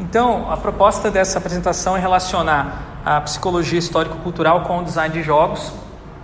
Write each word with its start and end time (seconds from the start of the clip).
Então, 0.00 0.50
a 0.50 0.56
proposta 0.56 1.10
dessa 1.10 1.38
apresentação 1.38 1.96
é 1.96 2.00
relacionar 2.00 2.82
a 3.04 3.20
psicologia 3.20 3.78
histórico-cultural 3.78 4.60
com 4.60 4.78
o 4.78 4.84
design 4.84 5.12
de 5.12 5.24
jogos. 5.24 5.72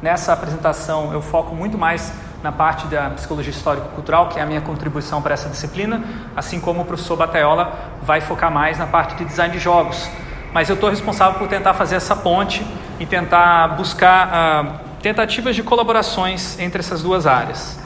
Nessa 0.00 0.33
apresentação, 0.33 1.12
eu 1.12 1.21
foco 1.21 1.57
muito 1.57 1.76
mais 1.76 2.13
na 2.41 2.52
parte 2.52 2.87
da 2.87 3.10
psicologia 3.10 3.50
histórico-cultural, 3.50 4.29
que 4.29 4.39
é 4.39 4.42
a 4.42 4.47
minha 4.47 4.60
contribuição 4.60 5.21
para 5.21 5.34
essa 5.34 5.49
disciplina, 5.49 6.05
assim 6.37 6.60
como 6.60 6.83
o 6.83 6.84
professor 6.84 7.17
Bataiola 7.17 7.73
vai 8.02 8.21
focar 8.21 8.50
mais 8.50 8.79
na 8.79 8.87
parte 8.87 9.16
de 9.16 9.25
design 9.25 9.52
de 9.52 9.59
jogos. 9.59 10.09
Mas 10.52 10.68
eu 10.68 10.75
estou 10.75 10.88
responsável 10.88 11.36
por 11.36 11.48
tentar 11.48 11.75
fazer 11.75 11.96
essa 11.96 12.14
ponte 12.14 12.64
e 13.00 13.06
tentar 13.06 13.77
buscar 13.77 14.29
ah, 14.32 14.80
tentativas 15.02 15.56
de 15.56 15.64
colaborações 15.64 16.56
entre 16.61 16.79
essas 16.79 17.02
duas 17.02 17.27
áreas. 17.27 17.84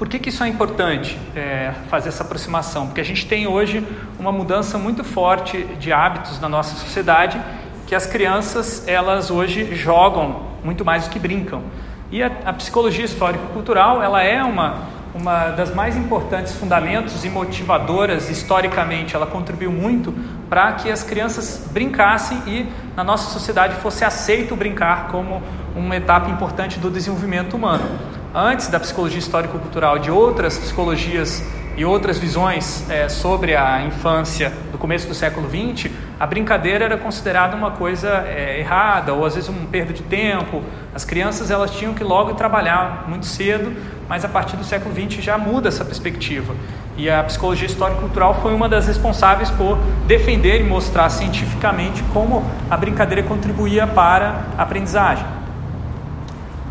Por 0.00 0.08
que, 0.08 0.18
que 0.18 0.30
isso 0.30 0.42
é 0.42 0.48
importante, 0.48 1.18
é, 1.36 1.74
fazer 1.90 2.08
essa 2.08 2.22
aproximação? 2.22 2.86
Porque 2.86 3.02
a 3.02 3.04
gente 3.04 3.26
tem 3.26 3.46
hoje 3.46 3.86
uma 4.18 4.32
mudança 4.32 4.78
muito 4.78 5.04
forte 5.04 5.62
de 5.78 5.92
hábitos 5.92 6.40
na 6.40 6.48
nossa 6.48 6.74
sociedade, 6.74 7.38
que 7.86 7.94
as 7.94 8.06
crianças, 8.06 8.88
elas 8.88 9.30
hoje 9.30 9.74
jogam 9.74 10.40
muito 10.64 10.86
mais 10.86 11.04
do 11.04 11.10
que 11.10 11.18
brincam. 11.18 11.62
E 12.10 12.22
a, 12.22 12.30
a 12.46 12.52
psicologia 12.54 13.04
histórico-cultural, 13.04 14.02
ela 14.02 14.22
é 14.22 14.42
uma, 14.42 14.84
uma 15.14 15.50
das 15.50 15.74
mais 15.74 15.98
importantes 15.98 16.54
fundamentos 16.54 17.22
e 17.22 17.28
motivadoras 17.28 18.30
historicamente. 18.30 19.14
Ela 19.14 19.26
contribuiu 19.26 19.70
muito 19.70 20.14
para 20.48 20.72
que 20.72 20.90
as 20.90 21.02
crianças 21.02 21.68
brincassem 21.70 22.38
e 22.46 22.66
na 22.96 23.04
nossa 23.04 23.30
sociedade 23.30 23.74
fosse 23.82 24.02
aceito 24.02 24.56
brincar 24.56 25.08
como 25.08 25.42
uma 25.76 25.94
etapa 25.94 26.30
importante 26.30 26.78
do 26.78 26.88
desenvolvimento 26.88 27.54
humano 27.54 27.84
antes 28.34 28.68
da 28.68 28.78
psicologia 28.78 29.18
histórico-cultural, 29.18 29.98
de 29.98 30.10
outras 30.10 30.58
psicologias 30.58 31.42
e 31.76 31.84
outras 31.84 32.18
visões 32.18 32.88
é, 32.90 33.08
sobre 33.08 33.56
a 33.56 33.82
infância 33.82 34.52
do 34.70 34.78
começo 34.78 35.08
do 35.08 35.14
século 35.14 35.48
XX, 35.48 35.90
a 36.18 36.26
brincadeira 36.26 36.84
era 36.84 36.96
considerada 36.98 37.56
uma 37.56 37.70
coisa 37.70 38.24
é, 38.26 38.60
errada 38.60 39.14
ou 39.14 39.24
às 39.24 39.34
vezes 39.34 39.48
um 39.48 39.64
perda 39.66 39.92
de 39.92 40.02
tempo. 40.02 40.62
As 40.94 41.04
crianças 41.04 41.50
elas 41.50 41.70
tinham 41.70 41.94
que 41.94 42.04
logo 42.04 42.34
trabalhar 42.34 43.06
muito 43.08 43.26
cedo, 43.26 43.72
mas 44.08 44.24
a 44.24 44.28
partir 44.28 44.56
do 44.56 44.64
século 44.64 44.94
XX 44.94 45.24
já 45.24 45.38
muda 45.38 45.68
essa 45.68 45.84
perspectiva. 45.84 46.54
E 46.96 47.08
a 47.08 47.22
psicologia 47.24 47.66
histórico-cultural 47.66 48.40
foi 48.42 48.52
uma 48.52 48.68
das 48.68 48.86
responsáveis 48.86 49.50
por 49.50 49.78
defender 50.06 50.60
e 50.60 50.64
mostrar 50.64 51.08
cientificamente 51.08 52.02
como 52.12 52.44
a 52.68 52.76
brincadeira 52.76 53.22
contribuía 53.22 53.86
para 53.86 54.44
a 54.58 54.62
aprendizagem. 54.62 55.39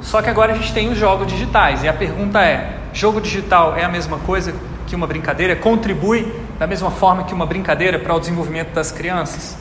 Só 0.01 0.21
que 0.21 0.29
agora 0.29 0.53
a 0.53 0.55
gente 0.55 0.73
tem 0.73 0.89
os 0.89 0.97
jogos 0.97 1.27
digitais 1.27 1.83
e 1.83 1.87
a 1.87 1.93
pergunta 1.93 2.41
é: 2.41 2.77
jogo 2.93 3.19
digital 3.19 3.75
é 3.75 3.83
a 3.83 3.89
mesma 3.89 4.17
coisa 4.19 4.53
que 4.87 4.95
uma 4.95 5.05
brincadeira? 5.05 5.55
Contribui 5.55 6.33
da 6.57 6.65
mesma 6.65 6.89
forma 6.89 7.23
que 7.23 7.33
uma 7.33 7.45
brincadeira 7.45 7.99
para 7.99 8.13
o 8.13 8.19
desenvolvimento 8.19 8.73
das 8.73 8.91
crianças? 8.91 9.57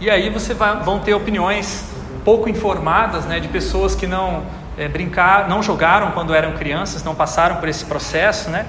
E 0.00 0.10
aí 0.10 0.30
você 0.30 0.54
vai, 0.54 0.82
vão 0.82 0.98
ter 1.00 1.14
opiniões 1.14 1.84
pouco 2.24 2.48
informadas, 2.48 3.24
né, 3.24 3.40
de 3.40 3.48
pessoas 3.48 3.94
que 3.94 4.06
não 4.06 4.44
é, 4.76 4.88
brincar, 4.88 5.48
não 5.48 5.62
jogaram 5.62 6.12
quando 6.12 6.34
eram 6.34 6.52
crianças, 6.52 7.02
não 7.02 7.14
passaram 7.14 7.56
por 7.56 7.68
esse 7.68 7.84
processo, 7.84 8.48
né, 8.50 8.66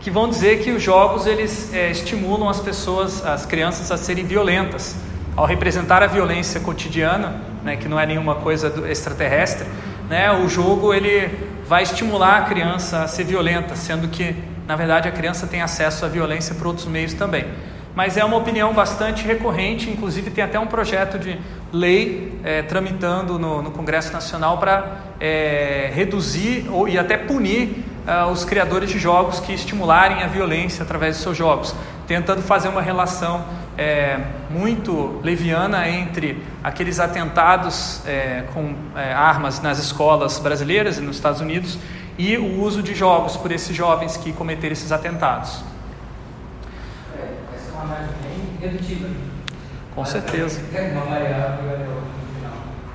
que 0.00 0.10
vão 0.10 0.28
dizer 0.28 0.62
que 0.62 0.70
os 0.70 0.82
jogos 0.82 1.26
eles 1.26 1.72
é, 1.72 1.90
estimulam 1.90 2.48
as 2.48 2.60
pessoas, 2.60 3.24
as 3.24 3.46
crianças 3.46 3.90
a 3.90 3.96
serem 3.96 4.24
violentas, 4.24 4.96
ao 5.36 5.44
representar 5.44 6.02
a 6.02 6.06
violência 6.06 6.60
cotidiana, 6.60 7.40
né, 7.62 7.76
que 7.76 7.88
não 7.88 7.98
é 7.98 8.06
nenhuma 8.06 8.36
coisa 8.36 8.72
extraterrestre 8.88 9.66
né, 10.08 10.30
o 10.32 10.48
jogo 10.48 10.94
ele 10.94 11.30
vai 11.66 11.82
estimular 11.82 12.38
a 12.38 12.42
criança 12.42 13.02
a 13.02 13.08
ser 13.08 13.24
violenta, 13.24 13.74
sendo 13.74 14.08
que 14.08 14.34
na 14.66 14.76
verdade 14.76 15.08
a 15.08 15.12
criança 15.12 15.46
tem 15.46 15.62
acesso 15.62 16.04
à 16.04 16.08
violência 16.08 16.54
por 16.54 16.68
outros 16.68 16.86
meios 16.86 17.14
também. 17.14 17.44
Mas 17.94 18.18
é 18.18 18.24
uma 18.24 18.36
opinião 18.36 18.74
bastante 18.74 19.24
recorrente, 19.24 19.88
inclusive 19.88 20.30
tem 20.30 20.44
até 20.44 20.60
um 20.60 20.66
projeto 20.66 21.18
de 21.18 21.38
lei 21.72 22.38
é, 22.44 22.60
tramitando 22.62 23.38
no, 23.38 23.62
no, 23.62 23.70
Congresso 23.70 24.12
Nacional 24.12 24.58
para 24.58 24.98
é, 25.18 25.90
reduzir 25.94 26.66
ou, 26.70 26.86
e 26.86 26.98
até 26.98 27.16
punir 27.16 27.84
uh, 28.06 28.30
os 28.30 28.44
criadores 28.44 28.90
de 28.90 28.98
jogos 28.98 29.40
que 29.40 29.52
estimularem 29.52 30.22
a 30.22 30.26
violência 30.26 30.82
através 30.82 31.16
de 31.16 31.22
seus 31.22 31.36
jogos, 31.36 31.74
tentando 32.06 32.42
fazer 32.42 32.68
uma 32.68 32.82
relação 32.82 33.44
é, 33.76 34.18
muito 34.50 35.20
leviana 35.22 35.88
entre 35.88 36.42
aqueles 36.62 36.98
atentados 36.98 38.02
é, 38.06 38.44
com 38.52 38.74
é, 38.96 39.12
armas 39.12 39.60
nas 39.60 39.78
escolas 39.78 40.38
brasileiras 40.38 40.98
e 40.98 41.00
nos 41.00 41.16
Estados 41.16 41.40
Unidos 41.40 41.78
e 42.18 42.36
o 42.38 42.60
uso 42.60 42.82
de 42.82 42.94
jogos 42.94 43.36
por 43.36 43.52
esses 43.52 43.76
jovens 43.76 44.16
que 44.16 44.32
cometeram 44.32 44.72
esses 44.72 44.90
atentados. 44.92 45.62
Essa 47.54 47.70
é 47.70 47.72
uma 47.72 47.82
análise 47.82 48.14
bem 48.22 48.70
redutiva. 48.70 49.08
Com 49.94 50.04
certeza. 50.04 50.60
Uma 50.92 51.04
variável 51.04 51.96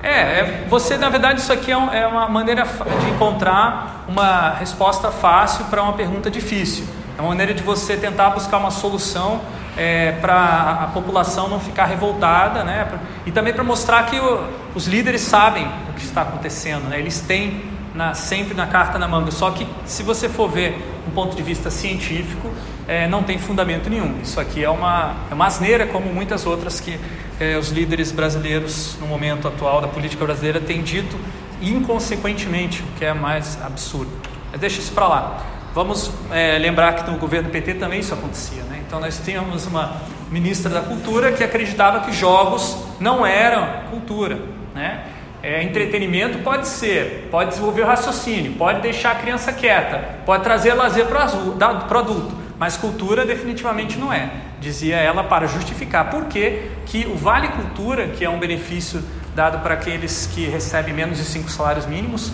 é, 0.02 0.10
é, 0.10 0.64
você 0.68 0.96
na 0.96 1.08
verdade 1.08 1.40
isso 1.40 1.52
aqui 1.52 1.70
é, 1.70 1.76
um, 1.76 1.92
é, 1.92 2.04
uma 2.04 2.28
maneira 2.28 2.64
de 2.64 3.10
encontrar 3.10 4.04
uma 4.08 4.50
resposta 4.50 5.12
fácil 5.12 5.66
para 5.66 5.80
uma 5.80 5.92
pergunta 5.92 6.28
difícil. 6.28 6.84
É 7.16 7.20
uma 7.20 7.28
maneira 7.28 7.54
de 7.54 7.62
você 7.62 7.96
tentar 7.96 8.30
buscar 8.30 8.58
uma 8.58 8.72
solução 8.72 9.40
é, 9.76 10.12
para 10.12 10.82
a 10.82 10.86
população 10.88 11.48
não 11.48 11.58
ficar 11.58 11.86
revoltada, 11.86 12.64
né? 12.64 12.88
E 13.24 13.32
também 13.32 13.52
para 13.52 13.64
mostrar 13.64 14.06
que 14.06 14.18
o, 14.18 14.46
os 14.74 14.86
líderes 14.86 15.22
sabem 15.22 15.66
o 15.88 15.92
que 15.94 16.04
está 16.04 16.22
acontecendo, 16.22 16.88
né? 16.88 16.98
Eles 16.98 17.20
têm 17.20 17.62
na, 17.94 18.14
sempre 18.14 18.54
na 18.54 18.66
carta 18.66 18.98
na 18.98 19.08
manga. 19.08 19.30
Só 19.30 19.50
que 19.50 19.66
se 19.84 20.02
você 20.02 20.28
for 20.28 20.48
ver 20.48 20.76
um 21.06 21.10
ponto 21.10 21.34
de 21.36 21.42
vista 21.42 21.70
científico, 21.70 22.50
é, 22.86 23.06
não 23.06 23.22
tem 23.22 23.38
fundamento 23.38 23.88
nenhum. 23.88 24.20
Isso 24.22 24.40
aqui 24.40 24.62
é 24.62 24.70
uma, 24.70 25.14
é 25.30 25.34
uma 25.34 25.46
asneira, 25.46 25.86
como 25.86 26.12
muitas 26.12 26.46
outras 26.46 26.80
que 26.80 26.98
é, 27.40 27.56
os 27.56 27.70
líderes 27.70 28.12
brasileiros, 28.12 28.96
no 29.00 29.06
momento 29.06 29.48
atual 29.48 29.80
da 29.80 29.88
política 29.88 30.24
brasileira, 30.24 30.60
têm 30.60 30.82
dito 30.82 31.18
inconsequentemente, 31.60 32.82
o 32.82 32.98
que 32.98 33.04
é 33.04 33.14
mais 33.14 33.58
absurdo. 33.62 34.10
Mas 34.50 34.60
deixa 34.60 34.80
isso 34.80 34.92
para 34.92 35.06
lá. 35.06 35.42
Vamos 35.74 36.10
é, 36.30 36.58
lembrar 36.58 36.92
que 36.94 37.10
no 37.10 37.16
governo 37.16 37.48
PT 37.48 37.74
também 37.74 38.00
isso 38.00 38.12
acontecia. 38.12 38.62
Né? 38.64 38.71
Então 38.92 39.00
nós 39.00 39.18
tínhamos 39.24 39.64
uma 39.64 40.02
ministra 40.30 40.70
da 40.70 40.82
Cultura 40.82 41.32
que 41.32 41.42
acreditava 41.42 42.00
que 42.00 42.12
jogos 42.12 42.76
não 43.00 43.24
eram 43.24 43.88
cultura. 43.88 44.38
Né? 44.74 45.06
É, 45.42 45.62
entretenimento 45.62 46.40
pode 46.40 46.68
ser, 46.68 47.28
pode 47.30 47.48
desenvolver 47.48 47.80
o 47.80 47.86
raciocínio, 47.86 48.52
pode 48.52 48.82
deixar 48.82 49.12
a 49.12 49.14
criança 49.14 49.50
quieta, 49.50 50.20
pode 50.26 50.44
trazer 50.44 50.74
lazer 50.74 51.06
para 51.06 51.24
o 51.24 51.98
adulto, 51.98 52.36
mas 52.58 52.76
cultura 52.76 53.24
definitivamente 53.24 53.98
não 53.98 54.12
é. 54.12 54.28
Dizia 54.60 54.96
ela 54.96 55.24
para 55.24 55.46
justificar 55.46 56.10
por 56.10 56.26
que 56.26 57.06
o 57.10 57.16
Vale 57.16 57.48
Cultura, 57.48 58.08
que 58.08 58.22
é 58.22 58.28
um 58.28 58.38
benefício 58.38 59.02
dado 59.34 59.60
para 59.60 59.72
aqueles 59.72 60.26
que 60.26 60.44
recebem 60.44 60.92
menos 60.92 61.16
de 61.16 61.24
cinco 61.24 61.50
salários 61.50 61.86
mínimos, 61.86 62.30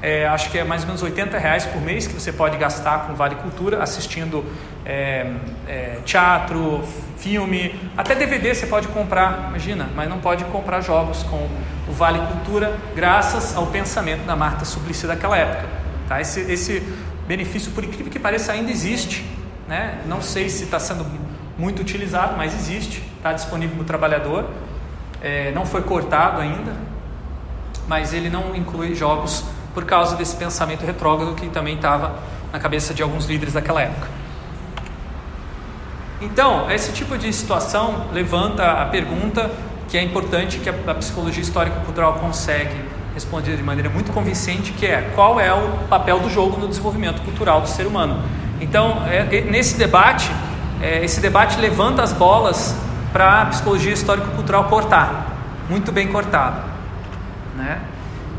é, 0.00 0.26
acho 0.26 0.50
que 0.50 0.58
é 0.58 0.64
mais 0.64 0.82
ou 0.82 0.88
menos 0.88 1.02
80 1.02 1.38
reais 1.38 1.66
por 1.66 1.80
mês 1.82 2.06
que 2.06 2.14
você 2.14 2.32
pode 2.32 2.56
gastar 2.56 3.06
com 3.06 3.14
Vale 3.14 3.34
Cultura, 3.36 3.82
assistindo 3.82 4.44
é, 4.86 5.32
é, 5.66 5.98
teatro, 6.04 6.84
filme, 7.16 7.74
até 7.96 8.14
DVD 8.14 8.54
você 8.54 8.66
pode 8.66 8.86
comprar, 8.88 9.48
imagina, 9.48 9.88
mas 9.96 10.08
não 10.08 10.18
pode 10.18 10.44
comprar 10.44 10.80
jogos 10.80 11.24
com 11.24 11.48
o 11.88 11.92
Vale 11.92 12.20
Cultura, 12.20 12.76
graças 12.94 13.56
ao 13.56 13.66
pensamento 13.66 14.24
da 14.24 14.36
Marta 14.36 14.64
Suplicy 14.64 15.06
daquela 15.06 15.36
época. 15.36 15.68
Tá? 16.08 16.20
Esse, 16.20 16.40
esse 16.40 16.80
benefício, 17.26 17.72
por 17.72 17.82
incrível 17.82 18.10
que 18.10 18.18
pareça, 18.18 18.52
ainda 18.52 18.70
existe. 18.70 19.24
Né? 19.66 20.00
Não 20.06 20.22
sei 20.22 20.48
se 20.48 20.64
está 20.64 20.78
sendo 20.78 21.04
muito 21.58 21.82
utilizado, 21.82 22.36
mas 22.36 22.54
existe, 22.54 23.02
está 23.16 23.32
disponível 23.32 23.76
no 23.76 23.84
trabalhador. 23.84 24.48
É, 25.20 25.50
não 25.52 25.66
foi 25.66 25.82
cortado 25.82 26.40
ainda, 26.40 26.72
mas 27.88 28.14
ele 28.14 28.30
não 28.30 28.54
inclui 28.54 28.94
jogos 28.94 29.44
por 29.78 29.84
causa 29.84 30.16
desse 30.16 30.34
pensamento 30.34 30.84
retrógrado 30.84 31.36
que 31.36 31.48
também 31.48 31.76
estava 31.76 32.16
na 32.52 32.58
cabeça 32.58 32.92
de 32.92 33.00
alguns 33.00 33.26
líderes 33.26 33.54
daquela 33.54 33.80
época. 33.80 34.08
Então, 36.20 36.68
esse 36.68 36.90
tipo 36.90 37.16
de 37.16 37.32
situação 37.32 38.06
levanta 38.12 38.82
a 38.82 38.86
pergunta 38.86 39.48
que 39.88 39.96
é 39.96 40.02
importante 40.02 40.58
que 40.58 40.68
a, 40.68 40.94
psicologia 40.94 41.40
histórico-cultural 41.40 42.14
consegue 42.14 42.74
responder 43.14 43.56
de 43.56 43.62
maneira 43.62 43.88
muito 43.88 44.12
convincente, 44.12 44.72
que 44.72 44.84
é 44.84 45.12
qual 45.14 45.38
é 45.38 45.54
o 45.54 45.86
papel 45.88 46.18
do 46.18 46.28
jogo 46.28 46.58
no 46.58 46.66
desenvolvimento 46.66 47.22
cultural 47.22 47.60
do 47.60 47.68
ser 47.68 47.86
humano. 47.86 48.20
Então, 48.60 49.04
é, 49.06 49.42
nesse 49.42 49.78
debate, 49.78 50.28
é, 50.82 51.04
esse 51.04 51.20
debate 51.20 51.56
levanta 51.60 52.02
as 52.02 52.12
bolas 52.12 52.74
para 53.12 53.42
a 53.42 53.46
psicologia 53.46 53.92
histórico-cultural 53.92 54.64
cortar, 54.64 55.36
muito 55.70 55.92
bem 55.92 56.08
cortado, 56.08 56.62
né? 57.56 57.78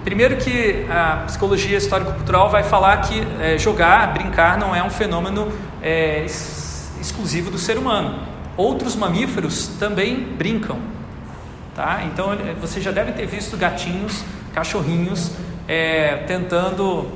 Primeiro 0.03 0.37
que 0.37 0.85
a 0.89 1.23
psicologia 1.25 1.77
histórico-cultural 1.77 2.49
vai 2.49 2.63
falar 2.63 2.97
que 3.01 3.21
é, 3.41 3.57
jogar, 3.57 4.13
brincar 4.13 4.57
não 4.57 4.75
é 4.75 4.81
um 4.81 4.89
fenômeno 4.89 5.51
é, 5.81 6.25
exclusivo 6.99 7.51
do 7.51 7.57
ser 7.57 7.77
humano. 7.77 8.19
Outros 8.55 8.95
mamíferos 8.95 9.67
também 9.79 10.17
brincam, 10.17 10.79
tá? 11.75 12.01
Então 12.05 12.29
você 12.59 12.79
já 12.81 12.91
deve 12.91 13.11
ter 13.11 13.25
visto 13.25 13.57
gatinhos, 13.57 14.23
cachorrinhos 14.53 15.31
é, 15.67 16.23
tentando 16.27 17.07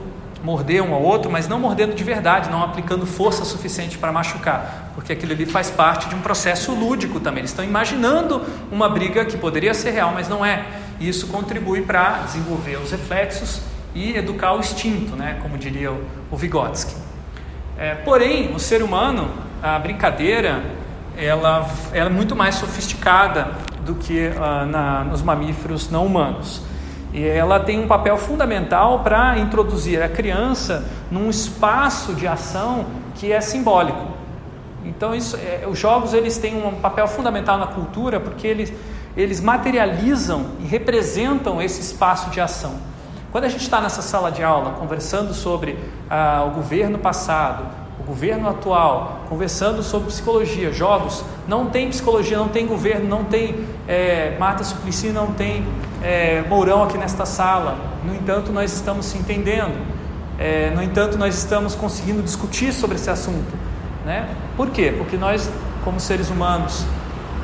morder 0.44 0.84
um 0.84 0.94
ao 0.94 1.02
outro, 1.02 1.32
mas 1.32 1.48
não 1.48 1.58
mordendo 1.58 1.96
de 1.96 2.04
verdade, 2.04 2.50
não 2.50 2.62
aplicando 2.62 3.06
força 3.06 3.46
suficiente 3.46 3.98
para 3.98 4.12
machucar, 4.12 4.92
porque 4.94 5.14
aquilo 5.14 5.32
ali 5.32 5.46
faz 5.46 5.72
parte 5.72 6.10
de 6.10 6.16
um 6.16 6.20
processo 6.20 6.74
lúdico 6.74 7.20
também. 7.22 7.42
Eles 7.42 7.52
estão 7.52 7.64
imaginando 7.64 8.42
uma 8.70 8.90
briga 8.90 9.24
que 9.24 9.38
poderia 9.38 9.74
ser 9.74 9.92
real, 9.92 10.12
mas 10.14 10.28
não 10.28 10.46
é. 10.46 10.66
Isso 11.08 11.28
contribui 11.28 11.82
para 11.82 12.20
desenvolver 12.20 12.78
os 12.78 12.92
reflexos 12.92 13.62
e 13.94 14.16
educar 14.16 14.54
o 14.54 14.60
instinto, 14.60 15.18
né? 15.18 15.38
como 15.42 15.58
diria 15.58 15.92
o, 15.92 16.02
o 16.32 16.38
Vygotsky. 16.38 16.96
É, 17.78 17.96
porém, 17.96 18.54
o 18.56 18.60
ser 18.60 18.82
humano, 18.82 19.30
a 19.62 19.78
brincadeira, 19.80 20.64
ela, 21.18 21.70
ela 21.92 22.10
é 22.10 22.14
muito 22.14 22.38
mais 22.38 22.56
sofisticada 22.56 23.52
do 23.86 23.96
que 23.96 24.28
uh, 24.28 24.66
na, 24.66 25.04
nos 25.04 25.22
mamíferos 25.22 25.90
não 25.92 26.06
humanos. 26.06 26.62
E 27.12 27.22
ela 27.22 27.60
tem 27.60 27.84
um 27.84 27.88
papel 27.88 28.18
fundamental 28.18 29.00
para 29.00 29.38
introduzir 29.38 30.02
a 30.02 30.08
criança 30.08 30.90
num 31.12 31.30
espaço 31.30 32.14
de 32.14 32.26
ação 32.26 32.86
que 33.16 33.30
é 33.32 33.42
simbólico. 33.42 34.08
Então, 34.86 35.14
isso, 35.14 35.36
é, 35.36 35.68
os 35.68 35.78
jogos 35.78 36.14
eles 36.14 36.38
têm 36.38 36.66
um 36.66 36.76
papel 36.76 37.08
fundamental 37.08 37.58
na 37.58 37.68
cultura 37.68 38.20
porque 38.20 38.48
eles, 38.48 38.74
eles 39.16 39.40
materializam 39.40 40.46
e 40.60 40.66
representam 40.66 41.62
esse 41.62 41.82
espaço 41.82 42.30
de 42.30 42.42
ação. 42.42 42.76
Quando 43.32 43.46
a 43.46 43.50
gente 43.50 43.62
está 43.62 43.82
nessa 43.82 44.02
sala 44.02 44.32
de 44.32 44.44
aula 44.44 44.72
conversando 44.74 45.34
sobre 45.34 45.78
ah, 46.10 46.46
o 46.48 46.52
governo 46.52 47.00
passado, 47.00 47.66
o 48.00 48.04
governo 48.04 48.50
atual, 48.50 49.22
conversando 49.30 49.82
sobre 49.82 50.10
psicologia, 50.10 50.72
jogos, 50.74 51.24
não 51.48 51.68
tem 51.68 51.90
psicologia, 51.90 52.38
não 52.38 52.50
tem 52.50 52.68
governo, 52.68 53.08
não 53.08 53.24
tem 53.24 53.66
é, 53.88 54.36
Marta 54.38 54.64
Suplicy, 54.64 55.10
não 55.10 55.28
tem 55.34 55.66
é, 56.04 56.44
Mourão 56.50 56.84
aqui 56.84 56.98
nesta 56.98 57.26
sala. 57.26 57.78
No 58.06 58.14
entanto, 58.14 58.52
nós 58.52 58.74
estamos 58.74 59.06
se 59.06 59.18
entendendo. 59.18 59.74
É, 60.38 60.72
no 60.76 60.84
entanto, 60.84 61.18
nós 61.18 61.38
estamos 61.38 61.76
conseguindo 61.76 62.22
discutir 62.22 62.74
sobre 62.74 62.96
esse 62.96 63.10
assunto. 63.10 63.54
Né? 64.06 64.28
Por 64.58 64.70
quê? 64.70 64.94
Porque 64.98 65.16
nós, 65.16 65.50
como 65.84 66.00
seres 66.00 66.30
humanos 66.30 66.86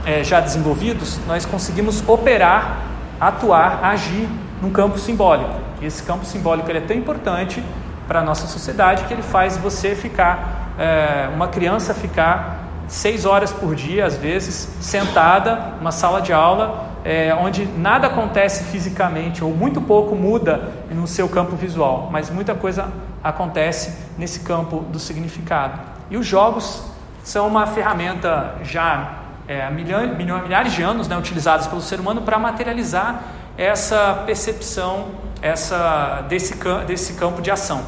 é, 0.05 0.23
já 0.23 0.39
desenvolvidos, 0.39 1.19
nós 1.27 1.45
conseguimos 1.45 2.07
operar, 2.07 2.79
atuar, 3.19 3.83
agir 3.83 4.27
num 4.61 4.71
campo 4.71 4.97
simbólico. 4.97 5.53
E 5.81 5.85
esse 5.85 6.03
campo 6.03 6.25
simbólico 6.25 6.69
ele 6.69 6.79
é 6.79 6.81
tão 6.81 6.95
importante 6.95 7.63
para 8.07 8.19
a 8.19 8.23
nossa 8.23 8.47
sociedade 8.47 9.03
que 9.05 9.13
ele 9.13 9.21
faz 9.21 9.57
você 9.57 9.95
ficar, 9.95 10.73
é, 10.77 11.29
uma 11.33 11.47
criança 11.47 11.93
ficar 11.93 12.67
seis 12.87 13.23
horas 13.23 13.51
por 13.51 13.75
dia, 13.75 14.05
às 14.05 14.17
vezes, 14.17 14.67
sentada 14.81 15.73
numa 15.79 15.91
sala 15.91 16.21
de 16.21 16.33
aula, 16.33 16.89
é, 17.05 17.33
onde 17.35 17.65
nada 17.65 18.07
acontece 18.07 18.63
fisicamente, 18.65 19.43
ou 19.43 19.51
muito 19.51 19.79
pouco 19.79 20.15
muda 20.15 20.71
no 20.89 21.07
seu 21.07 21.29
campo 21.29 21.55
visual, 21.55 22.09
mas 22.11 22.29
muita 22.29 22.55
coisa 22.55 22.91
acontece 23.23 23.95
nesse 24.17 24.39
campo 24.41 24.79
do 24.89 24.99
significado. 24.99 25.79
E 26.09 26.17
os 26.17 26.25
jogos 26.25 26.83
são 27.23 27.47
uma 27.47 27.67
ferramenta 27.67 28.55
já 28.63 29.19
é, 29.49 29.65
há 29.65 29.71
milhares, 29.71 30.73
de 30.73 30.83
anos 30.83 31.07
né, 31.07 31.17
utilizados 31.17 31.65
pelo 31.65 31.81
ser 31.81 31.99
humano 31.99 32.21
para 32.21 32.37
materializar 32.37 33.23
essa 33.57 34.21
percepção 34.23 35.07
essa, 35.41 36.23
desse, 36.29 36.53
desse 36.85 37.13
campo 37.13 37.41
de 37.41 37.49
ação. 37.49 37.83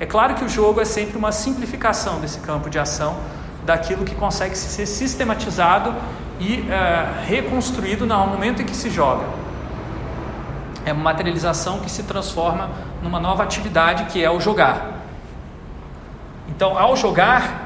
É 0.00 0.06
claro 0.06 0.34
que 0.34 0.42
o 0.42 0.48
jogo 0.48 0.80
é 0.80 0.86
sempre 0.86 1.18
uma 1.18 1.30
simplificação 1.30 2.18
desse 2.18 2.40
campo 2.40 2.70
de 2.70 2.78
ação, 2.78 3.18
daquilo 3.62 4.06
que 4.06 4.14
consegue 4.14 4.56
ser 4.56 4.86
sistematizado 4.86 5.94
e 6.40 6.66
é, 6.70 7.26
reconstruído 7.26 8.06
no 8.06 8.26
momento 8.26 8.62
em 8.62 8.64
que 8.64 8.74
se 8.74 8.88
joga. 8.88 9.26
É 10.86 10.94
uma 10.94 11.02
materialização 11.02 11.80
que 11.80 11.90
se 11.90 12.04
transforma 12.04 12.70
numa 13.02 13.20
nova 13.20 13.42
atividade 13.42 14.06
que 14.06 14.24
é 14.24 14.30
o 14.30 14.40
jogar. 14.40 15.02
Então, 16.48 16.76
ao 16.78 16.96
jogar, 16.96 17.61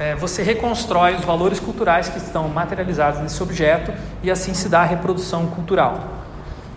é, 0.00 0.14
você 0.14 0.42
reconstrói 0.42 1.14
os 1.14 1.26
valores 1.26 1.60
culturais 1.60 2.08
que 2.08 2.16
estão 2.16 2.48
materializados 2.48 3.20
nesse 3.20 3.40
objeto 3.42 3.92
e 4.22 4.30
assim 4.30 4.54
se 4.54 4.66
dá 4.66 4.80
a 4.80 4.84
reprodução 4.84 5.46
cultural. 5.48 6.02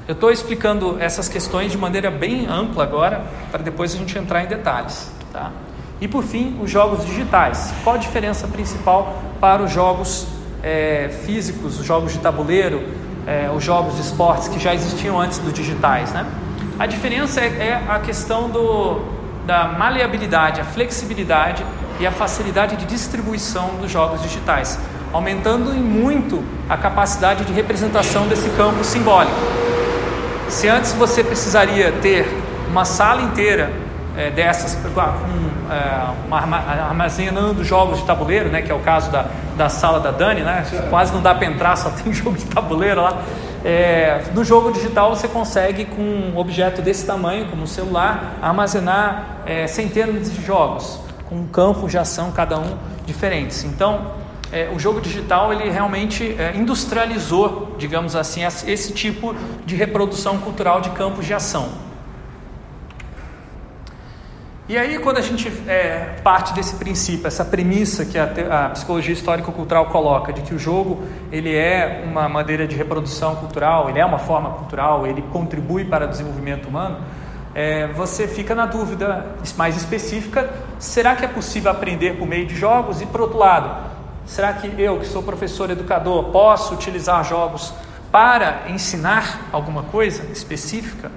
Eu 0.05 0.13
estou 0.13 0.29
explicando 0.29 0.97
essas 0.99 1.29
questões 1.29 1.71
de 1.71 1.77
maneira 1.77 2.11
bem 2.11 2.45
ampla 2.47 2.83
agora, 2.83 3.23
para 3.49 3.63
depois 3.63 3.95
a 3.95 3.97
gente 3.97 4.19
entrar 4.19 4.43
em 4.43 4.47
detalhes. 4.47 5.09
Tá? 5.31 5.53
E 6.01 6.07
por 6.07 6.25
fim, 6.25 6.59
os 6.61 6.69
jogos 6.69 7.05
digitais. 7.05 7.73
Qual 7.81 7.95
a 7.95 7.97
diferença 7.97 8.45
principal 8.45 9.17
para 9.39 9.63
os 9.63 9.71
jogos 9.71 10.27
é, 10.61 11.07
físicos, 11.25 11.79
os 11.79 11.85
jogos 11.85 12.11
de 12.11 12.19
tabuleiro, 12.19 12.83
é, 13.25 13.49
os 13.55 13.63
jogos 13.63 13.95
de 13.95 14.01
esportes 14.01 14.49
que 14.49 14.59
já 14.59 14.75
existiam 14.75 15.17
antes 15.17 15.37
dos 15.37 15.53
digitais? 15.53 16.11
Né? 16.11 16.25
A 16.77 16.85
diferença 16.85 17.39
é, 17.39 17.69
é 17.69 17.83
a 17.87 17.99
questão 17.99 18.49
do, 18.49 18.99
da 19.45 19.67
maleabilidade, 19.67 20.61
a 20.61 20.63
flexibilidade 20.63 21.63
e 21.99 22.07
a 22.07 22.11
facilidade 22.11 22.75
de 22.75 22.85
distribuição 22.85 23.75
dos 23.79 23.91
jogos 23.91 24.21
digitais, 24.21 24.79
aumentando 25.11 25.71
em 25.71 25.81
muito 25.81 26.43
a 26.69 26.77
capacidade 26.77 27.45
de 27.45 27.53
representação 27.53 28.27
desse 28.27 28.49
campo 28.51 28.83
simbólico. 28.83 29.35
Se 30.49 30.67
antes 30.67 30.93
você 30.93 31.23
precisaria 31.23 31.91
ter 32.01 32.27
uma 32.69 32.85
sala 32.85 33.21
inteira 33.21 33.71
é, 34.15 34.29
dessas 34.29 34.75
com 34.75 34.99
é, 34.99 36.27
uma, 36.27 36.57
armazenando 36.89 37.63
jogos 37.63 37.99
de 37.99 38.05
tabuleiro, 38.05 38.49
né, 38.49 38.61
que 38.61 38.71
é 38.71 38.75
o 38.75 38.79
caso 38.79 39.11
da, 39.11 39.25
da 39.57 39.69
sala 39.69 39.99
da 39.99 40.11
Dani, 40.11 40.41
né, 40.41 40.65
quase 40.89 41.13
não 41.13 41.21
dá 41.21 41.33
para 41.33 41.47
entrar, 41.47 41.75
só 41.75 41.89
tem 41.89 42.11
jogo 42.13 42.37
de 42.37 42.45
tabuleiro 42.45 43.01
lá. 43.01 43.21
É, 43.63 44.21
no 44.33 44.43
jogo 44.43 44.71
digital 44.71 45.15
você 45.15 45.27
consegue 45.27 45.85
com 45.85 46.01
um 46.01 46.37
objeto 46.37 46.81
desse 46.81 47.05
tamanho, 47.05 47.47
como 47.47 47.63
um 47.63 47.67
celular, 47.67 48.37
armazenar 48.41 49.43
é, 49.45 49.67
centenas 49.67 50.33
de 50.33 50.43
jogos 50.45 50.99
com 51.29 51.35
um 51.35 51.47
campo 51.47 51.87
de 51.87 51.97
ação 51.97 52.31
cada 52.31 52.59
um 52.59 52.77
diferentes. 53.05 53.63
Então 53.63 54.11
é, 54.51 54.69
o 54.73 54.77
jogo 54.77 54.99
digital 55.01 55.53
ele 55.53 55.69
realmente 55.69 56.35
é, 56.37 56.53
industrializou, 56.55 57.75
digamos 57.79 58.15
assim, 58.15 58.41
esse 58.43 58.93
tipo 58.93 59.33
de 59.65 59.75
reprodução 59.75 60.37
cultural 60.39 60.81
de 60.81 60.89
campos 60.91 61.25
de 61.25 61.33
ação. 61.33 61.69
E 64.67 64.77
aí, 64.77 64.97
quando 64.99 65.17
a 65.17 65.21
gente 65.21 65.51
é, 65.67 66.15
parte 66.23 66.53
desse 66.53 66.75
princípio, 66.75 67.27
essa 67.27 67.43
premissa 67.43 68.05
que 68.05 68.17
a, 68.17 68.65
a 68.65 68.69
psicologia 68.69 69.13
histórico-cultural 69.13 69.87
coloca, 69.87 70.31
de 70.31 70.41
que 70.41 70.53
o 70.53 70.59
jogo 70.59 71.03
ele 71.31 71.53
é 71.53 72.03
uma 72.05 72.29
maneira 72.29 72.65
de 72.65 72.75
reprodução 72.75 73.35
cultural, 73.35 73.89
ele 73.89 73.99
é 73.99 74.05
uma 74.05 74.19
forma 74.19 74.51
cultural, 74.51 75.05
ele 75.05 75.21
contribui 75.33 75.83
para 75.83 76.05
o 76.05 76.07
desenvolvimento 76.07 76.67
humano, 76.67 76.99
é, 77.53 77.87
você 77.87 78.25
fica 78.27 78.55
na 78.55 78.65
dúvida 78.65 79.25
mais 79.57 79.75
específica: 79.75 80.49
será 80.79 81.15
que 81.15 81.25
é 81.25 81.27
possível 81.27 81.69
aprender 81.69 82.17
por 82.17 82.25
meio 82.25 82.47
de 82.47 82.55
jogos? 82.55 83.01
E, 83.01 83.05
por 83.05 83.19
outro 83.19 83.37
lado, 83.37 83.93
Será 84.25 84.53
que 84.53 84.81
eu, 84.81 84.99
que 84.99 85.05
sou 85.05 85.21
professor 85.21 85.69
educador, 85.69 86.25
posso 86.31 86.73
utilizar 86.73 87.23
jogos 87.25 87.73
para 88.11 88.69
ensinar 88.69 89.49
alguma 89.51 89.83
coisa 89.83 90.23
específica? 90.31 91.11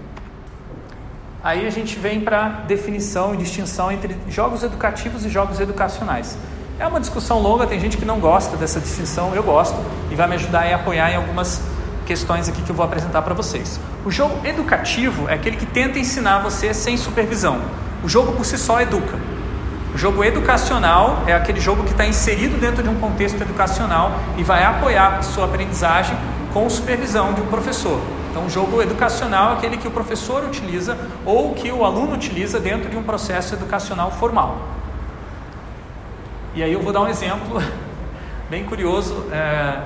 Aí 1.43 1.67
a 1.67 1.71
gente 1.71 1.99
vem 1.99 2.21
para 2.21 2.49
definição 2.67 3.35
e 3.35 3.37
distinção 3.37 3.93
entre 3.93 4.17
jogos 4.29 4.63
educativos 4.63 5.25
e 5.25 5.29
jogos 5.29 5.61
educacionais. 5.61 6.37
É 6.79 6.87
uma 6.87 7.01
discussão 7.01 7.41
longa, 7.41 7.67
tem 7.67 7.81
gente 7.81 7.97
que 7.97 8.05
não 8.05 8.19
gosta 8.21 8.57
dessa 8.57 8.81
distinção, 8.81 9.35
eu 9.35 9.43
gosto, 9.43 9.77
e 10.11 10.15
vai 10.15 10.29
me 10.29 10.35
ajudar 10.35 10.67
a 10.67 10.75
apoiar 10.75 11.11
em 11.11 11.17
algumas 11.17 11.63
questões 12.05 12.49
aqui 12.49 12.63
que 12.63 12.71
eu 12.71 12.77
vou 12.77 12.85
apresentar 12.85 13.23
para 13.23 13.35
vocês. 13.35 13.81
O 14.05 14.11
jogo 14.11 14.47
educativo 14.47 15.29
é 15.29 15.35
aquele 15.35 15.57
que 15.57 15.67
tenta 15.67 15.99
ensinar 15.99 16.41
você 16.41 16.75
sem 16.75 16.97
supervisão. 16.97 17.61
O 18.05 18.09
jogo 18.09 18.33
por 18.33 18.45
si 18.45 18.59
só 18.59 18.81
educa. 18.81 19.19
O 19.95 19.99
jogo 19.99 20.23
educacional 20.23 21.23
é 21.27 21.33
aquele 21.33 21.59
jogo 21.59 21.83
que 21.83 21.93
está 21.93 22.07
inserido 22.07 22.59
dentro 22.59 22.83
de 22.83 22.89
um 22.89 22.97
contexto 22.97 23.41
educacional 23.41 24.13
e 24.37 24.43
vai 24.43 24.63
apoiar 24.63 25.17
a 25.19 25.23
sua 25.23 25.47
aprendizagem 25.47 26.17
com 26.53 26.69
supervisão 26.69 27.33
de 27.33 27.41
um 27.41 27.47
professor. 27.47 27.99
Então, 28.37 28.45
o 28.45 28.51
jogo 28.51 28.83
educacional 28.83 29.53
é 29.53 29.55
aquele 29.55 29.79
que 29.79 29.89
o 29.89 29.91
professor 29.91 30.45
utiliza 30.45 30.95
ou 31.25 31.55
que 31.55 31.73
o 31.73 31.87
aluno 31.87 32.13
utiliza 32.13 32.61
dentro 32.61 32.91
de 32.91 32.95
um 32.95 33.03
processo 33.03 33.55
educacional 33.55 34.11
formal. 34.11 34.59
E 36.55 36.63
aí 36.63 36.71
eu 36.71 36.83
vou 36.83 36.93
dar 36.93 37.01
um 37.01 37.09
exemplo 37.09 37.63
bem 38.51 38.65
curioso. 38.65 39.25
É, 39.33 39.81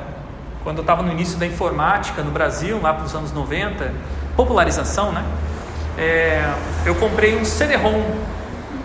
quando 0.65 0.79
eu 0.79 0.81
estava 0.81 1.01
no 1.01 1.13
início 1.13 1.39
da 1.39 1.47
informática 1.47 2.25
no 2.25 2.33
Brasil, 2.33 2.81
lá 2.83 2.93
para 2.93 3.05
os 3.05 3.15
anos 3.15 3.31
90, 3.31 3.95
popularização, 4.35 5.13
né? 5.13 5.25
É, 5.97 6.53
eu 6.85 6.97
comprei 6.97 7.39
um 7.39 7.45
CD-ROM 7.45 8.03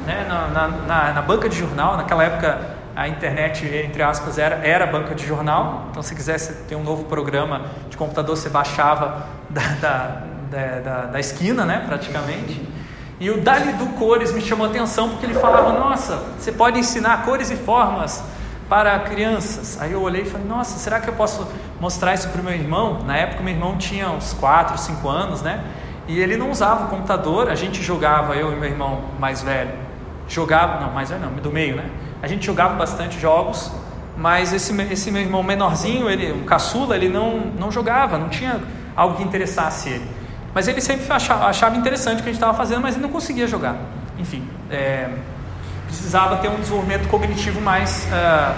né, 0.06 0.28
na, 0.30 0.68
na, 0.68 1.12
na, 1.12 1.22
banca 1.24 1.50
de 1.50 1.58
jornal, 1.58 1.98
naquela 1.98 2.24
época 2.24 2.76
a 2.96 3.08
internet, 3.08 3.66
entre 3.66 4.04
aspas, 4.04 4.38
era, 4.38 4.58
era 4.58 4.86
banca 4.86 5.16
de 5.16 5.26
jornal, 5.26 5.88
então 5.90 6.04
se 6.04 6.14
quisesse 6.14 6.54
ter 6.66 6.76
um 6.76 6.84
novo 6.84 7.06
programa 7.06 7.64
de 7.90 7.98
computador, 7.98 8.38
você 8.38 8.48
baixava 8.48 9.26
da, 9.56 10.22
da, 10.52 10.80
da, 10.80 11.06
da 11.06 11.20
esquina, 11.20 11.64
né, 11.64 11.84
praticamente. 11.88 12.62
E 13.18 13.30
o 13.30 13.40
Dali 13.40 13.72
do 13.74 13.86
Cores 13.98 14.34
me 14.34 14.42
chamou 14.42 14.68
a 14.68 14.70
atenção 14.70 15.10
porque 15.10 15.26
ele 15.26 15.36
falava: 15.36 15.72
Nossa, 15.72 16.18
você 16.38 16.52
pode 16.52 16.78
ensinar 16.78 17.24
cores 17.24 17.50
e 17.50 17.56
formas 17.56 18.22
para 18.68 19.00
crianças. 19.00 19.82
Aí 19.82 19.94
eu 19.94 20.02
olhei 20.02 20.24
e 20.24 20.26
falei: 20.26 20.46
Nossa, 20.46 20.78
será 20.78 21.00
que 21.00 21.08
eu 21.08 21.14
posso 21.14 21.48
mostrar 21.80 22.14
isso 22.14 22.28
para 22.28 22.42
o 22.42 22.44
meu 22.44 22.54
irmão? 22.54 23.04
Na 23.06 23.16
época, 23.16 23.42
meu 23.42 23.54
irmão 23.54 23.78
tinha 23.78 24.10
uns 24.10 24.34
4, 24.34 24.78
5 24.78 25.08
anos, 25.08 25.42
né? 25.42 25.64
E 26.08 26.20
ele 26.20 26.36
não 26.36 26.52
usava 26.52 26.86
o 26.86 26.88
computador, 26.90 27.50
a 27.50 27.56
gente 27.56 27.82
jogava, 27.82 28.36
eu 28.36 28.52
e 28.52 28.56
meu 28.56 28.70
irmão 28.70 29.06
mais 29.18 29.42
velho, 29.42 29.72
jogava, 30.28 30.82
não, 30.82 30.92
mais 30.92 31.10
velho 31.10 31.22
não, 31.22 31.32
do 31.32 31.52
meio, 31.52 31.78
né? 31.78 31.90
A 32.22 32.28
gente 32.28 32.46
jogava 32.46 32.76
bastante 32.76 33.20
jogos, 33.20 33.72
mas 34.16 34.54
esse, 34.54 34.80
esse 34.92 35.10
meu 35.10 35.22
irmão 35.22 35.42
menorzinho, 35.42 36.08
ele, 36.08 36.32
o 36.32 36.44
caçula, 36.44 36.96
ele 36.96 37.10
não, 37.10 37.52
não 37.58 37.72
jogava, 37.72 38.20
não 38.20 38.30
tinha 38.30 38.62
algo 38.96 39.18
que 39.18 39.24
interessasse 39.24 39.90
ele. 39.90 40.06
Mas 40.54 40.68
ele 40.68 40.80
sempre 40.80 41.06
achava, 41.12 41.76
interessante 41.76 42.20
o 42.20 42.24
que 42.24 42.30
a 42.30 42.32
gente 42.32 42.36
estava 42.36 42.54
fazendo, 42.54 42.82
mas 42.82 42.96
ele 42.96 43.04
não 43.04 43.12
conseguia 43.12 43.46
jogar. 43.46 43.76
Enfim, 44.18 44.48
é, 44.72 45.10
precisava 45.86 46.38
ter 46.38 46.48
um 46.48 46.56
desenvolvimento 46.56 47.10
cognitivo 47.10 47.60
mais 47.60 48.06
uh, 48.06 48.56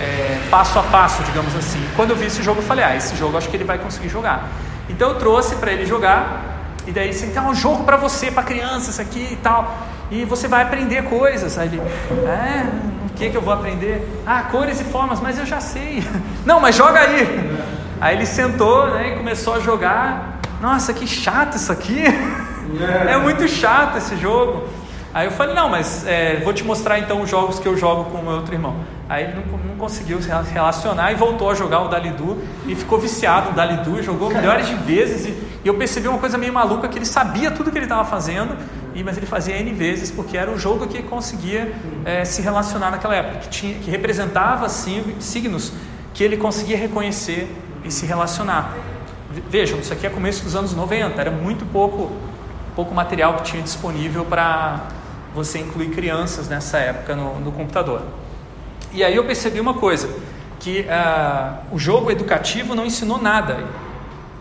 é, 0.00 0.38
passo 0.50 0.78
a 0.78 0.82
passo, 0.84 1.22
digamos 1.24 1.54
assim. 1.56 1.84
Quando 1.96 2.10
eu 2.10 2.16
vi 2.16 2.26
esse 2.26 2.42
jogo, 2.42 2.60
eu 2.60 2.64
falei: 2.64 2.84
ah, 2.84 2.96
esse 2.96 3.16
jogo 3.16 3.36
acho 3.36 3.48
que 3.48 3.56
ele 3.56 3.64
vai 3.64 3.78
conseguir 3.78 4.08
jogar. 4.08 4.48
Então 4.88 5.10
eu 5.10 5.14
trouxe 5.16 5.56
para 5.56 5.72
ele 5.72 5.84
jogar, 5.84 6.42
e 6.86 6.92
daí 6.92 7.08
disse: 7.08 7.26
então, 7.26 7.46
é 7.46 7.50
um 7.50 7.54
jogo 7.54 7.82
para 7.82 7.96
você, 7.96 8.30
para 8.30 8.44
crianças 8.44 9.00
aqui 9.00 9.28
e 9.32 9.36
tal. 9.36 9.76
E 10.12 10.24
você 10.24 10.46
vai 10.46 10.62
aprender 10.62 11.02
coisas. 11.04 11.58
Aí 11.58 11.66
ele: 11.66 11.80
é, 11.80 12.66
o 13.06 13.14
que, 13.14 13.30
que 13.30 13.36
eu 13.36 13.42
vou 13.42 13.52
aprender? 13.52 14.22
Ah, 14.26 14.44
cores 14.44 14.80
e 14.80 14.84
formas, 14.84 15.20
mas 15.20 15.38
eu 15.38 15.46
já 15.46 15.60
sei. 15.60 16.04
Não, 16.46 16.60
mas 16.60 16.74
joga 16.76 17.00
aí. 17.00 17.61
Aí 18.02 18.16
ele 18.16 18.26
sentou 18.26 18.88
né, 18.88 19.12
e 19.12 19.16
começou 19.16 19.54
a 19.54 19.60
jogar. 19.60 20.40
Nossa, 20.60 20.92
que 20.92 21.06
chato 21.06 21.54
isso 21.54 21.70
aqui. 21.70 22.02
É 23.08 23.16
muito 23.16 23.46
chato 23.46 23.96
esse 23.98 24.16
jogo. 24.16 24.66
Aí 25.14 25.26
eu 25.26 25.30
falei, 25.30 25.54
não, 25.54 25.68
mas 25.68 26.04
é, 26.04 26.40
vou 26.40 26.52
te 26.52 26.64
mostrar 26.64 26.98
então 26.98 27.20
os 27.20 27.30
jogos 27.30 27.60
que 27.60 27.68
eu 27.68 27.76
jogo 27.76 28.10
com 28.10 28.18
o 28.18 28.22
meu 28.24 28.32
outro 28.32 28.52
irmão. 28.52 28.74
Aí 29.08 29.22
ele 29.22 29.34
não, 29.34 29.58
não 29.58 29.76
conseguiu 29.76 30.20
se 30.20 30.28
relacionar 30.52 31.12
e 31.12 31.14
voltou 31.14 31.48
a 31.48 31.54
jogar 31.54 31.82
o 31.82 31.88
Dalidu 31.88 32.38
e 32.66 32.74
ficou 32.74 32.98
viciado 32.98 33.50
no 33.50 33.54
Dalidu, 33.54 34.02
jogou 34.02 34.30
milhares 34.30 34.66
de 34.66 34.74
vezes 34.74 35.26
e, 35.26 35.28
e, 35.64 35.68
eu 35.68 35.74
percebi 35.74 36.08
uma 36.08 36.18
coisa 36.18 36.36
meio 36.36 36.52
maluca 36.52 36.88
que 36.88 36.98
ele 36.98 37.06
sabia 37.06 37.52
tudo 37.52 37.70
que 37.70 37.78
ele 37.78 37.84
estava 37.84 38.04
fazendo, 38.04 38.56
e, 38.96 39.04
mas 39.04 39.16
ele 39.16 39.26
fazia 39.26 39.56
N 39.60 39.72
vezes 39.74 40.10
porque 40.10 40.36
era 40.36 40.50
o 40.50 40.58
jogo 40.58 40.88
que 40.88 41.02
conseguia 41.04 41.72
é, 42.04 42.24
se 42.24 42.42
relacionar 42.42 42.90
naquela 42.90 43.14
época, 43.14 43.38
que, 43.38 43.48
tinha, 43.48 43.74
que 43.78 43.90
representava 43.92 44.68
signos 44.68 45.72
que 46.12 46.24
ele 46.24 46.36
conseguia 46.36 46.76
reconhecer 46.76 47.48
e 47.84 47.90
se 47.90 48.06
relacionar. 48.06 48.74
Vejam, 49.48 49.78
isso 49.78 49.92
aqui 49.92 50.06
é 50.06 50.10
começo 50.10 50.44
dos 50.44 50.54
anos 50.54 50.74
90, 50.74 51.20
era 51.20 51.30
muito 51.30 51.64
pouco, 51.66 52.12
pouco 52.76 52.94
material 52.94 53.34
que 53.36 53.44
tinha 53.44 53.62
disponível 53.62 54.24
para 54.24 54.88
você 55.34 55.58
incluir 55.58 55.90
crianças 55.90 56.48
nessa 56.48 56.78
época 56.78 57.16
no, 57.16 57.40
no 57.40 57.52
computador. 57.52 58.02
E 58.92 59.02
aí 59.02 59.16
eu 59.16 59.24
percebi 59.24 59.58
uma 59.58 59.74
coisa, 59.74 60.08
que 60.62 60.82
uh, 60.82 61.74
o 61.74 61.78
jogo 61.78 62.10
educativo 62.10 62.74
não 62.74 62.86
ensinou 62.86 63.20
nada. 63.20 63.64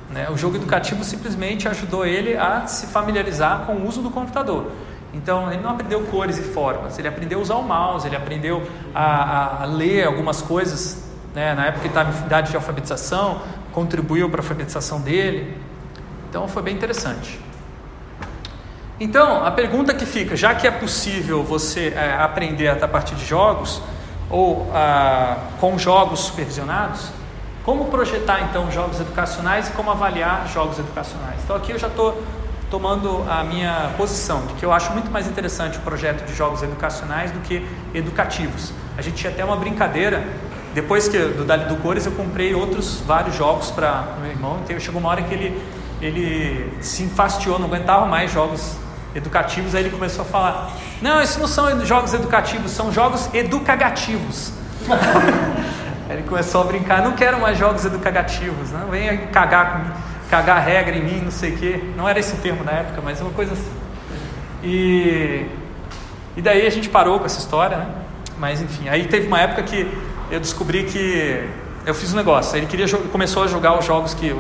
Né? 0.10 0.29
O 0.29 0.38
jogo 0.38 0.55
educativo 0.55 1.03
simplesmente 1.03 1.67
ajudou 1.67 2.05
ele 2.05 2.38
a 2.38 2.67
se 2.67 2.86
familiarizar 2.88 3.65
com 3.65 3.74
o 3.74 3.88
uso 3.88 4.01
do 4.01 4.12
computador. 4.12 4.71
Então, 5.13 5.51
ele 5.51 5.62
não 5.62 5.71
aprendeu 5.71 6.01
cores 6.03 6.38
e 6.38 6.41
formas, 6.41 6.98
ele 6.98 7.07
aprendeu 7.07 7.39
a 7.39 7.41
usar 7.41 7.55
o 7.55 7.63
mouse, 7.63 8.07
ele 8.07 8.15
aprendeu 8.15 8.63
a, 8.93 9.63
a 9.63 9.65
ler 9.65 10.05
algumas 10.05 10.41
coisas. 10.41 11.11
Né? 11.34 11.54
Na 11.54 11.68
época 11.68 11.82
que 11.82 11.88
estava 11.88 12.12
em 12.12 12.26
idade 12.26 12.50
de 12.50 12.56
alfabetização, 12.56 13.42
contribuiu 13.72 14.30
para 14.30 14.42
a 14.42 14.44
alfabetização 14.44 15.02
dele. 15.02 15.58
Então, 16.30 16.48
foi 16.48 16.62
bem 16.62 16.76
interessante. 16.76 17.40
Então, 19.00 19.44
a 19.44 19.52
pergunta 19.52 19.94
que 19.94 20.06
fica, 20.06 20.36
já 20.36 20.54
que 20.54 20.68
é 20.68 20.72
possível 20.72 21.44
você 21.44 21.94
é, 21.96 22.14
aprender 22.20 22.70
a 22.70 22.88
partir 22.88 23.16
de 23.16 23.26
jogos, 23.26 23.82
ou 24.32 24.70
ah, 24.74 25.38
com 25.60 25.78
jogos 25.78 26.22
supervisionados, 26.22 27.10
como 27.64 27.86
projetar 27.86 28.42
então 28.42 28.72
jogos 28.72 29.00
educacionais 29.00 29.68
e 29.68 29.72
como 29.72 29.92
avaliar 29.92 30.48
jogos 30.48 30.80
educacionais? 30.80 31.42
Então 31.44 31.56
aqui 31.56 31.72
eu 31.72 31.78
já 31.78 31.88
estou 31.88 32.24
tomando 32.72 33.24
a 33.30 33.44
minha 33.44 33.92
posição 33.98 34.46
de 34.46 34.54
que 34.54 34.66
eu 34.66 34.72
acho 34.72 34.92
muito 34.94 35.12
mais 35.12 35.28
interessante 35.28 35.78
o 35.78 35.82
projeto 35.82 36.26
de 36.26 36.34
jogos 36.34 36.64
educacionais 36.64 37.30
do 37.32 37.40
que 37.42 37.68
educativos. 37.94 38.72
A 38.98 39.02
gente 39.02 39.18
tinha 39.18 39.32
até 39.32 39.44
uma 39.44 39.58
brincadeira, 39.58 40.24
depois 40.74 41.08
que 41.08 41.18
do 41.18 41.44
Dali 41.44 41.66
do 41.66 41.75
Cores 41.78 42.06
eu 42.06 42.12
comprei 42.13 42.54
outros 42.54 43.01
vários 43.06 43.36
jogos 43.36 43.72
para 43.72 44.16
meu 44.22 44.32
irmão, 44.32 44.60
então 44.63 44.80
chegou 44.80 45.01
uma 45.01 45.10
hora 45.10 45.22
que 45.22 45.34
ele, 45.34 45.62
ele 46.01 46.72
se 46.82 47.04
enfastiou, 47.04 47.60
não 47.60 47.68
aguentava 47.68 48.06
mais 48.06 48.32
jogos 48.32 48.78
educativos, 49.13 49.75
aí 49.75 49.84
ele 49.84 49.90
começou 49.90 50.24
a 50.24 50.25
falar: 50.25 50.72
Não, 51.01 51.22
isso 51.22 51.40
não 51.40 51.48
são 51.48 51.86
jogos 51.86 52.13
educativos, 52.13 52.72
são 52.72 52.92
jogos 52.92 53.30
educagativos. 53.34 54.54
ele 56.10 56.24
começou 56.24 56.62
a 56.62 56.63
brincar: 56.66 57.01
Não 57.01 57.13
quero 57.13 57.40
mais 57.40 57.58
jogos 57.58 57.84
educativos, 57.84 58.72
não 58.72 58.88
venha 58.88 59.18
cagar, 59.28 59.98
cagar 60.30 60.63
regra 60.63 60.96
em 60.96 61.04
mim, 61.04 61.22
não 61.22 61.32
sei 61.32 61.51
o 61.51 61.58
quê. 61.58 61.84
Não 61.98 62.08
era 62.08 62.20
esse 62.20 62.34
o 62.34 62.38
termo 62.38 62.63
na 62.63 62.72
época, 62.72 63.01
mas 63.04 63.20
uma 63.20 63.32
coisa 63.32 63.54
assim. 63.54 63.72
E, 64.63 65.46
e 66.38 66.42
daí 66.42 66.66
a 66.66 66.70
gente 66.70 66.88
parou 66.88 67.20
com 67.20 67.25
essa 67.25 67.40
história, 67.40 67.78
né? 67.78 67.88
Mas 68.38 68.62
enfim, 68.62 68.90
aí 68.90 69.06
teve 69.08 69.28
uma 69.28 69.40
época 69.40 69.62
que 69.63 69.86
eu 70.32 70.40
descobri 70.40 70.86
que 70.86 71.48
eu 71.86 71.94
fiz 71.94 72.14
um 72.14 72.18
negócio. 72.18 72.58
Ele 72.58 72.66
queria 72.66 72.88
começou 73.12 73.44
a 73.44 73.48
jogar 73.48 73.78
os 73.78 73.86
jogos 73.86 74.14
que 74.14 74.36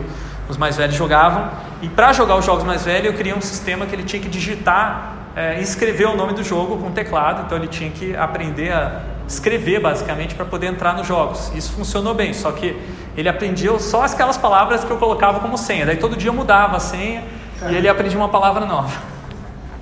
os 0.47 0.57
mais 0.57 0.77
velhos 0.77 0.95
jogavam. 0.95 1.49
E 1.81 1.89
para 1.89 2.13
jogar 2.13 2.35
os 2.35 2.45
jogos 2.45 2.63
mais 2.63 2.83
velhos, 2.83 3.07
eu 3.07 3.13
criei 3.13 3.35
um 3.35 3.41
sistema 3.41 3.85
que 3.85 3.95
ele 3.95 4.03
tinha 4.03 4.21
que 4.21 4.29
digitar 4.29 5.15
é, 5.35 5.59
escrever 5.61 6.07
o 6.07 6.15
nome 6.15 6.33
do 6.33 6.43
jogo 6.43 6.77
com 6.77 6.91
teclado. 6.91 7.43
Então 7.45 7.57
ele 7.57 7.67
tinha 7.67 7.89
que 7.89 8.15
aprender 8.15 8.71
a 8.71 9.01
escrever 9.27 9.79
basicamente 9.79 10.35
para 10.35 10.45
poder 10.45 10.67
entrar 10.67 10.93
nos 10.93 11.07
jogos. 11.07 11.51
Isso 11.55 11.71
funcionou 11.71 12.13
bem, 12.13 12.33
só 12.33 12.51
que 12.51 12.77
ele 13.15 13.29
aprendia 13.29 13.77
só 13.79 14.03
aquelas 14.03 14.37
palavras 14.37 14.83
que 14.83 14.91
eu 14.91 14.97
colocava 14.97 15.39
como 15.39 15.57
senha. 15.57 15.85
Daí 15.85 15.97
todo 15.97 16.15
dia 16.17 16.31
mudava 16.31 16.77
a 16.77 16.79
senha 16.79 17.23
e 17.69 17.75
ele 17.75 17.87
aprendia 17.87 18.17
uma 18.17 18.29
palavra 18.29 18.65
nova. 18.65 18.91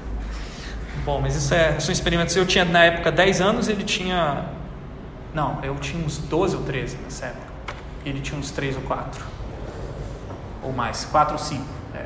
Bom, 1.05 1.19
mas 1.21 1.35
isso 1.35 1.53
é, 1.53 1.79
são 1.79 1.91
experimentos. 1.91 2.35
Eu 2.35 2.45
tinha 2.45 2.65
na 2.65 2.83
época 2.85 3.11
10 3.11 3.41
anos, 3.41 3.67
ele 3.67 3.83
tinha. 3.83 4.45
Não, 5.33 5.59
eu 5.63 5.75
tinha 5.75 6.03
uns 6.03 6.17
12 6.17 6.55
ou 6.55 6.63
13 6.63 6.97
nessa 7.03 7.27
época. 7.27 7.47
Ele 8.05 8.19
tinha 8.21 8.39
uns 8.39 8.51
3 8.51 8.75
ou 8.77 8.81
4 8.83 9.39
ou 10.61 10.73
mais, 10.73 11.05
quatro 11.05 11.33
ou 11.33 11.39
cinco. 11.39 11.65
É. 11.95 12.05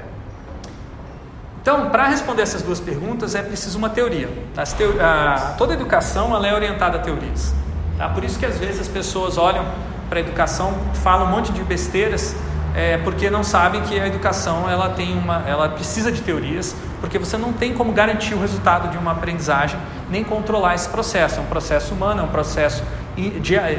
Então, 1.62 1.90
para 1.90 2.08
responder 2.08 2.42
essas 2.42 2.62
duas 2.62 2.80
perguntas 2.80 3.36
é 3.36 3.42
preciso 3.42 3.78
uma 3.78 3.90
teoria. 3.90 4.30
Teo... 4.78 4.96
a... 5.02 5.56
toda 5.58 5.74
educação 5.74 6.36
ela 6.36 6.48
é 6.48 6.54
orientada 6.54 6.98
a 6.98 7.02
teorias. 7.02 7.54
Tá? 7.98 8.10
Por 8.10 8.24
isso 8.24 8.38
que 8.38 8.46
às 8.46 8.58
vezes 8.58 8.82
as 8.82 8.88
pessoas 8.88 9.38
olham 9.38 9.66
para 10.10 10.20
a 10.20 10.22
educação, 10.22 10.74
falam 10.96 11.28
um 11.28 11.30
monte 11.32 11.52
de 11.52 11.64
besteiras, 11.64 12.36
é, 12.76 12.98
porque 12.98 13.30
não 13.30 13.44
sabem 13.44 13.82
que 13.82 14.00
a 14.00 14.08
educação 14.08 14.70
ela 14.70 14.90
tem 14.90 15.16
uma, 15.18 15.44
ela 15.48 15.70
precisa 15.70 16.12
de 16.12 16.22
teorias, 16.22 16.76
porque 17.00 17.20
você 17.20 17.38
não 17.38 17.54
tem 17.54 17.74
como 17.74 17.92
garantir 17.92 18.34
o 18.34 18.40
resultado 18.40 18.90
de 18.90 18.98
uma 18.98 19.12
aprendizagem, 19.12 19.80
nem 20.10 20.24
controlar 20.24 20.74
esse 20.74 20.90
processo. 20.90 21.40
É 21.40 21.42
um 21.42 21.46
processo 21.46 21.94
humano, 21.94 22.22
é 22.22 22.24
um 22.24 22.30
processo 22.30 22.84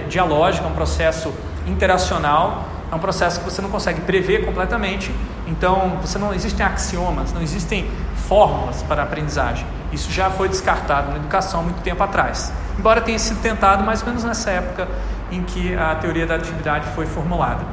dialógico, 0.09 0.67
é 0.67 0.69
um 0.69 0.75
processo 0.75 1.33
interacional 1.67 2.69
é 2.95 2.95
um 2.95 3.01
processo 3.01 3.41
que 3.41 3.45
você 3.45 3.61
não 3.61 3.71
consegue 3.71 4.01
prever 4.03 4.45
completamente, 4.45 5.13
então 5.49 5.99
você 6.01 6.17
não 6.17 6.33
existem 6.33 6.65
axiomas, 6.65 7.33
não 7.33 7.43
existem 7.43 7.91
fórmulas 8.29 8.85
para 8.85 9.03
a 9.03 9.05
aprendizagem. 9.05 9.67
Isso 9.93 10.13
já 10.13 10.31
foi 10.31 10.49
descartado 10.49 11.11
na 11.11 11.17
educação 11.17 11.61
há 11.61 11.63
muito 11.65 11.83
tempo 11.83 12.03
atrás. 12.03 12.53
Embora 12.79 13.01
tenha 13.01 13.19
sido 13.19 13.41
tentado 13.43 13.83
mais 13.83 14.01
ou 14.01 14.07
menos 14.07 14.23
nessa 14.23 14.51
época 14.51 14.89
em 15.31 15.43
que 15.43 15.75
a 15.75 15.97
teoria 15.97 16.25
da 16.25 16.37
atividade 16.37 16.87
foi 16.95 17.05
formulada. 17.05 17.65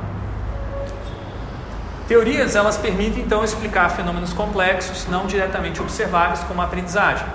Teorias 2.08 2.56
elas 2.56 2.78
permitem 2.78 3.24
então 3.24 3.44
explicar 3.44 3.90
fenômenos 3.90 4.34
complexos 4.34 5.08
não 5.08 5.28
diretamente 5.28 5.82
observáveis 5.82 6.40
como 6.48 6.62
a 6.62 6.66
aprendizagem. 6.66 7.26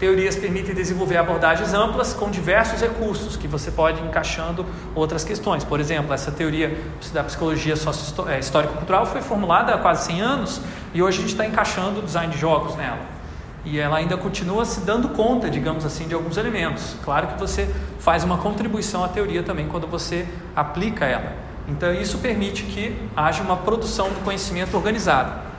Teorias 0.00 0.34
permitem 0.34 0.74
desenvolver 0.74 1.18
abordagens 1.18 1.74
amplas 1.74 2.14
com 2.14 2.30
diversos 2.30 2.80
recursos 2.80 3.36
que 3.36 3.46
você 3.46 3.70
pode 3.70 4.00
ir 4.00 4.06
encaixando 4.06 4.64
outras 4.94 5.24
questões. 5.24 5.62
Por 5.62 5.78
exemplo, 5.78 6.14
essa 6.14 6.32
teoria 6.32 6.74
da 7.12 7.22
psicologia 7.22 7.74
é, 8.26 8.38
histórico-cultural 8.38 9.04
foi 9.04 9.20
formulada 9.20 9.74
há 9.74 9.78
quase 9.78 10.06
100 10.06 10.20
anos 10.22 10.62
e 10.94 11.02
hoje 11.02 11.18
a 11.18 11.20
gente 11.20 11.32
está 11.32 11.44
encaixando 11.44 12.00
o 12.00 12.02
design 12.02 12.32
de 12.32 12.40
jogos 12.40 12.76
nela. 12.76 13.00
E 13.62 13.78
ela 13.78 13.98
ainda 13.98 14.16
continua 14.16 14.64
se 14.64 14.80
dando 14.80 15.10
conta, 15.10 15.50
digamos 15.50 15.84
assim, 15.84 16.08
de 16.08 16.14
alguns 16.14 16.38
elementos. 16.38 16.96
Claro 17.04 17.26
que 17.26 17.38
você 17.38 17.68
faz 17.98 18.24
uma 18.24 18.38
contribuição 18.38 19.04
à 19.04 19.08
teoria 19.08 19.42
também 19.42 19.68
quando 19.68 19.86
você 19.86 20.26
aplica 20.56 21.04
ela. 21.04 21.34
Então, 21.68 21.92
isso 21.92 22.16
permite 22.18 22.62
que 22.62 22.96
haja 23.14 23.42
uma 23.42 23.58
produção 23.58 24.08
do 24.08 24.24
conhecimento 24.24 24.74
organizado. 24.74 25.49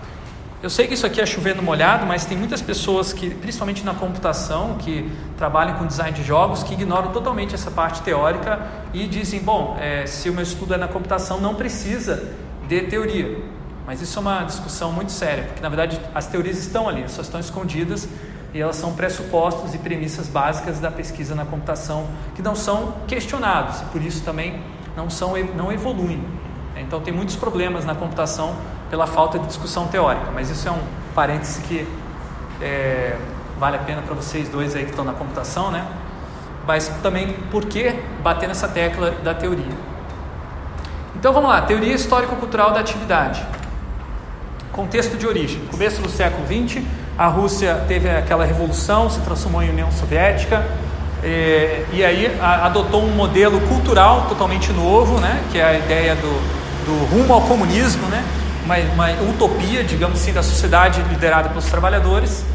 Eu 0.63 0.69
sei 0.69 0.85
que 0.85 0.93
isso 0.93 1.07
aqui 1.07 1.19
é 1.19 1.25
chovendo 1.25 1.63
molhado, 1.63 2.05
mas 2.05 2.23
tem 2.23 2.37
muitas 2.37 2.61
pessoas 2.61 3.11
que, 3.11 3.31
principalmente 3.31 3.83
na 3.83 3.95
computação, 3.95 4.75
que 4.77 5.11
trabalham 5.35 5.75
com 5.75 5.87
design 5.87 6.15
de 6.15 6.23
jogos, 6.23 6.61
que 6.61 6.73
ignoram 6.73 7.11
totalmente 7.11 7.55
essa 7.55 7.71
parte 7.71 8.03
teórica 8.03 8.67
e 8.93 9.07
dizem: 9.07 9.39
bom, 9.39 9.75
é, 9.81 10.05
se 10.05 10.29
o 10.29 10.33
meu 10.33 10.43
estudo 10.43 10.75
é 10.75 10.77
na 10.77 10.87
computação, 10.87 11.41
não 11.41 11.55
precisa 11.55 12.31
de 12.67 12.81
teoria. 12.81 13.43
Mas 13.87 14.01
isso 14.01 14.19
é 14.19 14.21
uma 14.21 14.43
discussão 14.43 14.91
muito 14.91 15.11
séria, 15.11 15.45
porque 15.45 15.61
na 15.61 15.69
verdade 15.69 15.99
as 16.13 16.27
teorias 16.27 16.59
estão 16.59 16.87
ali, 16.87 17.09
só 17.09 17.23
estão 17.23 17.39
escondidas 17.39 18.07
e 18.53 18.61
elas 18.61 18.75
são 18.75 18.93
pressupostos 18.93 19.73
e 19.73 19.79
premissas 19.79 20.27
básicas 20.27 20.79
da 20.79 20.91
pesquisa 20.91 21.33
na 21.33 21.43
computação 21.43 22.05
que 22.35 22.41
não 22.43 22.55
são 22.55 22.93
questionados 23.07 23.81
e 23.81 23.85
por 23.85 24.01
isso 24.01 24.23
também 24.23 24.61
não 24.95 25.09
são 25.09 25.33
não 25.55 25.71
evoluem. 25.71 26.23
Então 26.77 27.01
tem 27.01 27.11
muitos 27.11 27.35
problemas 27.35 27.83
na 27.83 27.95
computação 27.95 28.55
pela 28.91 29.07
falta 29.07 29.39
de 29.39 29.48
discussão 29.48 29.88
teórica, 29.88 30.29
mas 30.36 30.51
isso 30.51 30.67
é 30.67 30.71
um, 30.71 30.81
parêntese 31.15 31.62
que 31.62 31.88
é, 32.62 33.15
vale 33.60 33.77
a 33.77 33.79
pena 33.79 34.01
para 34.01 34.13
vocês 34.13 34.50
dois 34.50 34.75
aí 34.75 34.83
que 34.83 34.89
estão 34.89 35.05
na 35.05 35.13
computação, 35.13 35.71
né? 35.71 35.86
Mas 36.67 36.89
também 37.01 37.33
por 37.50 37.65
que 37.65 37.95
bater 38.21 38.48
nessa 38.48 38.67
tecla 38.67 39.12
da 39.24 39.33
teoria? 39.33 39.91
Então 41.15 41.33
vamos 41.33 41.50
lá, 41.50 41.62
teoria 41.62 41.93
histórico-cultural 41.93 42.71
da 42.71 42.79
atividade. 42.79 43.43
Contexto 44.71 45.17
de 45.17 45.27
origem. 45.27 45.62
Começo 45.69 46.01
do 46.01 46.10
século 46.10 46.45
XX, 46.45 46.83
a 47.17 47.27
Rússia 47.27 47.83
teve 47.88 48.10
aquela 48.10 48.45
revolução, 48.45 49.10
se 49.10 49.19
transformou 49.21 49.62
em 49.63 49.69
União 49.69 49.91
Soviética, 49.91 50.65
e, 51.24 51.86
e 51.93 52.05
aí 52.05 52.38
a, 52.41 52.65
adotou 52.65 53.03
um 53.03 53.12
modelo 53.15 53.60
cultural 53.62 54.25
totalmente 54.27 54.71
novo, 54.71 55.19
né, 55.19 55.43
que 55.51 55.60
é 55.60 55.63
a 55.63 55.74
ideia 55.74 56.15
do, 56.15 56.86
do 56.86 57.05
rumo 57.05 57.33
ao 57.33 57.41
comunismo, 57.41 58.07
né, 58.07 58.24
uma, 58.71 59.09
uma 59.09 59.29
utopia, 59.29 59.83
digamos 59.83 60.21
assim, 60.21 60.31
da 60.31 60.43
sociedade 60.43 61.01
liderada 61.03 61.49
pelos 61.49 61.65
trabalhadores, 61.65 62.45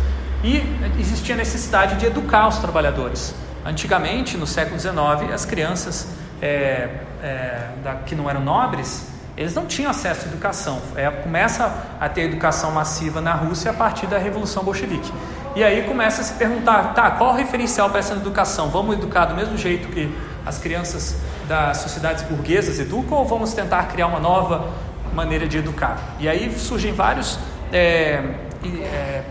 e 0.42 0.62
existia 0.98 1.34
a 1.34 1.38
necessidade 1.38 1.96
de 1.96 2.06
educar 2.06 2.48
os 2.48 2.58
trabalhadores. 2.58 3.34
Antigamente, 3.64 4.36
no 4.36 4.46
século 4.46 4.78
XIX, 4.78 5.32
as 5.34 5.44
crianças 5.44 6.08
é, 6.40 6.88
é, 7.22 7.68
da, 7.82 7.94
que 7.96 8.14
não 8.14 8.30
eram 8.30 8.40
nobres, 8.40 9.08
eles 9.36 9.54
não 9.54 9.66
tinham 9.66 9.90
acesso 9.90 10.24
à 10.24 10.28
educação. 10.28 10.80
É, 10.94 11.10
começa 11.10 11.70
a 12.00 12.08
ter 12.08 12.22
educação 12.22 12.70
massiva 12.70 13.20
na 13.20 13.34
Rússia 13.34 13.70
a 13.70 13.74
partir 13.74 14.06
da 14.06 14.18
Revolução 14.18 14.64
Bolchevique. 14.64 15.12
E 15.54 15.64
aí 15.64 15.82
começa 15.82 16.20
a 16.20 16.24
se 16.24 16.34
perguntar, 16.34 16.94
tá, 16.94 17.10
qual 17.10 17.32
o 17.32 17.36
referencial 17.36 17.90
para 17.90 17.98
essa 17.98 18.14
educação? 18.14 18.70
Vamos 18.70 18.96
educar 18.96 19.26
do 19.26 19.34
mesmo 19.34 19.56
jeito 19.56 19.88
que 19.88 20.14
as 20.44 20.58
crianças 20.58 21.16
das 21.48 21.78
sociedades 21.78 22.22
burguesas 22.24 22.78
educam 22.78 23.18
ou 23.18 23.24
vamos 23.24 23.52
tentar 23.52 23.84
criar 23.84 24.06
uma 24.06 24.20
nova 24.20 24.68
maneira 25.16 25.48
de 25.48 25.58
educar? 25.58 26.16
E 26.20 26.28
aí 26.28 26.52
surgem 26.56 26.92
vários 26.92 27.38
é, 27.72 28.22
é, 28.62 29.22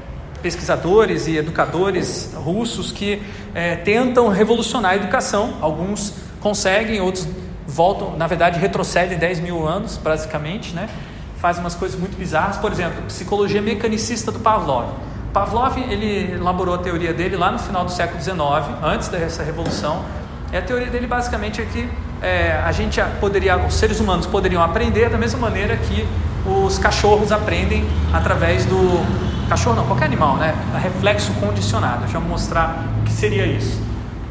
pesquisadores 0.42 1.28
e 1.28 1.38
educadores 1.38 2.34
russos 2.36 2.92
que 2.92 3.22
é, 3.54 3.76
tentam 3.78 4.28
revolucionar 4.28 4.92
a 4.92 4.96
educação. 4.98 5.58
Alguns 5.62 6.14
conseguem, 6.42 7.00
outros 7.00 7.28
voltam, 7.66 8.18
na 8.18 8.28
verdade, 8.28 8.60
retrocedem 8.60 9.18
10 9.18 9.40
mil 9.40 9.68
anos, 9.68 9.98
basicamente, 9.98 10.74
né? 10.74 10.90
fazem 11.38 11.64
umas 11.64 11.76
coisas 11.76 12.00
muito 12.00 12.18
bizarras. 12.18 12.58
Por 12.58 12.72
exemplo, 12.72 13.04
psicologia 13.04 13.62
mecanicista 13.62 14.32
do 14.32 14.40
Pavlov. 14.40 14.90
Pavlov 15.32 15.78
ele 15.78 16.34
elaborou 16.34 16.74
a 16.74 16.78
teoria 16.78 17.14
dele 17.14 17.36
lá 17.36 17.52
no 17.52 17.60
final 17.60 17.86
do 17.86 17.92
século 17.92 18.22
XIX, 18.22 18.40
antes 18.82 19.10
dessa 19.10 19.44
revolução. 19.44 20.04
E 20.52 20.58
a 20.58 20.62
teoria 20.62 20.88
dele 20.88 21.06
basicamente 21.06 21.62
é 21.62 21.66
que 21.66 21.90
é, 22.22 22.62
a 22.64 22.72
gente 22.72 23.02
poderia, 23.20 23.58
os 23.58 23.74
seres 23.76 24.00
humanos 24.00 24.26
poderiam 24.26 24.64
aprender 24.64 25.10
da 25.10 25.18
mesma 25.18 25.40
maneira 25.40 25.76
que 25.78 26.08
os 26.46 26.78
cachorros 26.78 27.32
aprendem 27.32 27.88
através 28.14 28.66
do 28.66 29.06
cachorro 29.50 29.76
não, 29.76 29.86
qualquer 29.86 30.06
animal, 30.06 30.38
né? 30.38 30.56
Reflexo 30.82 31.32
condicionado. 31.34 32.02
Deixa 32.02 32.18
eu 32.18 32.22
mostrar 32.22 32.86
o 33.02 33.04
que 33.04 33.12
seria 33.12 33.46
isso. 33.46 33.82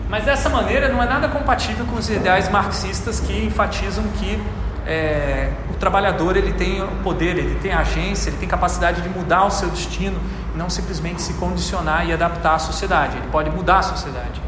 Mas 0.08 0.24
dessa 0.24 0.48
maneira 0.48 0.88
não 0.88 1.02
é 1.02 1.06
nada 1.06 1.28
compatível 1.28 1.84
com 1.86 1.96
os 1.96 2.08
ideais 2.08 2.48
marxistas 2.48 3.20
que 3.20 3.44
enfatizam 3.44 4.04
que 4.18 4.40
é, 4.86 5.50
o 5.70 5.74
trabalhador 5.74 6.36
ele 6.36 6.52
tem 6.52 6.82
o 6.82 6.88
poder, 7.02 7.36
ele 7.38 7.58
tem 7.60 7.72
agência, 7.72 8.30
ele 8.30 8.36
tem 8.36 8.48
capacidade 8.48 9.00
de 9.00 9.08
mudar 9.08 9.46
o 9.46 9.50
seu 9.50 9.68
destino 9.70 10.20
não 10.54 10.70
simplesmente 10.70 11.20
se 11.20 11.34
condicionar 11.34 12.08
e 12.08 12.12
adaptar 12.12 12.54
à 12.54 12.58
sociedade. 12.58 13.16
Ele 13.16 13.26
pode 13.30 13.50
mudar 13.50 13.78
a 13.78 13.82
sociedade. 13.82 14.40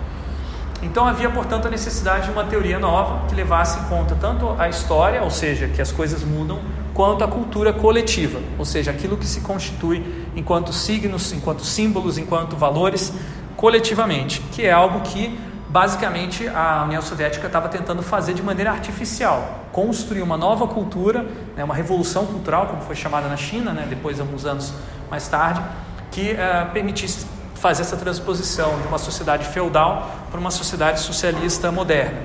Então 0.82 1.06
havia, 1.06 1.30
portanto, 1.30 1.66
a 1.66 1.70
necessidade 1.70 2.26
de 2.26 2.30
uma 2.30 2.44
teoria 2.44 2.78
nova 2.78 3.26
que 3.28 3.34
levasse 3.34 3.78
em 3.80 3.84
conta 3.84 4.14
tanto 4.14 4.54
a 4.58 4.68
história, 4.68 5.22
ou 5.22 5.30
seja, 5.30 5.68
que 5.68 5.80
as 5.80 5.90
coisas 5.90 6.22
mudam, 6.22 6.60
quanto 6.92 7.22
a 7.22 7.28
cultura 7.28 7.72
coletiva, 7.72 8.40
ou 8.58 8.64
seja, 8.64 8.90
aquilo 8.90 9.16
que 9.16 9.26
se 9.26 9.40
constitui 9.40 10.26
enquanto 10.34 10.72
signos, 10.72 11.32
enquanto 11.32 11.64
símbolos, 11.64 12.16
enquanto 12.16 12.56
valores 12.56 13.12
coletivamente, 13.56 14.40
que 14.52 14.64
é 14.64 14.72
algo 14.72 15.00
que 15.00 15.38
basicamente 15.68 16.48
a 16.48 16.84
União 16.84 17.02
Soviética 17.02 17.46
estava 17.46 17.68
tentando 17.68 18.02
fazer 18.02 18.32
de 18.32 18.42
maneira 18.42 18.70
artificial, 18.70 19.66
construir 19.72 20.22
uma 20.22 20.36
nova 20.36 20.66
cultura, 20.66 21.26
né, 21.54 21.64
uma 21.64 21.74
revolução 21.74 22.24
cultural, 22.26 22.66
como 22.68 22.80
foi 22.82 22.96
chamada 22.96 23.28
na 23.28 23.36
China, 23.36 23.72
né, 23.72 23.86
depois 23.88 24.18
alguns 24.18 24.46
anos 24.46 24.72
mais 25.10 25.28
tarde, 25.28 25.60
que 26.10 26.32
uh, 26.32 26.70
permitisse 26.72 27.26
fazer 27.66 27.82
essa 27.82 27.96
transposição 27.96 28.78
de 28.78 28.86
uma 28.86 28.96
sociedade 28.96 29.44
feudal 29.46 30.08
para 30.30 30.38
uma 30.38 30.52
sociedade 30.52 31.00
socialista 31.00 31.72
moderna. 31.72 32.16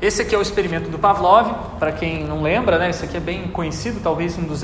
Esse 0.00 0.22
aqui 0.22 0.34
é 0.34 0.38
o 0.38 0.40
experimento 0.40 0.88
do 0.88 0.98
Pavlov, 0.98 1.52
para 1.78 1.92
quem 1.92 2.24
não 2.24 2.40
lembra, 2.40 2.78
né, 2.78 2.88
esse 2.88 3.04
aqui 3.04 3.18
é 3.18 3.20
bem 3.20 3.48
conhecido, 3.48 4.00
talvez 4.02 4.38
um 4.38 4.44
dos, 4.44 4.62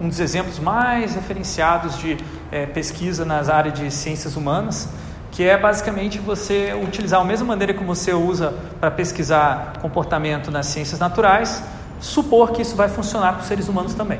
um 0.00 0.08
dos 0.08 0.18
exemplos 0.18 0.58
mais 0.58 1.14
referenciados 1.14 1.96
de 1.96 2.16
é, 2.50 2.66
pesquisa 2.66 3.24
nas 3.24 3.48
áreas 3.48 3.78
de 3.78 3.88
ciências 3.88 4.34
humanas, 4.34 4.88
que 5.30 5.44
é 5.44 5.56
basicamente 5.56 6.18
você 6.18 6.74
utilizar 6.74 7.20
a 7.20 7.24
mesma 7.24 7.46
maneira 7.46 7.72
que 7.72 7.84
você 7.84 8.12
usa 8.12 8.52
para 8.80 8.90
pesquisar 8.90 9.74
comportamento 9.80 10.50
nas 10.50 10.66
ciências 10.66 10.98
naturais, 10.98 11.62
supor 12.00 12.50
que 12.50 12.62
isso 12.62 12.74
vai 12.74 12.88
funcionar 12.88 13.36
com 13.36 13.42
seres 13.42 13.68
humanos 13.68 13.94
também 13.94 14.18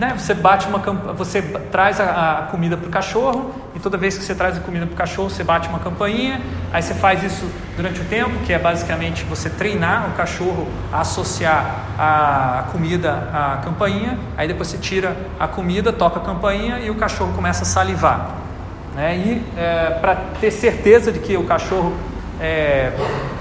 né, 0.00 0.14
você 0.16 0.32
bate 0.32 0.66
uma 0.66 0.78
você 1.12 1.42
traz 1.70 2.00
a, 2.00 2.38
a 2.38 2.42
comida 2.44 2.74
para 2.74 2.88
o 2.88 2.90
cachorro 2.90 3.54
e 3.76 3.78
toda 3.78 3.98
vez 3.98 4.16
que 4.16 4.24
você 4.24 4.34
traz 4.34 4.56
a 4.56 4.60
comida 4.60 4.86
para 4.86 4.94
o 4.94 4.96
cachorro 4.96 5.28
você 5.28 5.44
bate 5.44 5.68
uma 5.68 5.78
campainha 5.78 6.40
aí 6.72 6.82
você 6.82 6.94
faz 6.94 7.22
isso 7.22 7.46
durante 7.76 8.00
o 8.00 8.04
tempo 8.06 8.30
que 8.46 8.50
é 8.50 8.58
basicamente 8.58 9.24
você 9.24 9.50
treinar 9.50 10.08
o 10.08 10.12
cachorro 10.12 10.66
a 10.90 11.02
associar 11.02 11.84
a 11.98 12.64
comida 12.72 13.28
à 13.30 13.60
campainha 13.62 14.18
aí 14.38 14.48
depois 14.48 14.68
você 14.68 14.78
tira 14.78 15.14
a 15.38 15.46
comida 15.46 15.92
toca 15.92 16.18
a 16.18 16.22
campainha 16.22 16.78
e 16.78 16.88
o 16.88 16.94
cachorro 16.94 17.34
começa 17.34 17.64
a 17.64 17.66
salivar 17.66 18.36
né, 18.96 19.18
e 19.18 19.44
é, 19.54 19.98
para 20.00 20.16
ter 20.40 20.50
certeza 20.50 21.12
de 21.12 21.18
que 21.18 21.36
o 21.36 21.44
cachorro 21.44 21.92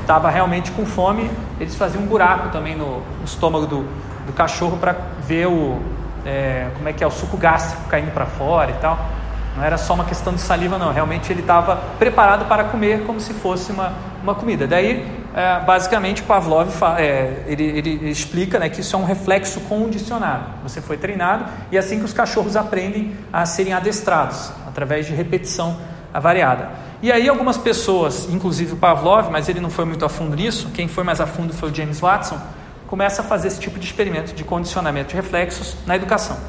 estava 0.02 0.30
é, 0.30 0.34
realmente 0.34 0.72
com 0.72 0.86
fome 0.86 1.32
eles 1.58 1.74
faziam 1.76 2.04
um 2.04 2.06
buraco 2.06 2.50
também 2.50 2.76
no, 2.76 2.98
no 2.98 3.24
estômago 3.24 3.66
do, 3.66 3.86
do 4.28 4.34
cachorro 4.34 4.76
para 4.76 4.94
ver 5.26 5.48
o 5.48 5.98
é, 6.26 6.70
como 6.76 6.88
é 6.90 6.94
que 6.94 7.04
é 7.04 7.08
o 7.08 7.12
suco 7.12 7.38
gástrico 7.38 7.84
caindo 7.90 8.12
para 8.12 8.26
fora 8.26 8.72
e 8.72 8.76
tal. 8.76 9.00
Não 9.56 9.64
era 9.64 9.78
só 9.78 9.94
uma 9.94 10.06
questão 10.06 10.34
de 10.34 10.42
saliva, 10.42 10.78
não. 10.78 10.94
Realmente 10.94 11.32
ele 11.32 11.42
estava 11.42 11.76
preparado 11.98 12.46
para 12.46 12.66
comer 12.66 13.04
como 13.06 13.20
se 13.20 13.34
fosse 13.34 13.72
uma, 13.72 13.94
uma 14.24 14.36
comida. 14.36 14.68
Daí, 14.68 15.06
é, 15.36 15.60
basicamente, 15.60 16.24
Pavlov 16.24 16.70
é, 16.98 17.44
ele, 17.48 17.64
ele, 17.64 18.10
explica 18.10 18.60
né, 18.60 18.70
que 18.70 18.82
isso 18.82 18.96
é 18.96 19.00
um 19.00 19.06
reflexo 19.06 19.60
condicionado. 19.62 20.46
Você 20.64 20.82
foi 20.82 20.98
treinado 20.98 21.46
e 21.72 21.78
é 21.78 21.80
assim 21.80 22.00
que 22.00 22.06
os 22.06 22.14
cachorros 22.14 22.56
aprendem 22.56 23.16
a 23.34 23.46
serem 23.46 23.74
adestrados, 23.74 24.52
através 24.68 25.06
de 25.06 25.14
repetição 25.14 25.78
variada. 26.14 26.70
E 27.02 27.12
aí 27.12 27.30
algumas 27.30 27.58
pessoas, 27.58 28.28
inclusive 28.30 28.74
o 28.74 28.78
Pavlov, 28.78 29.30
mas 29.30 29.48
ele 29.48 29.60
não 29.60 29.70
foi 29.70 29.86
muito 29.86 30.04
a 30.04 30.10
fundo 30.10 30.36
nisso, 30.36 30.70
quem 30.74 30.88
foi 30.88 31.04
mais 31.04 31.22
a 31.22 31.28
fundo 31.28 31.54
foi 31.54 31.70
o 31.70 31.76
James 31.76 32.00
Watson, 32.00 32.40
começa 32.90 33.22
a 33.22 33.26
fazer 33.26 33.50
esse 33.50 33.60
tipo 33.60 33.78
de 33.78 33.86
experimento 33.86 34.34
de 34.34 34.44
condicionamento 34.44 35.10
de 35.10 35.16
reflexos 35.16 35.76
na 35.86 35.96
educação. 35.96 36.40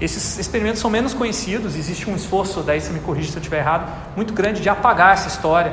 Esses 0.00 0.36
experimentos 0.36 0.80
são 0.80 0.90
menos 0.90 1.14
conhecidos, 1.14 1.76
existe 1.76 2.10
um 2.10 2.16
esforço, 2.16 2.60
daí 2.62 2.80
você 2.80 2.92
me 2.92 2.98
corrige 2.98 3.30
se 3.30 3.36
eu 3.36 3.40
estiver 3.40 3.58
errado, 3.58 3.88
muito 4.16 4.34
grande 4.34 4.60
de 4.60 4.68
apagar 4.68 5.14
essa 5.14 5.28
história, 5.28 5.72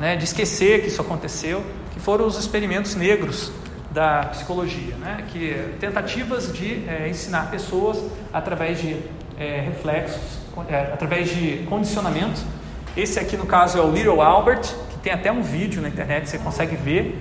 né, 0.00 0.16
de 0.16 0.24
esquecer 0.24 0.80
que 0.80 0.88
isso 0.88 1.00
aconteceu, 1.00 1.62
que 1.94 2.00
foram 2.00 2.26
os 2.26 2.36
experimentos 2.36 2.96
negros 2.96 3.52
da 3.92 4.24
psicologia, 4.24 4.96
né, 4.96 5.24
que 5.28 5.54
tentativas 5.78 6.52
de 6.52 6.82
é, 6.88 7.08
ensinar 7.08 7.48
pessoas 7.48 8.02
através 8.32 8.80
de 8.80 8.96
é, 9.38 9.60
reflexos, 9.60 10.38
é, 10.68 10.90
através 10.92 11.28
de 11.28 11.64
condicionamento. 11.68 12.40
Esse 12.96 13.20
aqui 13.20 13.36
no 13.36 13.46
caso 13.46 13.78
é 13.78 13.80
o 13.80 13.92
Little 13.92 14.20
Albert, 14.20 14.62
que 14.90 14.98
tem 14.98 15.12
até 15.12 15.30
um 15.30 15.42
vídeo 15.42 15.80
na 15.80 15.88
internet, 15.88 16.28
você 16.28 16.38
consegue 16.38 16.74
ver 16.74 17.16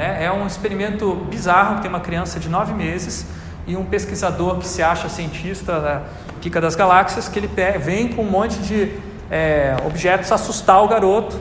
né? 0.00 0.24
É 0.24 0.32
um 0.32 0.46
experimento 0.46 1.14
bizarro, 1.28 1.82
tem 1.82 1.90
uma 1.90 2.00
criança 2.00 2.40
de 2.40 2.48
nove 2.48 2.72
meses 2.72 3.26
e 3.66 3.76
um 3.76 3.84
pesquisador 3.84 4.56
que 4.56 4.66
se 4.66 4.82
acha 4.82 5.10
cientista 5.10 5.78
da 5.78 6.02
Kika 6.40 6.58
das 6.58 6.74
Galáxias, 6.74 7.28
que 7.28 7.38
ele 7.38 7.50
vem 7.78 8.08
com 8.08 8.22
um 8.22 8.30
monte 8.30 8.58
de 8.60 8.94
é, 9.30 9.76
objetos 9.84 10.32
assustar 10.32 10.82
o 10.82 10.88
garoto 10.88 11.38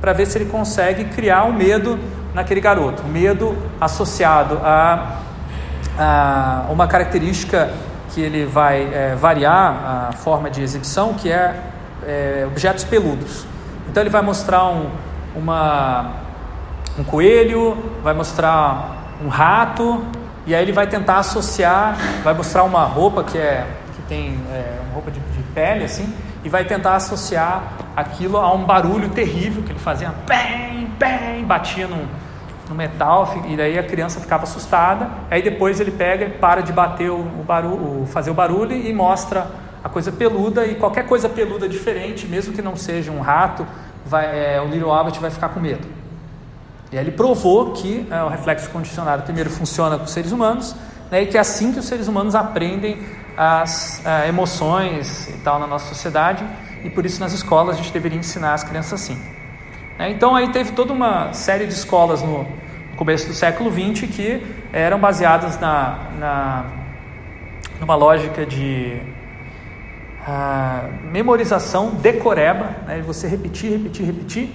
para 0.00 0.14
ver 0.14 0.26
se 0.26 0.38
ele 0.38 0.46
consegue 0.46 1.04
criar 1.04 1.44
um 1.44 1.52
medo 1.52 1.98
naquele 2.32 2.62
garoto. 2.62 3.04
Medo 3.04 3.54
associado 3.78 4.58
a, 4.64 5.18
a 5.98 6.66
uma 6.70 6.88
característica 6.88 7.70
que 8.14 8.22
ele 8.22 8.46
vai 8.46 8.88
é, 8.90 9.14
variar 9.14 10.08
a 10.08 10.12
forma 10.12 10.48
de 10.48 10.62
exibição, 10.62 11.12
que 11.12 11.30
é, 11.30 11.54
é, 12.06 12.46
objetos 12.46 12.84
peludos. 12.84 13.44
Então 13.90 14.02
ele 14.02 14.08
vai 14.08 14.22
mostrar 14.22 14.66
um, 14.66 14.88
uma 15.36 16.27
um 16.98 17.04
coelho, 17.04 17.76
vai 18.02 18.12
mostrar 18.12 19.16
um 19.24 19.28
rato, 19.28 20.04
e 20.46 20.54
aí 20.54 20.62
ele 20.62 20.72
vai 20.72 20.86
tentar 20.86 21.18
associar, 21.18 21.96
vai 22.24 22.34
mostrar 22.34 22.64
uma 22.64 22.84
roupa 22.84 23.22
que 23.22 23.38
é 23.38 23.66
que 23.94 24.02
tem 24.02 24.38
é, 24.50 24.80
uma 24.84 24.94
roupa 24.94 25.10
de, 25.10 25.20
de, 25.20 25.42
pele 25.54 25.84
assim, 25.84 26.12
e 26.42 26.48
vai 26.48 26.64
tentar 26.64 26.96
associar 26.96 27.62
aquilo 27.94 28.36
a 28.36 28.52
um 28.52 28.64
barulho 28.64 29.10
terrível 29.10 29.62
que 29.62 29.72
ele 29.72 29.78
fazia, 29.78 30.12
bem, 30.26 30.90
bem, 30.98 31.44
batia 31.44 31.86
num, 31.86 32.06
no 32.68 32.74
metal, 32.74 33.42
e 33.46 33.56
daí 33.56 33.78
a 33.78 33.82
criança 33.82 34.20
ficava 34.20 34.44
assustada. 34.44 35.08
Aí 35.30 35.42
depois 35.42 35.80
ele 35.80 35.90
pega 35.90 36.26
e 36.26 36.30
para 36.30 36.62
de 36.62 36.72
bater 36.72 37.10
o, 37.10 37.20
o 37.20 37.44
barulho, 37.46 38.06
fazer 38.06 38.30
o 38.30 38.34
barulho 38.34 38.74
e 38.74 38.92
mostra 38.92 39.46
a 39.82 39.88
coisa 39.88 40.10
peluda 40.10 40.66
e 40.66 40.74
qualquer 40.74 41.06
coisa 41.06 41.28
peluda 41.28 41.68
diferente, 41.68 42.26
mesmo 42.26 42.52
que 42.52 42.62
não 42.62 42.74
seja 42.74 43.10
um 43.10 43.20
rato, 43.20 43.66
vai, 44.04 44.26
é, 44.26 44.60
o 44.60 44.66
Little 44.66 44.90
Albert 44.90 45.20
vai 45.20 45.30
ficar 45.30 45.50
com 45.50 45.60
medo. 45.60 45.97
E 46.90 46.96
ele 46.96 47.10
provou 47.10 47.72
que 47.72 48.06
é, 48.10 48.22
o 48.22 48.28
reflexo 48.28 48.70
condicionado 48.70 49.22
primeiro 49.22 49.50
funciona 49.50 49.98
com 49.98 50.04
os 50.04 50.10
seres 50.10 50.32
humanos, 50.32 50.74
né, 51.10 51.22
e 51.22 51.26
que 51.26 51.36
é 51.36 51.40
assim 51.40 51.72
que 51.72 51.78
os 51.78 51.86
seres 51.86 52.08
humanos 52.08 52.34
aprendem 52.34 52.98
as 53.36 54.04
é, 54.04 54.28
emoções 54.28 55.28
e 55.28 55.32
tal 55.38 55.58
na 55.58 55.66
nossa 55.66 55.86
sociedade, 55.86 56.44
e 56.82 56.90
por 56.90 57.04
isso 57.04 57.20
nas 57.20 57.32
escolas 57.32 57.76
a 57.76 57.78
gente 57.78 57.92
deveria 57.92 58.18
ensinar 58.18 58.54
as 58.54 58.64
crianças 58.64 59.02
assim. 59.02 59.20
É, 59.98 60.10
então 60.10 60.34
aí 60.34 60.50
teve 60.50 60.72
toda 60.72 60.92
uma 60.92 61.32
série 61.32 61.66
de 61.66 61.74
escolas 61.74 62.22
no 62.22 62.46
começo 62.96 63.28
do 63.28 63.34
século 63.34 63.70
XX 63.70 64.08
que 64.10 64.46
eram 64.72 64.98
baseadas 64.98 65.58
na, 65.60 65.98
na 66.18 66.64
numa 67.80 67.94
lógica 67.94 68.44
de 68.44 69.00
ah, 70.26 70.88
memorização 71.04 71.90
decoreba, 71.90 72.70
né, 72.86 73.02
você 73.06 73.28
repetir, 73.28 73.70
repetir, 73.72 74.06
repetir. 74.06 74.50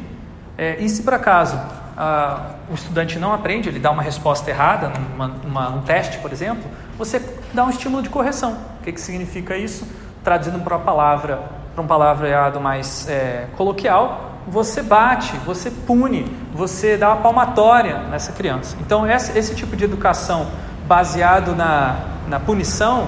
É, 0.57 0.77
e 0.79 0.89
se 0.89 1.03
por 1.03 1.13
acaso 1.13 1.59
ah, 1.97 2.51
o 2.69 2.73
estudante 2.73 3.19
não 3.19 3.33
aprende, 3.33 3.69
ele 3.69 3.79
dá 3.79 3.91
uma 3.91 4.01
resposta 4.01 4.49
errada, 4.49 4.91
numa, 5.15 5.69
um 5.69 5.81
teste, 5.81 6.17
por 6.19 6.31
exemplo, 6.31 6.63
você 6.97 7.21
dá 7.53 7.63
um 7.63 7.69
estímulo 7.69 8.01
de 8.01 8.09
correção. 8.09 8.57
O 8.79 8.83
que, 8.83 8.91
que 8.91 9.01
significa 9.01 9.55
isso? 9.55 9.87
Traduzindo 10.23 10.59
para 10.63 10.77
uma 10.77 10.83
palavra, 10.83 11.41
para 11.73 11.83
um 11.83 11.87
palavreado 11.87 12.59
mais 12.59 13.07
é, 13.07 13.47
coloquial, 13.55 14.31
você 14.47 14.81
bate, 14.81 15.37
você 15.37 15.71
pune, 15.71 16.25
você 16.53 16.97
dá 16.97 17.09
uma 17.09 17.21
palmatória 17.21 17.99
nessa 18.09 18.31
criança. 18.31 18.75
Então, 18.81 19.07
esse 19.07 19.55
tipo 19.55 19.75
de 19.75 19.85
educação 19.85 20.47
baseado 20.85 21.55
na, 21.55 21.95
na 22.27 22.39
punição, 22.39 23.07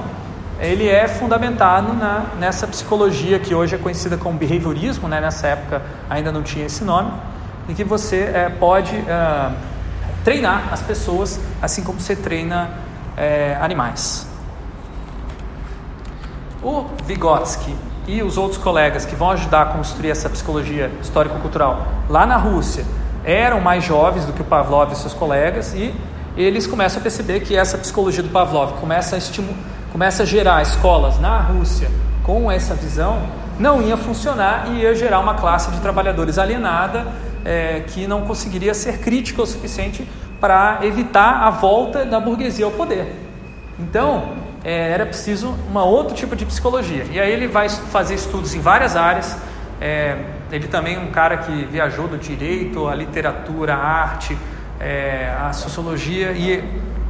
ele 0.60 0.88
é 0.88 1.08
fundamentado 1.08 1.93
na, 1.93 2.26
nessa 2.39 2.65
psicologia 2.65 3.38
que 3.39 3.54
hoje 3.54 3.76
é 3.76 3.78
conhecida 3.78 4.17
como 4.17 4.38
behaviorismo, 4.38 5.08
né? 5.08 5.19
nessa 5.19 5.48
época 5.48 5.82
ainda 6.10 6.32
não 6.32 6.41
tinha 6.41 6.65
esse 6.65 6.84
nome, 6.84 7.12
e 7.67 7.73
que 7.73 7.84
você 7.84 8.32
é, 8.34 8.49
pode 8.49 8.95
é, 8.95 9.51
treinar 10.23 10.69
as 10.71 10.82
pessoas 10.82 11.39
assim 11.62 11.84
como 11.84 11.99
você 11.99 12.15
treina 12.15 12.71
é, 13.17 13.58
animais. 13.62 14.28
O 16.63 16.86
Vygotsky 17.06 17.75
e 18.08 18.21
os 18.21 18.38
outros 18.38 18.62
colegas 18.62 19.06
que 19.06 19.15
vão 19.15 19.32
ajudar 19.32 19.62
a 19.62 19.65
construir 19.65 20.12
essa 20.12 20.30
psicologia 20.30 20.91
histórico-cultural 21.01 21.88
lá 22.10 22.25
na 22.25 22.38
Rússia 22.38 22.86
eram 23.23 23.60
mais 23.60 23.84
jovens 23.84 24.25
do 24.25 24.34
que 24.34 24.41
o 24.41 24.45
Pavlov 24.45 24.91
e 24.91 24.95
seus 24.95 25.13
colegas 25.13 25.73
e 25.73 25.93
eles 26.38 26.67
começam 26.67 26.99
a 26.99 27.01
perceber 27.01 27.39
que 27.39 27.56
essa 27.56 27.78
psicologia 27.78 28.21
do 28.21 28.30
Pavlov 28.30 28.73
começa 28.73 29.15
a, 29.15 29.19
começa 29.91 30.23
a 30.23 30.25
gerar 30.25 30.62
escolas 30.62 31.19
na 31.19 31.39
Rússia 31.39 31.89
com 32.23 32.51
essa 32.51 32.75
visão, 32.75 33.21
não 33.60 33.82
ia 33.82 33.95
funcionar 33.95 34.67
e 34.71 34.82
ia 34.82 34.93
gerar 34.93 35.19
uma 35.19 35.36
classe 35.36 35.71
de 35.71 35.80
trabalhadores 35.80 36.38
alienada 36.38 37.08
é, 37.45 37.84
que 37.88 38.08
não 38.08 38.21
conseguiria 38.21 38.73
ser 38.73 38.97
crítica 38.97 39.41
o 39.41 39.45
suficiente 39.45 40.05
para 40.41 40.79
evitar 40.81 41.43
a 41.43 41.49
volta 41.51 42.03
da 42.03 42.19
burguesia 42.19 42.65
ao 42.65 42.71
poder. 42.71 43.13
Então, 43.79 44.34
é, 44.63 44.91
era 44.91 45.05
preciso 45.05 45.55
uma 45.69 45.84
outro 45.84 46.15
tipo 46.15 46.36
de 46.36 46.45
psicologia. 46.45 47.05
E 47.12 47.19
aí 47.19 47.31
ele 47.31 47.47
vai 47.47 47.69
fazer 47.69 48.15
estudos 48.15 48.55
em 48.55 48.60
várias 48.60 48.95
áreas. 48.95 49.38
É, 49.79 50.17
ele 50.51 50.67
também 50.67 50.95
é 50.95 50.99
um 50.99 51.12
cara 51.12 51.38
que 51.38 51.65
viajou 51.65 52.08
do 52.08 52.17
direito, 52.17 52.88
a 52.88 52.95
literatura, 52.95 53.75
a 53.75 53.77
arte, 53.77 54.38
é, 54.79 55.34
a 55.39 55.53
sociologia 55.53 56.31
e 56.31 56.63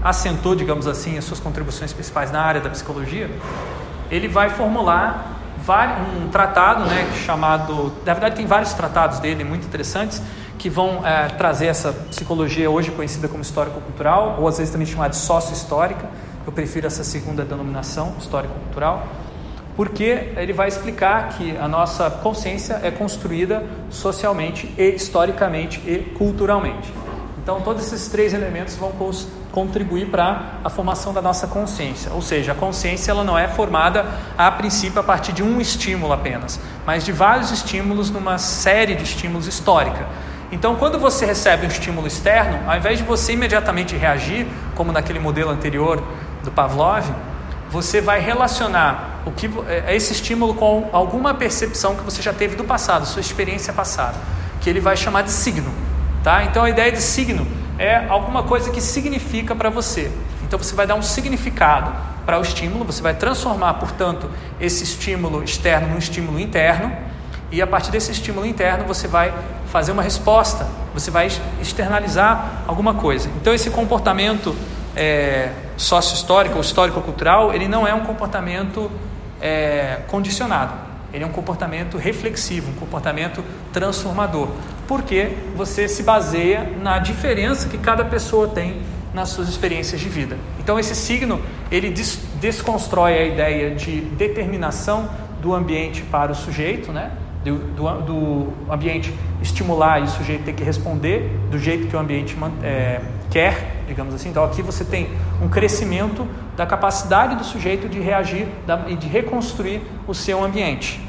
assentou, 0.03 0.55
digamos 0.55 0.85
assim, 0.85 1.17
as 1.17 1.23
suas 1.23 1.39
contribuições 1.39 1.93
principais 1.93 2.31
na 2.31 2.41
área 2.41 2.61
da 2.61 2.69
psicologia. 2.69 3.29
Ele 4.11 4.27
vai 4.27 4.49
formular 4.49 5.31
um 5.73 6.27
tratado, 6.29 6.85
né, 6.85 7.07
chamado, 7.25 7.91
na 8.05 8.13
verdade 8.13 8.35
tem 8.35 8.45
vários 8.45 8.73
tratados 8.73 9.19
dele 9.19 9.43
muito 9.43 9.65
interessantes 9.65 10.21
que 10.57 10.69
vão 10.69 11.05
é, 11.05 11.27
trazer 11.29 11.67
essa 11.67 11.91
psicologia 11.91 12.69
hoje 12.69 12.91
conhecida 12.91 13.27
como 13.27 13.41
histórico-cultural 13.41 14.37
ou 14.39 14.47
às 14.47 14.57
vezes 14.57 14.71
também 14.71 14.87
chamada 14.87 15.09
de 15.09 15.17
sócio-histórica 15.17 16.07
eu 16.45 16.51
prefiro 16.51 16.85
essa 16.85 17.03
segunda 17.03 17.43
denominação, 17.43 18.13
histórico-cultural, 18.19 19.07
porque 19.75 20.29
ele 20.37 20.53
vai 20.53 20.67
explicar 20.67 21.29
que 21.29 21.57
a 21.57 21.67
nossa 21.67 22.09
consciência 22.09 22.79
é 22.83 22.91
construída 22.91 23.63
socialmente 23.89 24.71
e 24.77 24.89
historicamente 24.89 25.81
e 25.85 25.97
culturalmente. 26.17 26.93
Então, 27.45 27.61
todos 27.61 27.85
esses 27.85 28.07
três 28.07 28.33
elementos 28.33 28.75
vão 28.75 28.91
contribuir 29.51 30.07
para 30.07 30.53
a 30.63 30.69
formação 30.71 31.13
da 31.13 31.21
nossa 31.21 31.45
consciência. 31.45 32.11
Ou 32.11 32.19
seja, 32.19 32.53
a 32.53 32.55
consciência 32.55 33.11
ela 33.11 33.23
não 33.23 33.37
é 33.37 33.47
formada 33.47 34.03
a 34.35 34.49
princípio 34.49 34.99
a 34.99 35.03
partir 35.03 35.31
de 35.31 35.43
um 35.43 35.61
estímulo 35.61 36.11
apenas, 36.11 36.59
mas 36.87 37.05
de 37.05 37.11
vários 37.11 37.51
estímulos 37.51 38.09
numa 38.09 38.39
série 38.39 38.95
de 38.95 39.03
estímulos 39.03 39.45
histórica. 39.45 40.07
Então, 40.51 40.75
quando 40.75 40.97
você 40.97 41.23
recebe 41.23 41.67
um 41.67 41.69
estímulo 41.69 42.07
externo, 42.07 42.67
ao 42.67 42.77
invés 42.77 42.97
de 42.97 43.03
você 43.03 43.33
imediatamente 43.33 43.95
reagir, 43.95 44.47
como 44.73 44.91
naquele 44.91 45.19
modelo 45.19 45.51
anterior 45.51 46.03
do 46.43 46.49
Pavlov, 46.49 47.05
você 47.69 48.01
vai 48.01 48.19
relacionar 48.21 49.21
o 49.23 49.31
que 49.31 49.47
é, 49.67 49.95
esse 49.95 50.13
estímulo 50.13 50.55
com 50.55 50.89
alguma 50.91 51.31
percepção 51.35 51.95
que 51.95 52.01
você 52.01 52.23
já 52.23 52.33
teve 52.33 52.55
do 52.55 52.63
passado, 52.63 53.05
sua 53.05 53.21
experiência 53.21 53.71
passada, 53.71 54.15
que 54.61 54.67
ele 54.67 54.79
vai 54.79 54.97
chamar 54.97 55.21
de 55.21 55.31
signo, 55.31 55.84
tá? 56.25 56.43
Então 56.43 56.63
a 56.63 56.69
ideia 56.71 56.91
de 56.91 56.99
signo 57.01 57.45
é 57.77 58.07
alguma 58.09 58.41
coisa 58.41 58.71
que 58.71 58.81
significa 58.81 59.53
para 59.53 59.69
você. 59.69 60.11
Então 60.41 60.57
você 60.57 60.73
vai 60.73 60.87
dar 60.87 60.95
um 60.95 61.03
significado 61.03 61.93
para 62.25 62.39
o 62.39 62.41
estímulo, 62.41 62.83
você 62.83 62.99
vai 62.99 63.13
transformar, 63.13 63.75
portanto, 63.75 64.27
esse 64.59 64.83
estímulo 64.83 65.43
externo 65.43 65.89
num 65.89 65.99
estímulo 65.99 66.39
interno, 66.39 66.91
e 67.51 67.61
a 67.61 67.67
partir 67.67 67.91
desse 67.91 68.11
estímulo 68.11 68.43
interno 68.43 68.85
você 68.85 69.07
vai 69.07 69.31
fazer 69.71 69.91
uma 69.91 70.01
resposta, 70.01 70.67
você 70.95 71.11
vai 71.11 71.29
externalizar 71.61 72.63
alguma 72.65 72.95
coisa. 72.95 73.29
Então 73.39 73.53
esse 73.53 73.69
comportamento 73.69 74.55
é, 74.95 75.51
sócio-histórico 75.77 76.55
ou 76.55 76.61
histórico-cultural, 76.61 77.53
ele 77.53 77.67
não 77.67 77.87
é 77.87 77.93
um 77.93 78.01
comportamento 78.01 78.89
é, 79.39 79.99
condicionado. 80.07 80.73
Ele 81.13 81.23
é 81.23 81.27
um 81.27 81.31
comportamento 81.31 81.97
reflexivo, 81.97 82.71
um 82.71 82.75
comportamento 82.75 83.43
transformador, 83.71 84.49
porque 84.87 85.29
você 85.55 85.87
se 85.87 86.03
baseia 86.03 86.69
na 86.81 86.99
diferença 86.99 87.67
que 87.67 87.77
cada 87.77 88.05
pessoa 88.05 88.47
tem 88.47 88.81
nas 89.13 89.29
suas 89.29 89.47
experiências 89.47 89.99
de 89.99 90.09
vida. 90.09 90.37
Então 90.59 90.77
esse 90.77 90.95
signo 90.95 91.41
ele 91.71 91.89
des 91.89 92.19
desconstrói 92.39 93.13
a 93.13 93.25
ideia 93.25 93.73
de 93.73 94.01
determinação 94.01 95.09
do 95.41 95.53
ambiente 95.53 96.01
para 96.03 96.31
o 96.31 96.35
sujeito, 96.35 96.91
né? 96.91 97.11
Do, 97.43 97.59
do, 97.59 98.01
do 98.01 98.53
ambiente 98.71 99.13
estimular 99.39 99.99
e 99.99 100.03
o 100.03 100.07
sujeito 100.07 100.43
ter 100.43 100.53
que 100.53 100.63
responder 100.63 101.29
do 101.51 101.59
jeito 101.59 101.87
que 101.87 101.95
o 101.95 101.99
ambiente 101.99 102.35
é, 102.63 102.99
quer, 103.29 103.83
digamos 103.87 104.15
assim. 104.15 104.29
Então 104.29 104.43
aqui 104.43 104.63
você 104.63 104.83
tem 104.83 105.09
um 105.39 105.47
crescimento 105.47 106.27
da 106.57 106.65
capacidade 106.65 107.35
do 107.35 107.43
sujeito 107.43 107.87
de 107.87 107.99
reagir 107.99 108.47
e 108.87 108.95
de 108.95 109.07
reconstruir 109.07 109.81
o 110.07 110.13
seu 110.13 110.43
ambiente 110.43 110.99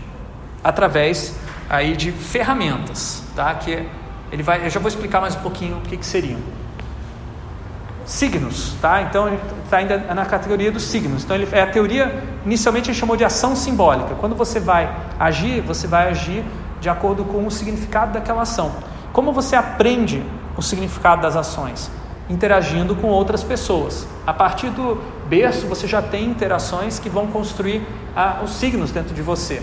através 0.63 1.39
aí 1.71 1.97
de 1.97 2.13
ferramentas, 2.13 3.23
tá? 3.37 3.55
Que 3.55 3.87
ele 4.33 4.43
vai, 4.43 4.67
eu 4.67 4.71
já 4.71 4.81
vou 4.81 4.89
explicar 4.89 5.21
mais 5.21 5.37
um 5.37 5.41
pouquinho 5.41 5.77
o 5.77 5.81
que, 5.83 5.97
que 5.97 6.05
seriam. 6.05 6.41
Signos, 8.05 8.75
tá? 8.81 9.03
Então 9.03 9.33
está 9.65 9.77
ainda 9.77 9.99
na 10.15 10.25
categoria 10.25 10.73
dos 10.73 10.83
signos. 10.83 11.23
Então 11.23 11.37
ele 11.37 11.49
é 11.53 11.63
a 11.63 11.67
teoria 11.67 12.23
inicialmente 12.45 12.91
ele 12.91 12.99
chamou 12.99 13.17
de 13.17 13.25
ação 13.25 13.55
simbólica. 13.55 14.15
Quando 14.15 14.35
você 14.35 14.59
vai 14.59 14.93
agir, 15.19 15.61
você 15.61 15.87
vai 15.87 16.09
agir 16.09 16.45
de 16.81 16.89
acordo 16.89 17.25
com 17.25 17.47
o 17.47 17.51
significado 17.51 18.13
daquela 18.13 18.43
ação. 18.43 18.73
Como 19.13 19.33
você 19.33 19.55
aprende 19.55 20.25
o 20.57 20.63
significado 20.63 21.23
das 21.23 21.37
ações? 21.37 21.91
interagindo 22.29 22.95
com 22.97 23.09
outras 23.09 23.43
pessoas. 23.43 24.07
A 24.27 24.33
partir 24.33 24.71
do 24.71 25.01
berço, 25.29 25.67
você 25.67 25.87
já 25.87 26.03
tem 26.03 26.25
interações 26.25 26.99
que 26.99 27.09
vão 27.09 27.29
construir 27.29 27.87
ah, 28.15 28.41
os 28.43 28.51
signos 28.51 28.91
dentro 28.91 29.15
de 29.15 29.23
você. 29.23 29.63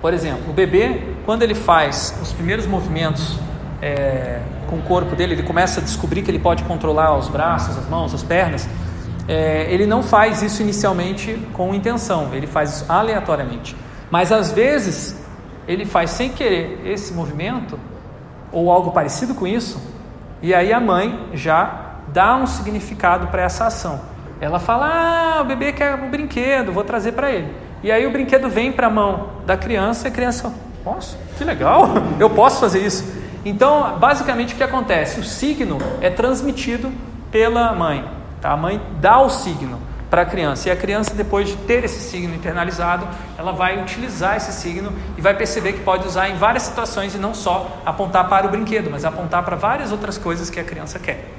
Por 0.00 0.14
exemplo, 0.14 0.50
o 0.50 0.52
bebê, 0.52 1.02
quando 1.26 1.42
ele 1.42 1.54
faz 1.54 2.18
os 2.22 2.32
primeiros 2.32 2.66
movimentos 2.66 3.38
é, 3.82 4.40
com 4.68 4.76
o 4.76 4.82
corpo 4.82 5.14
dele, 5.14 5.34
ele 5.34 5.42
começa 5.42 5.80
a 5.80 5.82
descobrir 5.82 6.22
que 6.22 6.30
ele 6.30 6.38
pode 6.38 6.62
controlar 6.64 7.16
os 7.16 7.28
braços, 7.28 7.76
as 7.76 7.88
mãos, 7.88 8.14
as 8.14 8.22
pernas. 8.22 8.68
É, 9.28 9.66
ele 9.70 9.86
não 9.86 10.02
faz 10.02 10.42
isso 10.42 10.62
inicialmente 10.62 11.38
com 11.52 11.74
intenção, 11.74 12.34
ele 12.34 12.46
faz 12.46 12.76
isso 12.76 12.86
aleatoriamente. 12.88 13.76
Mas 14.10 14.32
às 14.32 14.50
vezes 14.52 15.16
ele 15.68 15.84
faz 15.84 16.10
sem 16.10 16.30
querer 16.30 16.80
esse 16.84 17.12
movimento 17.12 17.78
ou 18.50 18.70
algo 18.70 18.90
parecido 18.90 19.34
com 19.34 19.46
isso 19.46 19.80
e 20.42 20.54
aí 20.54 20.72
a 20.72 20.80
mãe 20.80 21.28
já 21.34 21.96
dá 22.08 22.34
um 22.36 22.46
significado 22.46 23.26
para 23.26 23.42
essa 23.42 23.66
ação. 23.66 24.00
Ela 24.40 24.58
fala: 24.58 24.86
Ah, 24.86 25.42
o 25.42 25.44
bebê 25.44 25.72
quer 25.72 25.94
um 25.94 26.10
brinquedo, 26.10 26.72
vou 26.72 26.82
trazer 26.82 27.12
para 27.12 27.30
ele. 27.30 27.52
E 27.82 27.90
aí 27.90 28.06
o 28.06 28.10
brinquedo 28.10 28.48
vem 28.48 28.72
para 28.72 28.88
a 28.88 28.90
mão 28.90 29.30
da 29.46 29.56
criança 29.56 30.06
e 30.06 30.10
a 30.10 30.14
criança, 30.14 30.52
nossa, 30.84 31.16
que 31.38 31.44
legal, 31.44 31.88
eu 32.20 32.28
posso 32.28 32.60
fazer 32.60 32.84
isso. 32.84 33.04
Então, 33.44 33.98
basicamente, 33.98 34.54
o 34.54 34.56
que 34.56 34.62
acontece? 34.62 35.18
O 35.18 35.24
signo 35.24 35.78
é 36.00 36.10
transmitido 36.10 36.92
pela 37.30 37.72
mãe. 37.72 38.04
Tá? 38.40 38.52
A 38.52 38.56
mãe 38.56 38.80
dá 39.00 39.18
o 39.20 39.30
signo 39.30 39.78
para 40.10 40.22
a 40.22 40.26
criança. 40.26 40.68
E 40.68 40.72
a 40.72 40.76
criança, 40.76 41.14
depois 41.14 41.48
de 41.48 41.56
ter 41.56 41.84
esse 41.84 42.00
signo 42.00 42.34
internalizado, 42.34 43.06
ela 43.38 43.52
vai 43.52 43.80
utilizar 43.80 44.36
esse 44.36 44.52
signo 44.52 44.92
e 45.16 45.20
vai 45.20 45.34
perceber 45.34 45.74
que 45.74 45.80
pode 45.80 46.06
usar 46.06 46.28
em 46.28 46.36
várias 46.36 46.64
situações 46.64 47.14
e 47.14 47.18
não 47.18 47.32
só 47.32 47.80
apontar 47.86 48.28
para 48.28 48.46
o 48.46 48.50
brinquedo, 48.50 48.90
mas 48.90 49.04
apontar 49.04 49.42
para 49.44 49.56
várias 49.56 49.92
outras 49.92 50.18
coisas 50.18 50.50
que 50.50 50.58
a 50.58 50.64
criança 50.64 50.98
quer. 50.98 51.30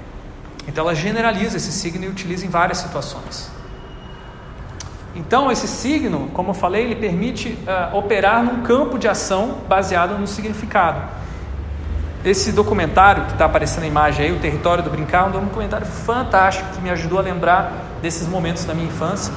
Então 0.68 0.86
ela 0.86 0.96
generaliza 0.96 1.58
esse 1.58 1.72
signo 1.72 2.06
e 2.06 2.08
utiliza 2.08 2.46
em 2.46 2.50
várias 2.50 2.78
situações. 2.78 3.52
Então, 5.14 5.52
esse 5.52 5.68
signo, 5.68 6.30
como 6.34 6.52
eu 6.52 6.54
falei, 6.54 6.86
ele 6.86 6.96
permite 6.96 7.50
uh, 7.50 7.98
operar 7.98 8.44
num 8.44 8.62
campo 8.62 8.98
de 8.98 9.08
ação 9.08 9.58
baseado 9.68 10.18
no 10.18 10.26
significado. 10.26 11.02
Esse 12.24 12.52
documentário 12.52 13.26
que 13.26 13.34
está 13.34 13.46
aparecendo 13.46 13.82
na 13.82 13.88
imagem 13.88 14.28
aí, 14.28 14.32
O 14.32 14.40
Território 14.40 14.84
do 14.84 14.90
Brincar, 14.90 15.26
é 15.26 15.28
um 15.28 15.32
documentário 15.32 15.86
fantástico 15.86 16.70
que 16.74 16.82
me 16.82 16.90
ajudou 16.92 17.20
a 17.20 17.22
lembrar 17.22 17.74
desses 18.02 18.28
momentos 18.28 18.64
da 18.64 18.74
minha 18.74 18.88
infância, 18.88 19.34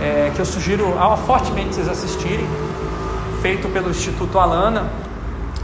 é, 0.00 0.30
que 0.34 0.40
eu 0.40 0.44
sugiro 0.44 0.94
fortemente 1.24 1.76
vocês 1.76 1.88
assistirem, 1.88 2.46
feito 3.40 3.68
pelo 3.68 3.88
Instituto 3.90 4.38
Alana. 4.38 4.86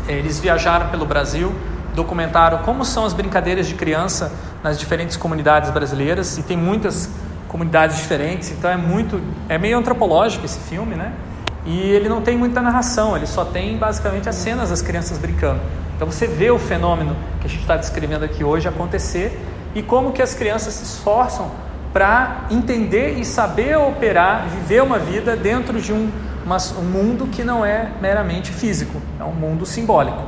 É, 0.09 0.13
eles 0.13 0.39
viajaram 0.39 0.89
pelo 0.89 1.05
Brasil, 1.05 1.53
documentaram 1.95 2.59
como 2.59 2.85
são 2.85 3.05
as 3.05 3.13
brincadeiras 3.13 3.67
de 3.67 3.75
criança 3.75 4.33
nas 4.63 4.79
diferentes 4.79 5.17
comunidades 5.17 5.71
brasileiras, 5.71 6.39
e 6.39 6.43
tem 6.43 6.57
muitas 6.57 7.11
comunidades 7.53 7.99
diferentes, 7.99 8.51
então 8.51 8.71
é 8.71 8.79
muito, 8.79 9.21
é 9.47 9.59
meio 9.59 9.77
antropológico 9.77 10.47
esse 10.47 10.59
filme, 10.59 10.95
né? 10.95 11.13
E 11.67 11.79
ele 11.79 12.09
não 12.09 12.23
tem 12.23 12.37
muita 12.37 12.63
narração, 12.63 13.15
ele 13.15 13.27
só 13.27 13.45
tem 13.45 13.77
basicamente 13.77 14.27
as 14.27 14.35
cenas 14.37 14.71
das 14.71 14.81
crianças 14.81 15.19
brincando. 15.19 15.61
Então 15.95 16.11
você 16.11 16.27
vê 16.27 16.51
o 16.51 16.59
fenômeno 16.59 17.15
que 17.41 17.47
a 17.47 17.51
gente 17.51 17.61
está 17.61 17.77
descrevendo 17.77 18.25
aqui 18.25 18.43
hoje 18.43 18.67
acontecer 18.67 19.39
e 19.75 19.83
como 19.83 20.13
que 20.13 20.23
as 20.23 20.35
crianças 20.35 20.73
se 20.73 20.83
esforçam 20.83 21.51
para 21.93 22.47
entender 22.51 23.19
e 23.19 23.25
saber 23.25 23.77
operar, 23.77 24.49
viver 24.49 24.83
uma 24.83 24.99
vida 24.99 25.37
dentro 25.37 25.79
de 25.79 25.93
um, 25.93 26.11
uma, 26.45 26.57
um 26.79 26.85
mundo 26.85 27.27
que 27.27 27.45
não 27.45 27.65
é 27.65 27.91
meramente 28.01 28.51
físico, 28.51 29.01
é 29.21 29.25
um 29.25 29.35
mundo 29.35 29.67
simbólico. 29.67 30.23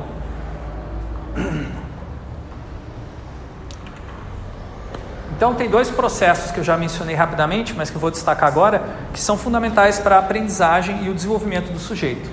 Então, 5.35 5.53
tem 5.53 5.69
dois 5.69 5.89
processos 5.89 6.51
que 6.51 6.59
eu 6.59 6.63
já 6.63 6.77
mencionei 6.77 7.13
rapidamente, 7.13 7.73
mas 7.73 7.89
que 7.89 7.97
eu 7.97 7.99
vou 7.99 8.09
destacar 8.09 8.47
agora, 8.47 8.81
que 9.13 9.19
são 9.19 9.37
fundamentais 9.37 9.99
para 9.99 10.15
a 10.15 10.19
aprendizagem 10.19 11.03
e 11.03 11.09
o 11.09 11.13
desenvolvimento 11.13 11.73
do 11.73 11.79
sujeito: 11.79 12.29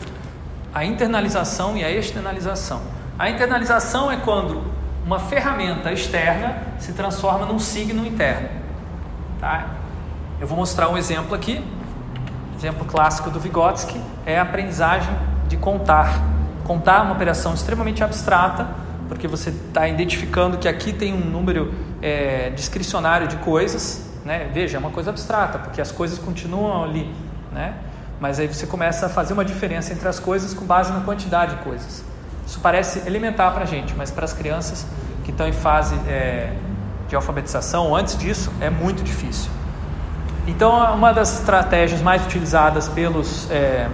a 0.72 0.84
internalização 0.84 1.76
e 1.76 1.84
a 1.84 1.90
externalização. 1.90 2.80
A 3.18 3.28
internalização 3.28 4.10
é 4.10 4.16
quando 4.16 4.62
uma 5.04 5.18
ferramenta 5.18 5.92
externa 5.92 6.56
se 6.78 6.92
transforma 6.92 7.44
num 7.44 7.58
signo 7.58 8.06
interno. 8.06 8.48
Tá? 9.40 9.66
Eu 10.40 10.46
vou 10.46 10.56
mostrar 10.56 10.88
um 10.88 10.96
exemplo 10.96 11.34
aqui. 11.34 11.64
Exemplo 12.56 12.84
clássico 12.84 13.30
do 13.30 13.40
Vygotsky 13.40 14.00
é 14.24 14.38
a 14.38 14.42
aprendizagem 14.42 15.12
de 15.48 15.56
contar. 15.56 16.22
Contar 16.64 17.00
é 17.00 17.02
uma 17.02 17.14
operação 17.14 17.52
extremamente 17.54 18.04
abstrata, 18.04 18.68
porque 19.12 19.28
você 19.28 19.50
está 19.50 19.86
identificando 19.86 20.56
que 20.56 20.66
aqui 20.66 20.92
tem 20.92 21.12
um 21.12 21.18
número 21.20 21.72
é, 22.00 22.50
discricionário 22.50 23.28
de 23.28 23.36
coisas, 23.36 24.08
né? 24.24 24.48
Veja, 24.52 24.78
é 24.78 24.80
uma 24.80 24.90
coisa 24.90 25.10
abstrata, 25.10 25.58
porque 25.58 25.80
as 25.80 25.92
coisas 25.92 26.18
continuam 26.18 26.82
ali, 26.82 27.14
né? 27.52 27.74
Mas 28.18 28.38
aí 28.38 28.46
você 28.46 28.66
começa 28.66 29.06
a 29.06 29.08
fazer 29.08 29.34
uma 29.34 29.44
diferença 29.44 29.92
entre 29.92 30.08
as 30.08 30.18
coisas 30.18 30.54
com 30.54 30.64
base 30.64 30.92
na 30.92 31.00
quantidade 31.00 31.56
de 31.56 31.62
coisas. 31.62 32.02
Isso 32.46 32.58
parece 32.60 33.06
elementar 33.06 33.52
para 33.52 33.64
a 33.64 33.66
gente, 33.66 33.94
mas 33.94 34.10
para 34.10 34.24
as 34.24 34.32
crianças 34.32 34.86
que 35.24 35.30
estão 35.30 35.46
em 35.46 35.52
fase 35.52 35.94
é, 36.08 36.52
de 37.08 37.14
alfabetização, 37.14 37.94
antes 37.94 38.16
disso, 38.16 38.50
é 38.60 38.70
muito 38.70 39.02
difícil. 39.02 39.50
Então, 40.46 40.72
uma 40.94 41.12
das 41.12 41.38
estratégias 41.38 42.00
mais 42.00 42.24
utilizadas 42.24 42.88
pelos 42.88 43.50
é, 43.50 43.88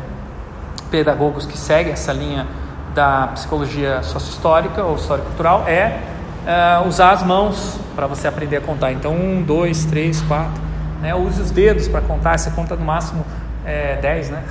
pedagogos 0.91 1.45
que 1.45 1.59
seguem 1.59 1.93
essa 1.93 2.13
linha 2.13 2.47
da 2.95 3.29
psicologia 3.29 4.03
sociohistórica 4.03 4.83
ou 4.83 4.97
histórico-cultural 4.97 5.65
é 5.67 6.01
uh, 6.45 6.89
usar 6.89 7.13
as 7.13 7.23
mãos 7.23 7.79
para 7.95 8.07
você 8.07 8.29
aprender 8.29 8.57
a 8.57 8.61
contar. 8.61 8.93
Então, 8.93 9.13
um, 9.13 9.43
dois, 9.43 9.85
três, 9.85 10.21
quatro. 10.23 10.63
Né? 11.01 11.15
Use 11.15 11.41
os 11.41 11.51
dedos 11.51 11.89
para 11.89 12.01
contar. 12.01 12.39
Você 12.39 12.51
conta 12.51 12.75
no 12.77 12.85
máximo 12.85 13.25
é, 13.65 13.97
dez, 13.97 14.31
né? 14.31 14.43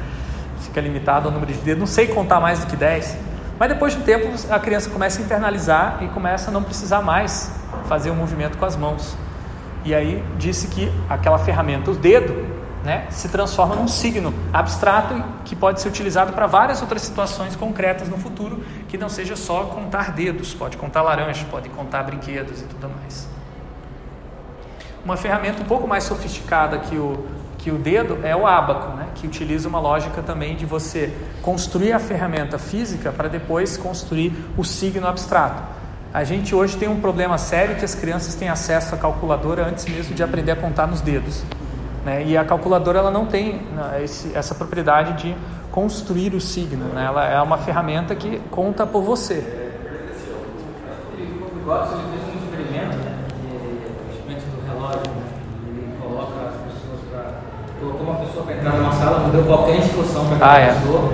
Fica 0.60 0.80
limitado 0.80 1.28
ao 1.28 1.34
número 1.34 1.52
de 1.52 1.58
dedos. 1.58 1.80
Não 1.80 1.86
sei 1.86 2.08
contar 2.08 2.40
mais 2.40 2.58
do 2.60 2.66
que 2.66 2.76
dez. 2.76 3.16
Mas 3.58 3.68
depois 3.68 3.94
de 3.94 4.00
um 4.00 4.02
tempo, 4.02 4.28
a 4.50 4.58
criança 4.58 4.90
começa 4.90 5.20
a 5.20 5.24
internalizar 5.24 5.98
e 6.02 6.08
começa 6.08 6.50
a 6.50 6.52
não 6.52 6.62
precisar 6.62 7.00
mais 7.00 7.50
fazer 7.88 8.10
o 8.10 8.12
um 8.12 8.16
movimento 8.16 8.58
com 8.58 8.64
as 8.66 8.76
mãos. 8.76 9.16
E 9.84 9.94
aí 9.94 10.22
disse 10.36 10.66
que 10.68 10.92
aquela 11.08 11.38
ferramenta, 11.38 11.90
o 11.90 11.94
dedo, 11.94 12.55
né, 12.86 13.08
se 13.10 13.28
transforma 13.28 13.74
num 13.74 13.88
signo 13.88 14.32
abstrato 14.52 15.20
que 15.44 15.56
pode 15.56 15.80
ser 15.80 15.88
utilizado 15.88 16.32
para 16.32 16.46
várias 16.46 16.80
outras 16.80 17.02
situações 17.02 17.56
concretas 17.56 18.08
no 18.08 18.16
futuro, 18.16 18.64
que 18.88 18.96
não 18.96 19.08
seja 19.08 19.34
só 19.34 19.64
contar 19.64 20.12
dedos, 20.12 20.54
pode 20.54 20.76
contar 20.76 21.02
laranjas, 21.02 21.44
pode 21.50 21.68
contar 21.68 22.04
brinquedos 22.04 22.62
e 22.62 22.64
tudo 22.64 22.88
mais. 22.88 23.28
Uma 25.04 25.16
ferramenta 25.16 25.60
um 25.60 25.64
pouco 25.64 25.88
mais 25.88 26.04
sofisticada 26.04 26.78
que 26.78 26.96
o, 26.96 27.26
que 27.58 27.72
o 27.72 27.76
dedo 27.76 28.20
é 28.22 28.36
o 28.36 28.46
ábaco, 28.46 28.96
né, 28.96 29.08
que 29.16 29.26
utiliza 29.26 29.68
uma 29.68 29.80
lógica 29.80 30.22
também 30.22 30.54
de 30.54 30.64
você 30.64 31.12
construir 31.42 31.92
a 31.92 31.98
ferramenta 31.98 32.56
física 32.56 33.10
para 33.10 33.28
depois 33.28 33.76
construir 33.76 34.32
o 34.56 34.62
signo 34.62 35.08
abstrato. 35.08 35.60
A 36.14 36.22
gente 36.22 36.54
hoje 36.54 36.76
tem 36.76 36.88
um 36.88 37.00
problema 37.00 37.36
sério 37.36 37.74
que 37.74 37.84
as 37.84 37.96
crianças 37.96 38.36
têm 38.36 38.48
acesso 38.48 38.94
à 38.94 38.98
calculadora 38.98 39.66
antes 39.66 39.86
mesmo 39.86 40.14
de 40.14 40.22
aprender 40.22 40.52
a 40.52 40.56
contar 40.56 40.86
nos 40.86 41.00
dedos. 41.00 41.42
Né? 42.06 42.22
E 42.24 42.36
a 42.36 42.44
calculadora 42.44 43.00
ela 43.00 43.10
não 43.10 43.26
tem 43.26 43.54
né, 43.74 44.00
esse, 44.04 44.30
essa 44.32 44.54
propriedade 44.54 45.24
de 45.24 45.36
construir 45.72 46.34
o 46.34 46.40
signo, 46.40 46.84
né? 46.94 47.04
ela 47.04 47.26
é 47.26 47.42
uma 47.42 47.58
ferramenta 47.58 48.14
que 48.14 48.40
conta 48.48 48.86
por 48.86 49.02
você. 49.02 49.42
O 51.12 51.68
Watson 51.68 51.98
fez 51.98 52.22
um 52.30 52.38
experimento, 52.38 52.96
o 52.96 54.12
experimento 54.14 54.46
do 54.54 54.62
relógio, 54.70 55.10
ele 55.66 55.98
coloca 56.00 56.46
as 56.46 56.54
pessoas 56.70 57.00
para. 57.10 57.40
colocou 57.80 58.06
uma 58.06 58.24
pessoa 58.24 58.46
para 58.46 58.54
entrar 58.54 58.72
numa 58.74 58.92
sala, 58.92 59.18
não 59.18 59.30
deu 59.30 59.42
qualquer 59.42 59.78
instrução 59.78 60.26
para 60.26 60.36
aquela 60.36 60.54
ah, 60.54 60.60
é. 60.60 60.74
pessoa, 60.74 61.12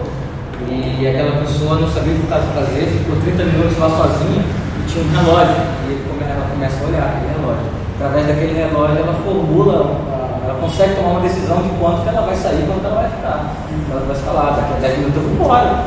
e 0.69 1.09
aquela 1.09 1.41
pessoa 1.41 1.81
não 1.81 1.89
sabia 1.89 2.13
o 2.13 2.21
que 2.21 2.27
fazer, 2.27 2.87
ficou 2.99 3.19
30 3.19 3.45
minutos 3.45 3.79
lá 3.79 3.89
sozinha 3.89 4.45
e 4.45 4.87
tinha 4.87 5.03
um 5.03 5.25
relógio, 5.25 5.57
e 5.57 5.93
ele, 5.93 6.05
ela 6.21 6.51
começa 6.51 6.85
a 6.85 6.87
olhar 6.87 7.07
aquele 7.09 7.33
relógio. 7.41 7.65
Através 7.97 8.27
daquele 8.27 8.53
relógio, 8.53 8.99
ela 8.99 9.15
formula 9.25 10.13
ela 10.45 10.59
consegue 10.61 10.97
tomar 10.97 11.09
uma 11.11 11.21
decisão 11.21 11.63
de 11.63 11.69
quanto 11.79 12.03
que 12.03 12.09
ela 12.09 12.27
vai 12.27 12.37
sair, 12.37 12.67
quanto 12.67 12.85
ela 12.85 13.03
vai 13.03 13.11
ficar. 13.11 13.55
Ela 13.91 14.01
vai 14.01 14.35
lá, 14.35 14.51
daqui 14.51 14.73
a 14.73 14.77
10 14.77 14.99
minutos 14.99 15.17
eu 15.17 15.23
vou 15.23 15.33
embora. 15.33 15.85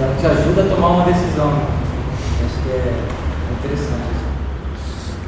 Ela 0.00 0.14
te 0.18 0.26
ajuda 0.26 0.62
a 0.62 0.74
tomar 0.74 0.88
uma 0.88 1.04
decisão. 1.04 1.52
Acho 2.44 2.62
que 2.62 2.70
é 2.70 2.94
interessante. 3.58 4.14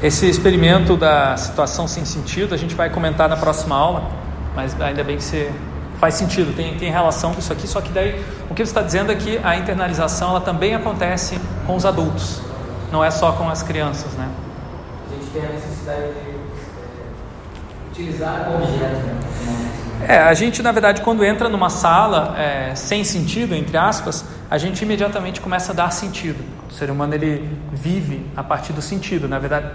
Esse 0.02 0.28
experimento 0.28 0.96
da 0.96 1.36
situação 1.36 1.86
sem 1.86 2.04
sentido 2.04 2.54
a 2.54 2.58
gente 2.58 2.74
vai 2.74 2.88
comentar 2.88 3.28
na 3.28 3.36
próxima 3.36 3.76
aula, 3.76 4.10
mas 4.54 4.78
ainda 4.80 5.04
bem 5.04 5.16
que 5.16 5.24
você 5.24 5.52
faz 5.98 6.14
sentido, 6.14 6.54
tem, 6.54 6.76
tem 6.76 6.90
relação 6.90 7.32
com 7.32 7.38
isso 7.38 7.52
aqui, 7.52 7.66
só 7.66 7.80
que 7.80 7.90
daí 7.90 8.22
o 8.50 8.54
que 8.54 8.64
você 8.64 8.70
está 8.70 8.82
dizendo 8.82 9.10
é 9.10 9.14
que 9.14 9.40
a 9.42 9.56
internalização 9.56 10.30
ela 10.30 10.40
também 10.40 10.74
acontece 10.74 11.40
com 11.66 11.74
os 11.74 11.86
adultos, 11.86 12.40
não 12.92 13.02
é 13.02 13.10
só 13.10 13.32
com 13.32 13.48
as 13.48 13.62
crianças, 13.62 14.12
né? 14.12 14.28
A 15.08 15.14
gente 15.14 15.30
tem 15.30 15.42
a 15.42 15.52
necessidade 15.52 16.12
de 16.12 16.25
utilizar 17.96 18.50
o 18.50 18.56
objeto. 18.56 19.06
Né? 19.06 20.06
É, 20.08 20.18
a 20.18 20.34
gente 20.34 20.62
na 20.62 20.70
verdade 20.70 21.00
quando 21.00 21.24
entra 21.24 21.48
numa 21.48 21.70
sala 21.70 22.36
é, 22.38 22.74
sem 22.74 23.02
sentido, 23.02 23.54
entre 23.54 23.76
aspas, 23.76 24.24
a 24.50 24.58
gente 24.58 24.82
imediatamente 24.82 25.40
começa 25.40 25.72
a 25.72 25.74
dar 25.74 25.90
sentido. 25.90 26.44
O 26.68 26.72
ser 26.72 26.90
humano 26.90 27.14
ele 27.14 27.48
vive 27.72 28.26
a 28.36 28.44
partir 28.44 28.72
do 28.72 28.82
sentido. 28.82 29.26
Na 29.26 29.38
verdade, 29.38 29.66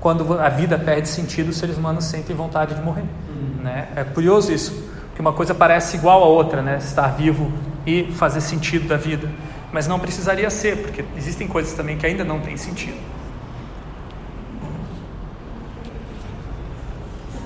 quando 0.00 0.38
a 0.38 0.48
vida 0.48 0.78
perde 0.78 1.08
sentido, 1.08 1.50
os 1.50 1.56
seres 1.56 1.76
humanos 1.78 2.04
sentem 2.04 2.34
vontade 2.34 2.74
de 2.74 2.82
morrer. 2.82 3.04
Uhum. 3.28 3.62
Né? 3.62 3.88
É 3.94 4.04
curioso 4.04 4.52
isso, 4.52 4.90
que 5.14 5.20
uma 5.20 5.32
coisa 5.32 5.54
parece 5.54 5.96
igual 5.96 6.22
a 6.22 6.26
outra, 6.26 6.60
né? 6.62 6.78
Estar 6.78 7.08
vivo 7.08 7.52
e 7.86 8.10
fazer 8.12 8.40
sentido 8.40 8.88
da 8.88 8.96
vida, 8.96 9.28
mas 9.72 9.86
não 9.86 9.98
precisaria 9.98 10.50
ser, 10.50 10.78
porque 10.78 11.04
existem 11.16 11.46
coisas 11.46 11.72
também 11.72 11.96
que 11.96 12.04
ainda 12.06 12.24
não 12.24 12.40
têm 12.40 12.56
sentido. 12.56 12.98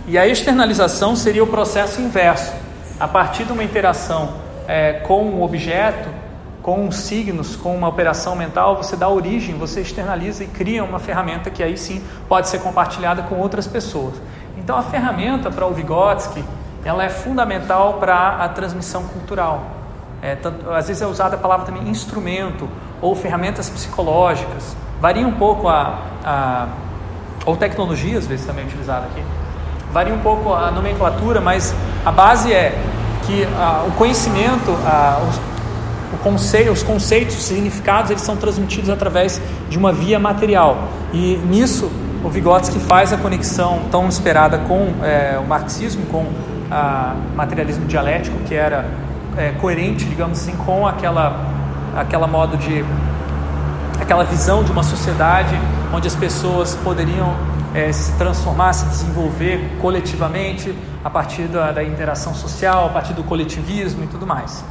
E 0.06 0.18
a 0.18 0.26
externalização 0.26 1.16
seria 1.16 1.42
o 1.42 1.46
processo 1.46 2.00
inverso. 2.00 2.52
A 3.00 3.08
partir 3.08 3.44
de 3.44 3.52
uma 3.52 3.64
interação 3.64 4.34
é, 4.68 4.94
com 4.94 5.24
um 5.24 5.42
objeto, 5.42 6.08
com 6.62 6.90
signos, 6.90 7.56
com 7.56 7.74
uma 7.74 7.88
operação 7.88 8.36
mental, 8.36 8.76
você 8.76 8.96
dá 8.96 9.08
origem, 9.08 9.56
você 9.56 9.80
externaliza 9.80 10.44
e 10.44 10.46
cria 10.46 10.84
uma 10.84 10.98
ferramenta 10.98 11.50
que 11.50 11.62
aí 11.62 11.76
sim 11.76 12.02
pode 12.28 12.48
ser 12.48 12.60
compartilhada 12.60 13.22
com 13.22 13.36
outras 13.36 13.66
pessoas. 13.66 14.14
Então 14.58 14.76
a 14.76 14.82
ferramenta 14.82 15.50
para 15.50 15.66
o 15.66 15.72
Vygotsky, 15.72 16.44
ela 16.84 17.02
é 17.02 17.08
fundamental 17.08 17.94
para 17.94 18.36
a 18.44 18.48
transmissão 18.48 19.04
cultural. 19.04 19.62
É, 20.20 20.34
tanto, 20.36 20.70
às 20.70 20.86
vezes 20.88 21.02
é 21.02 21.06
usada 21.06 21.36
a 21.36 21.38
palavra 21.38 21.66
também 21.66 21.88
instrumento 21.88 22.68
ou 23.00 23.14
ferramentas 23.14 23.70
psicológicas. 23.70 24.76
Varia 25.00 25.26
um 25.26 25.32
pouco 25.32 25.66
a, 25.66 25.98
a 26.24 26.68
ou 27.46 27.56
tecnologia 27.56 28.18
às 28.18 28.26
vezes 28.26 28.46
também 28.46 28.64
utilizada 28.64 29.06
aqui. 29.06 29.22
Varia 29.94 30.12
um 30.12 30.18
pouco 30.18 30.52
a 30.52 30.72
nomenclatura, 30.72 31.40
mas 31.40 31.72
a 32.04 32.10
base 32.10 32.52
é 32.52 32.76
que 33.24 33.46
o 33.86 33.92
conhecimento, 33.92 34.72
os, 34.72 35.36
o 36.12 36.16
conceito, 36.20 36.72
os 36.72 36.82
conceitos, 36.82 37.36
os 37.36 37.44
significados, 37.44 38.10
eles 38.10 38.22
são 38.24 38.36
transmitidos 38.36 38.90
através 38.90 39.40
de 39.70 39.78
uma 39.78 39.92
via 39.92 40.18
material. 40.18 40.88
E 41.12 41.36
nisso 41.46 41.92
o 42.24 42.28
Vygotsky 42.28 42.80
faz 42.80 43.12
a 43.12 43.16
conexão 43.16 43.82
tão 43.88 44.08
esperada 44.08 44.58
com 44.58 44.94
é, 45.00 45.38
o 45.38 45.46
marxismo, 45.46 46.04
com 46.06 46.22
o 46.22 47.36
materialismo 47.36 47.86
dialético, 47.86 48.36
que 48.48 48.54
era 48.56 48.86
é, 49.36 49.52
coerente, 49.60 50.06
digamos 50.06 50.40
assim, 50.40 50.56
com 50.56 50.88
aquela, 50.88 51.46
aquela 51.96 52.26
modo 52.26 52.56
de 52.56 52.84
aquela 54.00 54.24
visão 54.24 54.64
de 54.64 54.72
uma 54.72 54.82
sociedade 54.82 55.56
onde 55.94 56.08
as 56.08 56.16
pessoas 56.16 56.74
poderiam 56.82 57.53
é, 57.74 57.90
se 57.92 58.12
transformar, 58.16 58.72
se 58.72 58.86
desenvolver 58.86 59.78
coletivamente 59.80 60.72
a 61.02 61.10
partir 61.10 61.48
da, 61.48 61.72
da 61.72 61.82
interação 61.82 62.32
social, 62.32 62.86
a 62.86 62.88
partir 62.90 63.12
do 63.12 63.24
coletivismo 63.24 64.04
e 64.04 64.06
tudo 64.06 64.24
mais. 64.24 64.64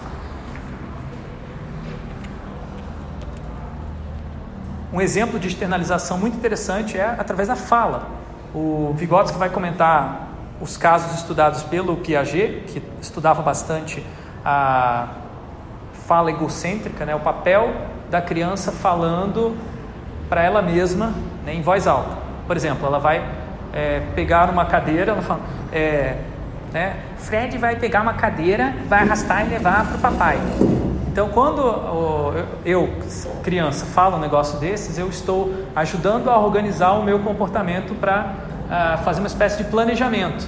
Um 4.93 5.01
exemplo 5.01 5.37
de 5.37 5.47
externalização 5.49 6.17
muito 6.17 6.37
interessante 6.37 6.97
é 6.97 7.03
através 7.03 7.49
da 7.49 7.55
fala. 7.55 8.07
O 8.53 8.93
Vygotsky 8.95 9.37
vai 9.37 9.49
comentar 9.49 10.29
os 10.61 10.77
casos 10.77 11.19
estudados 11.19 11.63
pelo 11.63 11.97
Piaget, 11.97 12.63
que 12.67 12.81
estudava 13.01 13.41
bastante 13.41 14.05
a 14.45 15.09
fala 16.07 16.29
egocêntrica, 16.29 17.05
né, 17.05 17.15
o 17.15 17.19
papel 17.19 17.73
da 18.09 18.21
criança 18.21 18.71
falando 18.71 19.57
para 20.29 20.43
ela 20.43 20.61
mesma 20.61 21.13
né, 21.43 21.53
em 21.53 21.61
voz 21.61 21.87
alta. 21.87 22.22
Por 22.45 22.57
exemplo, 22.57 22.85
ela 22.85 22.99
vai 22.99 23.23
é, 23.73 24.01
pegar 24.15 24.49
uma 24.49 24.65
cadeira, 24.65 25.11
ela 25.11 25.21
fala, 25.21 25.39
é, 25.71 26.17
né, 26.71 26.97
Fred 27.17 27.57
vai 27.57 27.75
pegar 27.75 28.01
uma 28.01 28.13
cadeira, 28.13 28.73
vai 28.87 29.01
arrastar 29.01 29.45
e 29.45 29.49
levar 29.49 29.85
para 29.87 29.95
o 29.95 29.99
papai. 29.99 30.39
Então, 31.07 31.29
quando 31.29 31.61
eu, 32.65 32.89
criança, 33.43 33.85
falo 33.85 34.17
um 34.17 34.19
negócio 34.19 34.59
desses, 34.59 34.97
eu 34.97 35.07
estou 35.09 35.53
ajudando 35.75 36.29
a 36.29 36.39
organizar 36.39 36.93
o 36.93 37.03
meu 37.03 37.19
comportamento 37.19 37.93
para 37.93 38.33
ah, 38.69 38.97
fazer 39.03 39.19
uma 39.19 39.27
espécie 39.27 39.57
de 39.63 39.69
planejamento, 39.69 40.47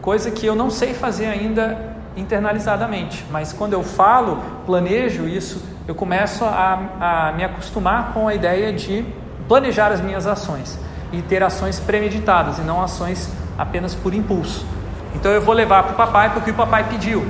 coisa 0.00 0.30
que 0.30 0.46
eu 0.46 0.54
não 0.54 0.70
sei 0.70 0.94
fazer 0.94 1.26
ainda 1.26 1.94
internalizadamente, 2.16 3.26
mas 3.30 3.52
quando 3.52 3.74
eu 3.74 3.82
falo, 3.82 4.42
planejo 4.64 5.28
isso, 5.28 5.62
eu 5.86 5.94
começo 5.94 6.46
a, 6.46 7.28
a 7.28 7.32
me 7.32 7.44
acostumar 7.44 8.14
com 8.14 8.26
a 8.26 8.34
ideia 8.34 8.72
de 8.72 9.04
planejar 9.46 9.92
as 9.92 10.00
minhas 10.00 10.26
ações 10.26 10.78
e 11.12 11.22
ter 11.22 11.42
ações 11.42 11.78
premeditadas 11.78 12.58
e 12.58 12.62
não 12.62 12.82
ações 12.82 13.30
apenas 13.58 13.94
por 13.94 14.14
impulso. 14.14 14.66
Então 15.14 15.32
eu 15.32 15.40
vou 15.40 15.54
levar 15.54 15.82
para 15.84 15.92
o 15.92 15.96
papai 15.96 16.32
porque 16.32 16.50
o 16.50 16.54
papai 16.54 16.84
pediu. 16.88 17.26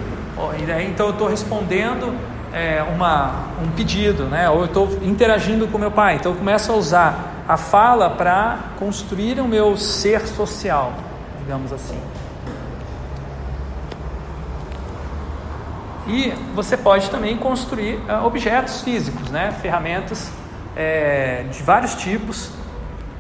Então 0.89 1.07
eu 1.07 1.13
estou 1.13 1.29
respondendo 1.29 2.15
é, 2.53 2.83
uma, 2.83 3.47
um 3.63 3.71
pedido, 3.71 4.25
né? 4.25 4.49
ou 4.51 4.61
eu 4.61 4.65
estou 4.67 4.99
interagindo 5.03 5.67
com 5.69 5.79
meu 5.79 5.91
pai. 5.91 6.17
Então 6.17 6.33
eu 6.33 6.39
começo 6.39 6.73
a 6.73 6.75
usar 6.75 7.45
a 7.49 7.57
fala 7.57 8.11
para 8.11 8.59
construir 8.79 9.41
o 9.41 9.47
meu 9.47 9.77
ser 9.77 10.27
social, 10.27 10.93
digamos 11.39 11.73
assim. 11.73 11.99
E 16.09 16.33
você 16.55 16.77
pode 16.77 17.11
também 17.11 17.37
construir 17.37 17.97
uh, 18.09 18.25
objetos 18.25 18.81
físicos, 18.81 19.29
né? 19.31 19.53
ferramentas 19.61 20.31
é, 20.77 21.45
de 21.51 21.63
vários 21.63 21.95
tipos, 21.95 22.53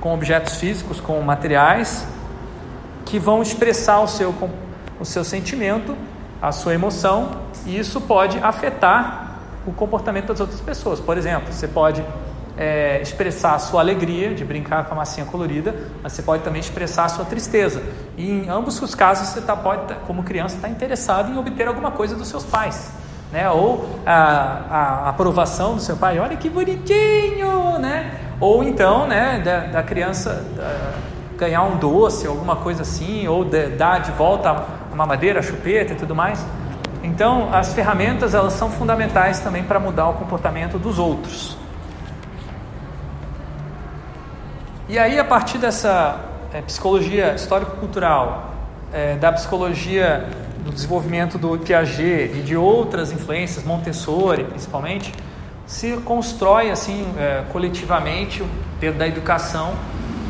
com 0.06 0.14
objetos 0.14 0.54
físicos, 0.54 1.00
com 1.00 1.20
materiais, 1.20 2.06
que 3.04 3.18
vão 3.18 3.42
expressar 3.42 3.98
o 4.02 4.06
seu, 4.06 4.32
o 5.00 5.04
seu 5.04 5.24
sentimento, 5.24 5.96
a 6.40 6.52
sua 6.52 6.74
emoção, 6.74 7.40
e 7.66 7.76
isso 7.76 8.00
pode 8.00 8.38
afetar 8.38 9.40
o 9.66 9.72
comportamento 9.72 10.28
das 10.28 10.38
outras 10.38 10.60
pessoas. 10.60 11.00
Por 11.00 11.18
exemplo, 11.18 11.52
você 11.52 11.66
pode 11.66 12.04
é, 12.56 13.02
expressar 13.02 13.56
a 13.56 13.58
sua 13.58 13.80
alegria 13.80 14.32
de 14.32 14.44
brincar 14.44 14.84
com 14.84 14.94
a 14.94 14.98
massinha 14.98 15.26
colorida, 15.26 15.74
mas 16.00 16.12
você 16.12 16.22
pode 16.22 16.44
também 16.44 16.60
expressar 16.60 17.06
a 17.06 17.08
sua 17.08 17.24
tristeza. 17.24 17.82
E 18.16 18.30
em 18.30 18.48
ambos 18.48 18.80
os 18.80 18.94
casos, 18.94 19.26
você 19.30 19.40
tá, 19.40 19.56
pode, 19.56 19.92
como 20.06 20.22
criança, 20.22 20.54
estar 20.54 20.68
tá 20.68 20.72
interessado 20.72 21.32
em 21.32 21.36
obter 21.36 21.66
alguma 21.66 21.90
coisa 21.90 22.14
dos 22.14 22.28
seus 22.28 22.44
pais. 22.44 22.92
Né? 23.32 23.50
Ou 23.50 23.98
a, 24.06 24.12
a, 24.70 25.08
aprovação 25.08 25.74
do 25.74 25.80
seu 25.80 25.96
pai, 25.96 26.20
olha 26.20 26.36
que 26.36 26.48
bonitinho, 26.48 27.76
né? 27.80 28.25
Ou 28.40 28.62
então, 28.62 29.06
né, 29.06 29.40
da, 29.44 29.60
da 29.60 29.82
criança 29.82 30.44
da, 30.54 30.94
ganhar 31.36 31.62
um 31.62 31.76
doce, 31.76 32.26
alguma 32.26 32.56
coisa 32.56 32.82
assim, 32.82 33.26
ou 33.28 33.44
de, 33.44 33.68
dar 33.68 34.00
de 34.00 34.12
volta 34.12 34.64
uma 34.92 35.06
madeira, 35.06 35.42
chupeta 35.42 35.92
e 35.92 35.96
tudo 35.96 36.14
mais. 36.14 36.44
Então, 37.02 37.48
as 37.52 37.72
ferramentas 37.72 38.34
elas 38.34 38.54
são 38.54 38.70
fundamentais 38.70 39.40
também 39.40 39.62
para 39.62 39.78
mudar 39.78 40.08
o 40.08 40.14
comportamento 40.14 40.78
dos 40.78 40.98
outros. 40.98 41.56
E 44.88 44.98
aí, 44.98 45.18
a 45.18 45.24
partir 45.24 45.58
dessa 45.58 46.20
é, 46.52 46.62
psicologia 46.62 47.34
histórico-cultural, 47.34 48.54
é, 48.92 49.16
da 49.16 49.32
psicologia 49.32 50.28
do 50.64 50.72
desenvolvimento 50.72 51.38
do 51.38 51.58
Piaget 51.58 52.38
e 52.38 52.42
de 52.42 52.56
outras 52.56 53.12
influências, 53.12 53.64
Montessori 53.64 54.44
principalmente, 54.44 55.12
se 55.66 55.92
constrói 56.04 56.70
assim 56.70 57.06
é, 57.18 57.44
coletivamente 57.52 58.44
dentro 58.80 58.98
da 58.98 59.06
educação 59.06 59.74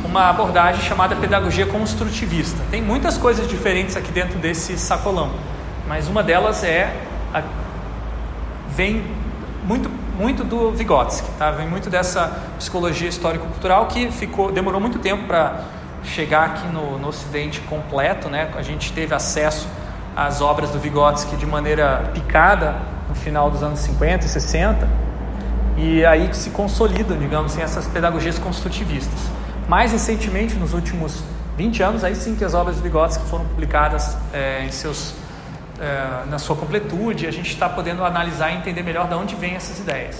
uma 0.04 0.30
abordagem 0.30 0.82
chamada 0.82 1.16
pedagogia 1.16 1.66
construtivista. 1.66 2.62
Tem 2.70 2.80
muitas 2.80 3.18
coisas 3.18 3.46
diferentes 3.48 3.96
aqui 3.96 4.12
dentro 4.12 4.38
desse 4.38 4.78
sacolão 4.78 5.30
mas 5.86 6.08
uma 6.08 6.22
delas 6.22 6.64
é 6.64 6.92
a, 7.32 7.42
vem 8.68 9.04
muito 9.64 9.88
muito 10.16 10.42
do 10.42 10.72
Vygotsky, 10.72 11.30
tá? 11.38 11.50
Vem 11.50 11.68
muito 11.68 11.90
dessa 11.90 12.40
psicologia 12.56 13.06
histórico-cultural 13.06 13.86
que 13.86 14.10
ficou 14.10 14.50
demorou 14.50 14.80
muito 14.80 14.98
tempo 14.98 15.24
para 15.24 15.60
chegar 16.02 16.46
aqui 16.46 16.66
no, 16.68 16.98
no 16.98 17.08
Ocidente 17.08 17.60
completo, 17.60 18.28
né? 18.28 18.50
A 18.56 18.62
gente 18.62 18.92
teve 18.92 19.14
acesso 19.14 19.68
às 20.16 20.40
obras 20.40 20.70
do 20.70 20.78
Vygotsky 20.78 21.36
de 21.36 21.44
maneira 21.44 22.10
picada 22.14 22.76
no 23.08 23.14
final 23.14 23.50
dos 23.50 23.62
anos 23.62 23.80
50 23.80 24.24
e 24.24 24.28
60 24.28 25.05
e 25.76 26.04
aí 26.04 26.28
que 26.28 26.36
se 26.36 26.50
consolidam, 26.50 27.18
digamos 27.18 27.52
assim, 27.52 27.62
essas 27.62 27.86
pedagogias 27.86 28.38
construtivistas. 28.38 29.18
Mais 29.68 29.92
recentemente, 29.92 30.54
nos 30.54 30.72
últimos 30.72 31.22
20 31.56 31.82
anos, 31.82 32.04
aí 32.04 32.14
sim 32.14 32.34
que 32.34 32.44
as 32.44 32.54
obras 32.54 32.76
do 32.76 32.82
Vygotsky 32.82 33.24
foram 33.26 33.44
publicadas 33.46 34.16
é, 34.32 34.64
em 34.64 34.70
seus 34.70 35.14
é, 35.80 36.24
na 36.30 36.38
sua 36.38 36.56
completude, 36.56 37.26
a 37.26 37.30
gente 37.30 37.50
está 37.50 37.68
podendo 37.68 38.04
analisar 38.04 38.50
e 38.50 38.56
entender 38.56 38.82
melhor 38.82 39.08
de 39.08 39.14
onde 39.14 39.34
vêm 39.34 39.54
essas 39.54 39.78
ideias. 39.78 40.16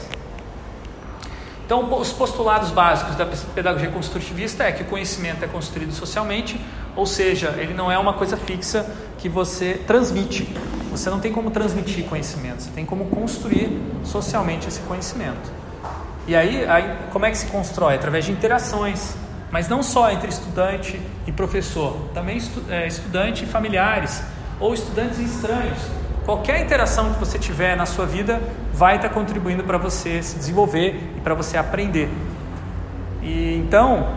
Então, 1.65 1.99
os 1.99 2.13
postulados 2.13 2.71
básicos 2.71 3.17
da 3.17 3.27
pedagogia 3.27 3.91
construtivista 3.91 4.63
é 4.63 4.71
que 4.71 4.83
o 4.83 4.87
conhecimento 4.87 5.45
é 5.45 5.49
construído 5.49 5.93
socialmente, 5.93 6.61
ou 6.95 7.07
seja, 7.07 7.55
ele 7.59 7.75
não 7.75 7.91
é 7.91 7.99
uma 7.99 8.13
coisa 8.13 8.37
fixa 8.37 8.89
que 9.19 9.29
você 9.29 9.83
transmite. 9.87 10.55
Você 10.97 11.11
não 11.11 11.21
tem 11.21 11.31
como 11.31 11.51
transmitir 11.51 12.07
conhecimento, 12.07 12.63
você 12.63 12.71
tem 12.71 12.87
como 12.87 13.05
construir 13.07 13.79
socialmente 14.03 14.67
esse 14.67 14.81
conhecimento. 14.81 15.53
E 16.27 16.35
aí, 16.35 16.65
aí 16.67 16.97
como 17.13 17.27
é 17.27 17.31
que 17.31 17.37
se 17.37 17.47
constrói? 17.47 17.97
Através 17.97 18.25
de 18.25 18.33
interações, 18.33 19.15
mas 19.51 19.69
não 19.69 19.83
só 19.83 20.11
entre 20.11 20.31
estudante 20.31 20.99
e 21.27 21.33
professor, 21.33 22.09
também 22.15 22.39
estu, 22.39 22.63
é, 22.71 22.87
estudante 22.87 23.45
e 23.45 23.47
familiares, 23.47 24.23
ou 24.59 24.73
estudantes 24.73 25.19
estranhos. 25.19 25.79
Qualquer 26.25 26.63
interação 26.63 27.13
que 27.13 27.21
você 27.21 27.39
tiver 27.39 27.77
na 27.77 27.85
sua 27.85 28.07
vida 28.07 28.41
vai 28.73 28.97
estar 28.97 29.11
contribuindo 29.11 29.63
para 29.63 29.77
você 29.77 30.23
se 30.23 30.37
desenvolver 30.37 31.13
e 31.17 31.21
para 31.21 31.35
você 31.35 31.59
aprender. 31.59 32.09
E 33.23 33.55
então 33.57 34.09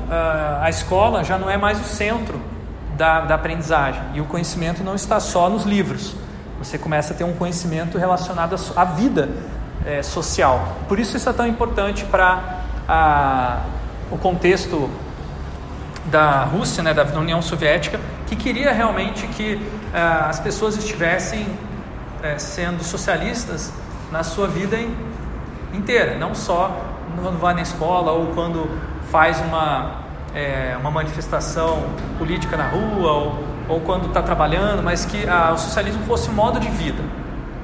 a 0.61 0.69
escola 0.69 1.25
já 1.25 1.37
não 1.37 1.49
é 1.49 1.57
mais 1.57 1.79
o 1.79 1.83
centro 1.83 2.39
da, 2.95 3.21
da 3.21 3.35
aprendizagem 3.35 4.01
e 4.13 4.21
o 4.21 4.25
conhecimento 4.25 4.81
não 4.81 4.95
está 4.95 5.19
só 5.19 5.49
nos 5.49 5.65
livros. 5.65 6.15
Você 6.59 6.77
começa 6.77 7.13
a 7.13 7.17
ter 7.17 7.23
um 7.23 7.33
conhecimento 7.33 7.97
relacionado 7.97 8.55
à 8.75 8.85
vida 8.85 9.29
é, 9.85 10.03
social. 10.03 10.77
Por 10.87 10.99
isso 10.99 11.17
isso 11.17 11.29
é 11.29 11.33
tão 11.33 11.47
importante 11.47 12.05
para 12.05 13.63
o 14.11 14.17
contexto 14.17 14.89
da 16.05 16.43
Rússia, 16.43 16.83
né, 16.83 16.93
da 16.93 17.03
União 17.19 17.41
Soviética, 17.41 17.99
que 18.27 18.35
queria 18.35 18.71
realmente 18.71 19.27
que 19.27 19.55
uh, 19.55 20.29
as 20.29 20.39
pessoas 20.39 20.77
estivessem 20.77 21.43
uh, 21.43 22.39
sendo 22.39 22.83
socialistas 22.83 23.71
na 24.11 24.23
sua 24.23 24.47
vida 24.47 24.77
in, 24.77 24.95
inteira, 25.73 26.17
não 26.17 26.33
só 26.33 26.75
quando 27.21 27.39
vai 27.39 27.53
na 27.53 27.61
escola 27.61 28.11
ou 28.11 28.27
quando 28.27 28.69
faz 29.11 29.39
uma, 29.41 30.01
é, 30.33 30.75
uma 30.79 30.91
manifestação 30.91 31.83
política 32.17 32.55
na 32.55 32.69
rua 32.69 33.11
ou, 33.11 33.43
ou 33.69 33.79
quando 33.79 34.07
está 34.07 34.21
trabalhando, 34.21 34.81
mas 34.81 35.05
que 35.05 35.25
o 35.53 35.57
socialismo 35.57 36.03
fosse 36.05 36.29
um 36.29 36.33
modo 36.33 36.59
de 36.59 36.67
vida. 36.69 37.01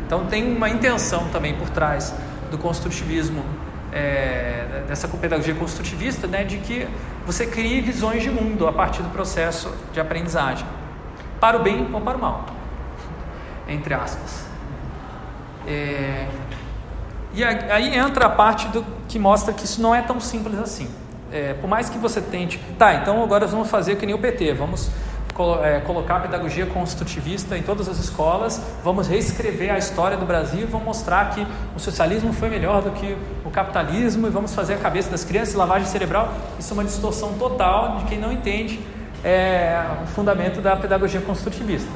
Então 0.05 0.25
tem 0.27 0.55
uma 0.55 0.69
intenção 0.69 1.27
também 1.29 1.55
por 1.55 1.69
trás 1.69 2.13
do 2.51 2.57
construtivismo 2.59 3.43
é, 3.91 4.83
dessa 4.87 5.07
pedagogia 5.07 5.55
construtivista, 5.55 6.27
né, 6.27 6.43
de 6.43 6.57
que 6.57 6.87
você 7.25 7.47
crie 7.47 7.81
visões 7.81 8.21
de 8.21 8.29
mundo 8.29 8.67
a 8.67 8.73
partir 8.73 9.01
do 9.01 9.09
processo 9.09 9.73
de 9.91 9.99
aprendizagem, 9.99 10.65
para 11.39 11.57
o 11.57 11.63
bem 11.63 11.87
ou 11.91 12.01
para 12.01 12.17
o 12.17 12.21
mal, 12.21 12.45
entre 13.67 13.93
aspas. 13.93 14.45
É, 15.67 16.27
e 17.33 17.43
aí 17.43 17.97
entra 17.97 18.27
a 18.27 18.29
parte 18.29 18.67
do, 18.67 18.85
que 19.07 19.17
mostra 19.17 19.53
que 19.53 19.65
isso 19.65 19.81
não 19.81 19.93
é 19.93 20.01
tão 20.01 20.19
simples 20.19 20.59
assim. 20.59 20.87
É, 21.31 21.53
por 21.53 21.67
mais 21.67 21.89
que 21.89 21.97
você 21.97 22.21
tente, 22.21 22.59
tá, 22.77 22.93
então 22.93 23.23
agora 23.23 23.47
vamos 23.47 23.69
fazer 23.69 23.95
que 23.95 24.05
nem 24.05 24.13
o 24.13 24.19
PT, 24.19 24.53
vamos 24.53 24.89
é, 25.63 25.81
colocar 25.81 26.17
a 26.17 26.19
pedagogia 26.21 26.65
construtivista 26.65 27.57
em 27.57 27.61
todas 27.61 27.89
as 27.89 27.99
escolas, 27.99 28.61
vamos 28.83 29.07
reescrever 29.07 29.69
a 29.69 29.77
história 29.77 30.15
do 30.15 30.25
Brasil, 30.25 30.65
vamos 30.71 30.85
mostrar 30.85 31.31
que 31.31 31.45
o 31.75 31.79
socialismo 31.79 32.31
foi 32.31 32.49
melhor 32.49 32.81
do 32.81 32.91
que 32.91 33.17
o 33.43 33.49
capitalismo 33.49 34.27
e 34.27 34.29
vamos 34.29 34.55
fazer 34.55 34.75
a 34.75 34.77
cabeça 34.77 35.09
das 35.09 35.25
crianças 35.25 35.53
lavagem 35.53 35.87
cerebral. 35.87 36.33
Isso 36.57 36.71
é 36.71 36.73
uma 36.73 36.85
distorção 36.85 37.33
total 37.33 37.97
de 37.97 38.05
quem 38.05 38.17
não 38.17 38.31
entende 38.31 38.79
é, 39.25 39.83
o 40.03 40.07
fundamento 40.07 40.61
da 40.61 40.75
pedagogia 40.77 41.19
construtivista, 41.19 41.91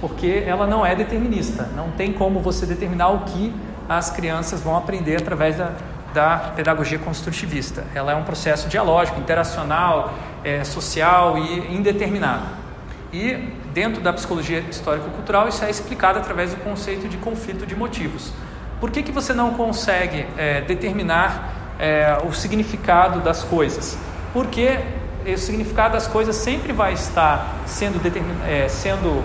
porque 0.00 0.42
ela 0.44 0.66
não 0.66 0.84
é 0.84 0.96
determinista, 0.96 1.68
não 1.76 1.92
tem 1.92 2.12
como 2.12 2.40
você 2.40 2.66
determinar 2.66 3.10
o 3.10 3.20
que 3.20 3.54
as 3.88 4.10
crianças 4.10 4.62
vão 4.62 4.76
aprender 4.76 5.16
através 5.16 5.56
da, 5.56 5.72
da 6.12 6.52
pedagogia 6.56 6.98
construtivista. 6.98 7.84
Ela 7.94 8.12
é 8.12 8.14
um 8.16 8.24
processo 8.24 8.68
dialógico, 8.68 9.20
interacional, 9.20 10.12
é, 10.42 10.64
social 10.64 11.38
e 11.38 11.74
indeterminado. 11.74 12.69
E 13.12 13.52
dentro 13.74 14.00
da 14.00 14.12
psicologia 14.12 14.60
histórico-cultural 14.60 15.48
isso 15.48 15.64
é 15.64 15.70
explicado 15.70 16.18
através 16.18 16.50
do 16.50 16.62
conceito 16.62 17.08
de 17.08 17.16
conflito 17.16 17.66
de 17.66 17.74
motivos. 17.74 18.32
Por 18.80 18.90
que, 18.90 19.02
que 19.02 19.12
você 19.12 19.34
não 19.34 19.54
consegue 19.54 20.26
é, 20.36 20.60
determinar 20.60 21.74
é, 21.78 22.18
o 22.24 22.32
significado 22.32 23.20
das 23.20 23.42
coisas? 23.42 23.98
Porque 24.32 24.78
o 25.26 25.36
significado 25.36 25.94
das 25.94 26.06
coisas 26.06 26.36
sempre 26.36 26.72
vai 26.72 26.92
estar 26.92 27.56
sendo, 27.66 28.00
é, 28.46 28.68
sendo 28.68 29.22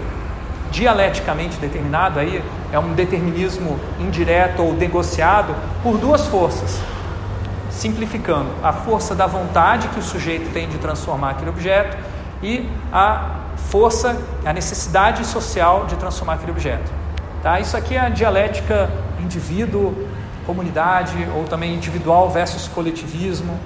dialeticamente 0.72 1.58
determinado, 1.58 2.20
aí 2.20 2.44
é 2.72 2.80
um 2.80 2.94
determinismo 2.94 3.80
indireto 4.00 4.62
ou 4.62 4.74
negociado 4.74 5.56
por 5.82 5.98
duas 5.98 6.26
forças. 6.26 6.82
Simplificando, 7.70 8.50
a 8.64 8.74
força 8.74 9.14
da 9.14 9.28
vontade 9.28 9.88
que 9.90 10.00
o 10.00 10.04
sujeito 10.04 10.52
tem 10.52 10.68
de 10.68 10.78
transformar 10.80 11.32
aquele 11.32 11.50
objeto 11.50 11.98
e 12.42 12.68
a 12.92 13.45
força, 13.76 14.18
a 14.46 14.54
necessidade 14.54 15.26
social 15.26 15.86
de 15.86 15.98
transformar 15.98 16.36
aquele 16.36 16.52
objeto. 16.52 16.90
Tá? 17.44 17.60
Isso 17.60 17.76
aqui 17.76 17.98
é 17.98 18.00
a 18.00 18.08
dialética 18.08 18.90
indivíduo, 19.20 20.08
comunidade, 20.46 21.18
ou 21.36 21.44
também 21.44 21.74
individual 21.74 22.30
versus 22.30 22.70
coletivismo, 22.70 23.60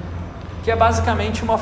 que 0.64 0.72
é 0.72 0.76
basicamente 0.76 1.44
uma, 1.44 1.60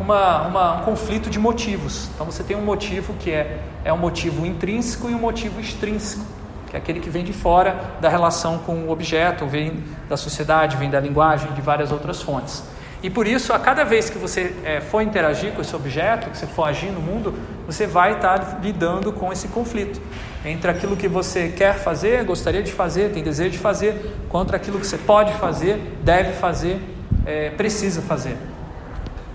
uma, 0.00 0.42
uma, 0.42 0.80
um 0.80 0.84
conflito 0.84 1.30
de 1.30 1.38
motivos. 1.38 2.08
Então 2.12 2.26
você 2.26 2.42
tem 2.42 2.56
um 2.56 2.64
motivo 2.64 3.14
que 3.14 3.30
é, 3.30 3.60
é 3.84 3.92
um 3.92 3.98
motivo 3.98 4.44
intrínseco 4.44 5.08
e 5.08 5.14
um 5.14 5.20
motivo 5.20 5.60
extrínseco, 5.60 6.24
que 6.68 6.74
é 6.74 6.80
aquele 6.80 6.98
que 6.98 7.08
vem 7.08 7.22
de 7.22 7.32
fora 7.32 7.76
da 8.00 8.08
relação 8.08 8.58
com 8.58 8.74
o 8.74 8.90
objeto, 8.90 9.46
vem 9.46 9.84
da 10.08 10.16
sociedade, 10.16 10.76
vem 10.76 10.90
da 10.90 10.98
linguagem, 10.98 11.52
de 11.52 11.60
várias 11.60 11.92
outras 11.92 12.20
fontes. 12.20 12.64
E 13.04 13.10
por 13.10 13.26
isso, 13.26 13.52
a 13.52 13.58
cada 13.58 13.84
vez 13.84 14.08
que 14.08 14.16
você 14.16 14.56
é, 14.64 14.80
for 14.80 15.02
interagir 15.02 15.52
com 15.52 15.60
esse 15.60 15.76
objeto, 15.76 16.30
que 16.30 16.38
você 16.38 16.46
for 16.46 16.64
agir 16.64 16.86
no 16.86 17.02
mundo, 17.02 17.34
você 17.66 17.86
vai 17.86 18.14
estar 18.14 18.60
lidando 18.62 19.12
com 19.12 19.30
esse 19.30 19.46
conflito 19.48 20.00
entre 20.42 20.70
aquilo 20.70 20.96
que 20.96 21.06
você 21.06 21.50
quer 21.50 21.74
fazer, 21.74 22.24
gostaria 22.24 22.62
de 22.62 22.72
fazer, 22.72 23.12
tem 23.12 23.22
desejo 23.22 23.50
de 23.50 23.58
fazer, 23.58 24.10
contra 24.30 24.56
aquilo 24.56 24.80
que 24.80 24.86
você 24.86 24.96
pode 24.96 25.34
fazer, 25.34 25.98
deve 26.02 26.32
fazer, 26.32 26.80
é, 27.26 27.50
precisa 27.50 28.00
fazer. 28.00 28.38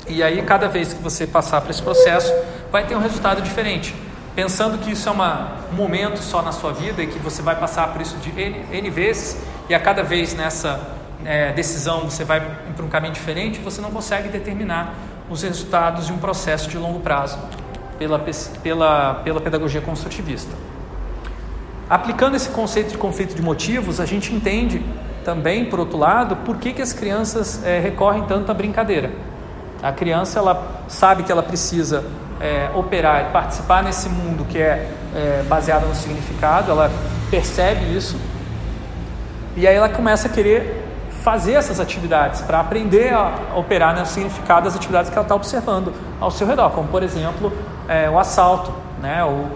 E 0.08 0.24
aí, 0.24 0.42
cada 0.42 0.68
vez 0.68 0.92
que 0.92 1.04
você 1.04 1.28
passar 1.28 1.62
por 1.62 1.70
esse 1.70 1.84
processo, 1.84 2.34
vai 2.72 2.88
ter 2.88 2.96
um 2.96 3.00
resultado 3.00 3.40
diferente. 3.40 3.94
Pensando 4.36 4.80
que 4.80 4.94
isso 4.94 5.08
é 5.08 5.12
uma, 5.12 5.58
um 5.72 5.76
momento 5.76 6.18
só 6.24 6.42
na 6.42 6.52
sua 6.52 6.74
vida 6.74 7.04
e 7.04 7.08
que 7.08 7.20
você 7.20 7.44
vai 7.44 7.56
passar 7.56 7.94
por 7.94 8.02
isso 8.02 8.18
de 8.18 8.32
N, 8.32 8.66
N 8.72 8.90
vezes, 8.90 9.38
e 9.70 9.76
a 9.76 9.80
cada 9.80 10.02
vez 10.02 10.34
nessa 10.34 10.98
é, 11.26 11.52
decisão 11.52 12.02
você 12.02 12.24
vai 12.24 12.42
para 12.76 12.86
um 12.86 12.90
caminho 12.90 13.14
diferente, 13.14 13.60
você 13.60 13.82
não 13.82 13.92
consegue 13.92 14.30
determinar 14.30 14.94
os 15.30 15.44
resultados 15.44 16.08
de 16.08 16.14
um 16.14 16.18
processo 16.18 16.70
de 16.70 16.78
longo 16.78 17.00
prazo 17.00 17.38
pela, 17.98 18.20
pela, 18.64 19.16
pela 19.16 19.42
pedagogia 19.42 19.82
construtivista. 19.82 20.52
Aplicando 21.90 22.36
esse 22.36 22.50
conceito 22.50 22.92
de 22.92 22.98
conflito 22.98 23.36
de 23.36 23.42
motivos, 23.42 24.00
a 24.00 24.06
gente 24.06 24.34
entende 24.34 24.84
também, 25.24 25.66
por 25.66 25.80
outro 25.80 25.98
lado, 25.98 26.36
por 26.38 26.58
que, 26.58 26.72
que 26.74 26.82
as 26.82 26.94
crianças 26.94 27.64
é, 27.64 27.80
recorrem 27.80 28.24
tanto 28.24 28.52
à 28.52 28.54
brincadeira. 28.54 29.12
A 29.82 29.92
criança 29.92 30.40
ela 30.40 30.84
sabe 30.88 31.24
que 31.24 31.32
ela 31.32 31.44
precisa 31.44 32.04
é, 32.40 32.70
operar 32.74 33.28
e 33.28 33.32
participar 33.32 33.84
nesse 33.84 34.08
mundo 34.10 34.46
que 34.46 34.58
é, 34.58 34.92
é 35.16 35.44
baseado 35.48 35.88
no 35.88 35.96
significado, 35.96 36.72
ela 36.72 36.92
percebe 37.30 37.96
isso 37.96 38.18
e 39.56 39.68
aí 39.68 39.76
ela 39.76 39.90
começa 39.90 40.28
a 40.28 40.32
querer 40.32 40.89
fazer 41.30 41.54
essas 41.54 41.80
atividades, 41.80 42.42
para 42.42 42.60
aprender 42.60 43.14
a 43.14 43.32
operar 43.56 43.96
no 43.96 44.04
significado 44.04 44.64
das 44.64 44.76
atividades 44.76 45.12
que 45.12 45.16
ela 45.16 45.24
está 45.26 45.36
observando 45.36 45.94
ao 46.20 46.32
seu 46.32 46.48
redor, 46.48 46.72
como 46.72 46.88
por 46.88 47.04
exemplo 47.04 47.54
é, 47.88 48.10
o 48.10 48.18
assalto, 48.18 48.74
né, 49.00 49.24
ou, 49.24 49.48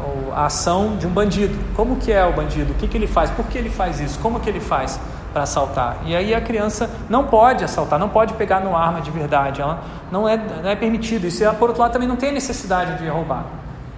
ou, 0.00 0.32
a 0.34 0.46
ação 0.46 0.96
de 0.96 1.06
um 1.06 1.10
bandido. 1.10 1.54
Como 1.76 1.96
que 1.96 2.10
é 2.10 2.24
o 2.24 2.32
bandido? 2.32 2.72
O 2.72 2.76
que, 2.76 2.88
que 2.88 2.96
ele 2.96 3.06
faz? 3.06 3.30
Por 3.30 3.44
que 3.44 3.58
ele 3.58 3.68
faz 3.68 4.00
isso? 4.00 4.18
Como 4.20 4.40
que 4.40 4.48
ele 4.48 4.58
faz 4.58 4.98
para 5.30 5.42
assaltar? 5.42 5.98
E 6.06 6.16
aí 6.16 6.34
a 6.34 6.40
criança 6.40 6.88
não 7.10 7.24
pode 7.24 7.62
assaltar, 7.62 7.98
não 7.98 8.08
pode 8.08 8.32
pegar 8.32 8.60
numa 8.60 8.78
arma 8.78 9.02
de 9.02 9.10
verdade, 9.10 9.60
ela 9.60 9.82
não 10.10 10.26
é, 10.26 10.38
não 10.38 10.70
é 10.70 10.76
permitido. 10.76 11.26
Isso, 11.26 11.44
e 11.44 11.52
por 11.56 11.68
outro 11.68 11.82
lado, 11.82 11.92
também 11.92 12.08
não 12.08 12.16
tem 12.16 12.32
necessidade 12.32 12.96
de 12.96 13.06
roubar. 13.06 13.44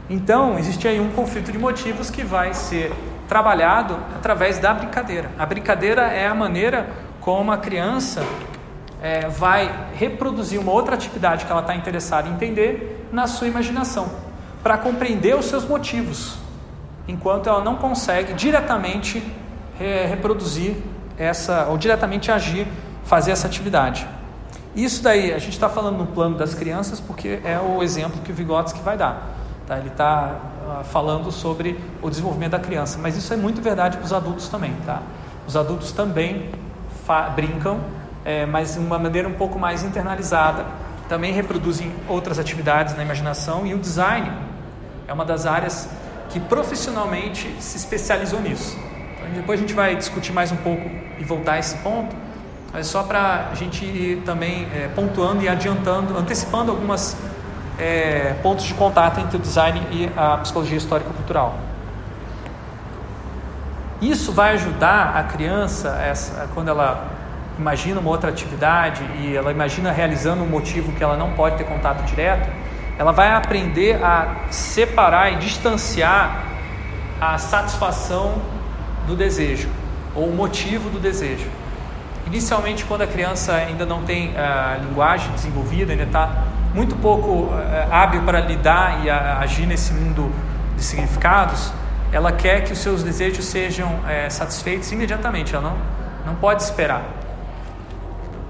Então, 0.08 0.58
existe 0.58 0.88
aí 0.88 0.98
um 0.98 1.12
conflito 1.12 1.52
de 1.52 1.58
motivos 1.58 2.10
que 2.10 2.24
vai 2.24 2.54
ser 2.54 2.92
trabalhado 3.28 3.96
através 4.16 4.58
da 4.58 4.74
brincadeira. 4.74 5.30
A 5.38 5.46
brincadeira 5.46 6.02
é 6.08 6.26
a 6.26 6.34
maneira 6.34 6.88
como 7.20 7.52
a 7.52 7.58
criança 7.58 8.22
é, 9.02 9.28
vai 9.28 9.88
reproduzir 9.94 10.60
uma 10.60 10.72
outra 10.72 10.94
atividade 10.94 11.44
que 11.44 11.52
ela 11.52 11.60
está 11.60 11.74
interessada 11.74 12.28
em 12.28 12.32
entender 12.32 13.08
na 13.12 13.26
sua 13.26 13.46
imaginação, 13.46 14.10
para 14.62 14.76
compreender 14.78 15.34
os 15.36 15.46
seus 15.46 15.64
motivos, 15.64 16.38
enquanto 17.08 17.48
ela 17.48 17.62
não 17.62 17.76
consegue 17.76 18.34
diretamente 18.34 19.22
é, 19.80 20.06
reproduzir 20.06 20.76
essa, 21.18 21.66
ou 21.66 21.78
diretamente 21.78 22.30
agir, 22.30 22.66
fazer 23.04 23.32
essa 23.32 23.46
atividade. 23.46 24.06
Isso 24.74 25.02
daí, 25.02 25.32
a 25.32 25.38
gente 25.38 25.54
está 25.54 25.68
falando 25.68 25.98
no 25.98 26.06
plano 26.06 26.36
das 26.36 26.54
crianças 26.54 27.00
porque 27.00 27.40
é 27.44 27.58
o 27.58 27.82
exemplo 27.82 28.20
que 28.22 28.30
o 28.30 28.34
Vygotsky 28.34 28.80
vai 28.80 28.96
dar. 28.96 29.36
Tá? 29.66 29.78
Ele 29.78 29.88
está 29.88 30.36
uh, 30.80 30.84
falando 30.84 31.32
sobre 31.32 31.78
o 32.00 32.08
desenvolvimento 32.08 32.52
da 32.52 32.58
criança, 32.58 32.98
mas 33.02 33.16
isso 33.16 33.32
é 33.34 33.36
muito 33.36 33.60
verdade 33.60 33.96
para 33.96 34.06
os 34.06 34.12
adultos 34.12 34.48
também. 34.48 34.72
Tá? 34.86 35.02
Os 35.46 35.56
adultos 35.56 35.90
também 35.90 36.50
brincam, 37.34 37.80
é, 38.24 38.46
mas 38.46 38.74
de 38.74 38.78
uma 38.78 38.98
maneira 38.98 39.28
um 39.28 39.34
pouco 39.34 39.58
mais 39.58 39.82
internalizada. 39.82 40.64
Também 41.08 41.32
reproduzem 41.32 41.92
outras 42.08 42.38
atividades 42.38 42.96
na 42.96 43.02
imaginação 43.02 43.66
e 43.66 43.74
o 43.74 43.78
design 43.78 44.30
é 45.08 45.12
uma 45.12 45.24
das 45.24 45.44
áreas 45.44 45.88
que 46.28 46.38
profissionalmente 46.38 47.52
se 47.58 47.76
especializou 47.76 48.40
nisso. 48.40 48.78
Então, 49.18 49.30
depois 49.34 49.58
a 49.58 49.62
gente 49.62 49.74
vai 49.74 49.96
discutir 49.96 50.32
mais 50.32 50.52
um 50.52 50.56
pouco 50.56 50.88
e 51.18 51.24
voltar 51.24 51.54
a 51.54 51.58
esse 51.58 51.76
ponto, 51.78 52.14
mas 52.72 52.86
só 52.86 53.02
para 53.02 53.48
a 53.50 53.54
gente 53.54 53.84
ir 53.84 54.22
também 54.24 54.68
é, 54.72 54.88
pontuando 54.94 55.42
e 55.42 55.48
adiantando, 55.48 56.16
antecipando 56.16 56.70
algumas 56.70 57.16
é, 57.78 58.34
pontos 58.42 58.64
de 58.64 58.74
contato 58.74 59.18
entre 59.18 59.36
o 59.36 59.40
design 59.40 59.80
e 59.90 60.08
a 60.16 60.36
psicologia 60.38 60.78
histórico-cultural. 60.78 61.58
Isso 64.00 64.32
vai 64.32 64.54
ajudar 64.54 65.16
a 65.16 65.24
criança, 65.24 65.90
essa, 66.02 66.48
quando 66.54 66.68
ela 66.68 67.08
imagina 67.58 68.00
uma 68.00 68.10
outra 68.10 68.30
atividade 68.30 69.02
e 69.20 69.36
ela 69.36 69.52
imagina 69.52 69.92
realizando 69.92 70.42
um 70.42 70.46
motivo 70.46 70.92
que 70.92 71.04
ela 71.04 71.16
não 71.16 71.32
pode 71.32 71.56
ter 71.56 71.64
contato 71.64 72.02
direto, 72.04 72.48
ela 72.98 73.12
vai 73.12 73.32
aprender 73.32 74.02
a 74.02 74.46
separar 74.50 75.32
e 75.32 75.36
distanciar 75.36 76.44
a 77.20 77.36
satisfação 77.36 78.40
do 79.06 79.14
desejo 79.14 79.68
ou 80.14 80.28
o 80.28 80.34
motivo 80.34 80.88
do 80.88 80.98
desejo. 80.98 81.46
Inicialmente, 82.26 82.84
quando 82.84 83.02
a 83.02 83.06
criança 83.06 83.54
ainda 83.54 83.84
não 83.84 84.02
tem 84.02 84.36
a 84.36 84.78
linguagem 84.80 85.30
desenvolvida, 85.32 85.92
ainda 85.92 86.04
está 86.04 86.44
muito 86.74 86.94
pouco 86.96 87.50
hábil 87.90 88.22
para 88.22 88.40
lidar 88.40 89.04
e 89.04 89.10
agir 89.10 89.66
nesse 89.66 89.92
mundo 89.92 90.32
de 90.76 90.82
significados, 90.82 91.72
ela 92.12 92.32
quer 92.32 92.64
que 92.64 92.72
os 92.72 92.78
seus 92.78 93.02
desejos 93.02 93.44
sejam 93.44 94.00
é, 94.08 94.28
satisfeitos 94.28 94.90
imediatamente, 94.90 95.54
ela 95.54 95.70
não, 95.70 96.32
não 96.32 96.34
pode 96.34 96.62
esperar. 96.62 97.04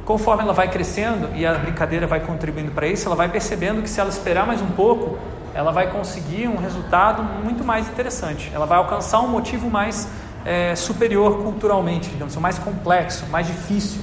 Conforme 0.04 0.42
ela 0.42 0.52
vai 0.52 0.68
crescendo 0.68 1.28
e 1.34 1.46
a 1.46 1.54
brincadeira 1.54 2.06
vai 2.06 2.20
contribuindo 2.20 2.72
para 2.72 2.86
isso, 2.86 3.06
ela 3.06 3.14
vai 3.14 3.28
percebendo 3.28 3.82
que 3.82 3.88
se 3.88 4.00
ela 4.00 4.08
esperar 4.08 4.46
mais 4.46 4.60
um 4.60 4.70
pouco, 4.70 5.18
ela 5.54 5.70
vai 5.70 5.90
conseguir 5.90 6.48
um 6.48 6.56
resultado 6.56 7.22
muito 7.22 7.62
mais 7.62 7.88
interessante. 7.88 8.50
Ela 8.54 8.66
vai 8.66 8.78
alcançar 8.78 9.20
um 9.20 9.28
motivo 9.28 9.68
mais 9.68 10.08
é, 10.44 10.74
superior 10.74 11.42
culturalmente, 11.42 12.08
digamos, 12.08 12.34
mais 12.36 12.58
complexo, 12.58 13.26
mais 13.30 13.46
difícil 13.46 14.00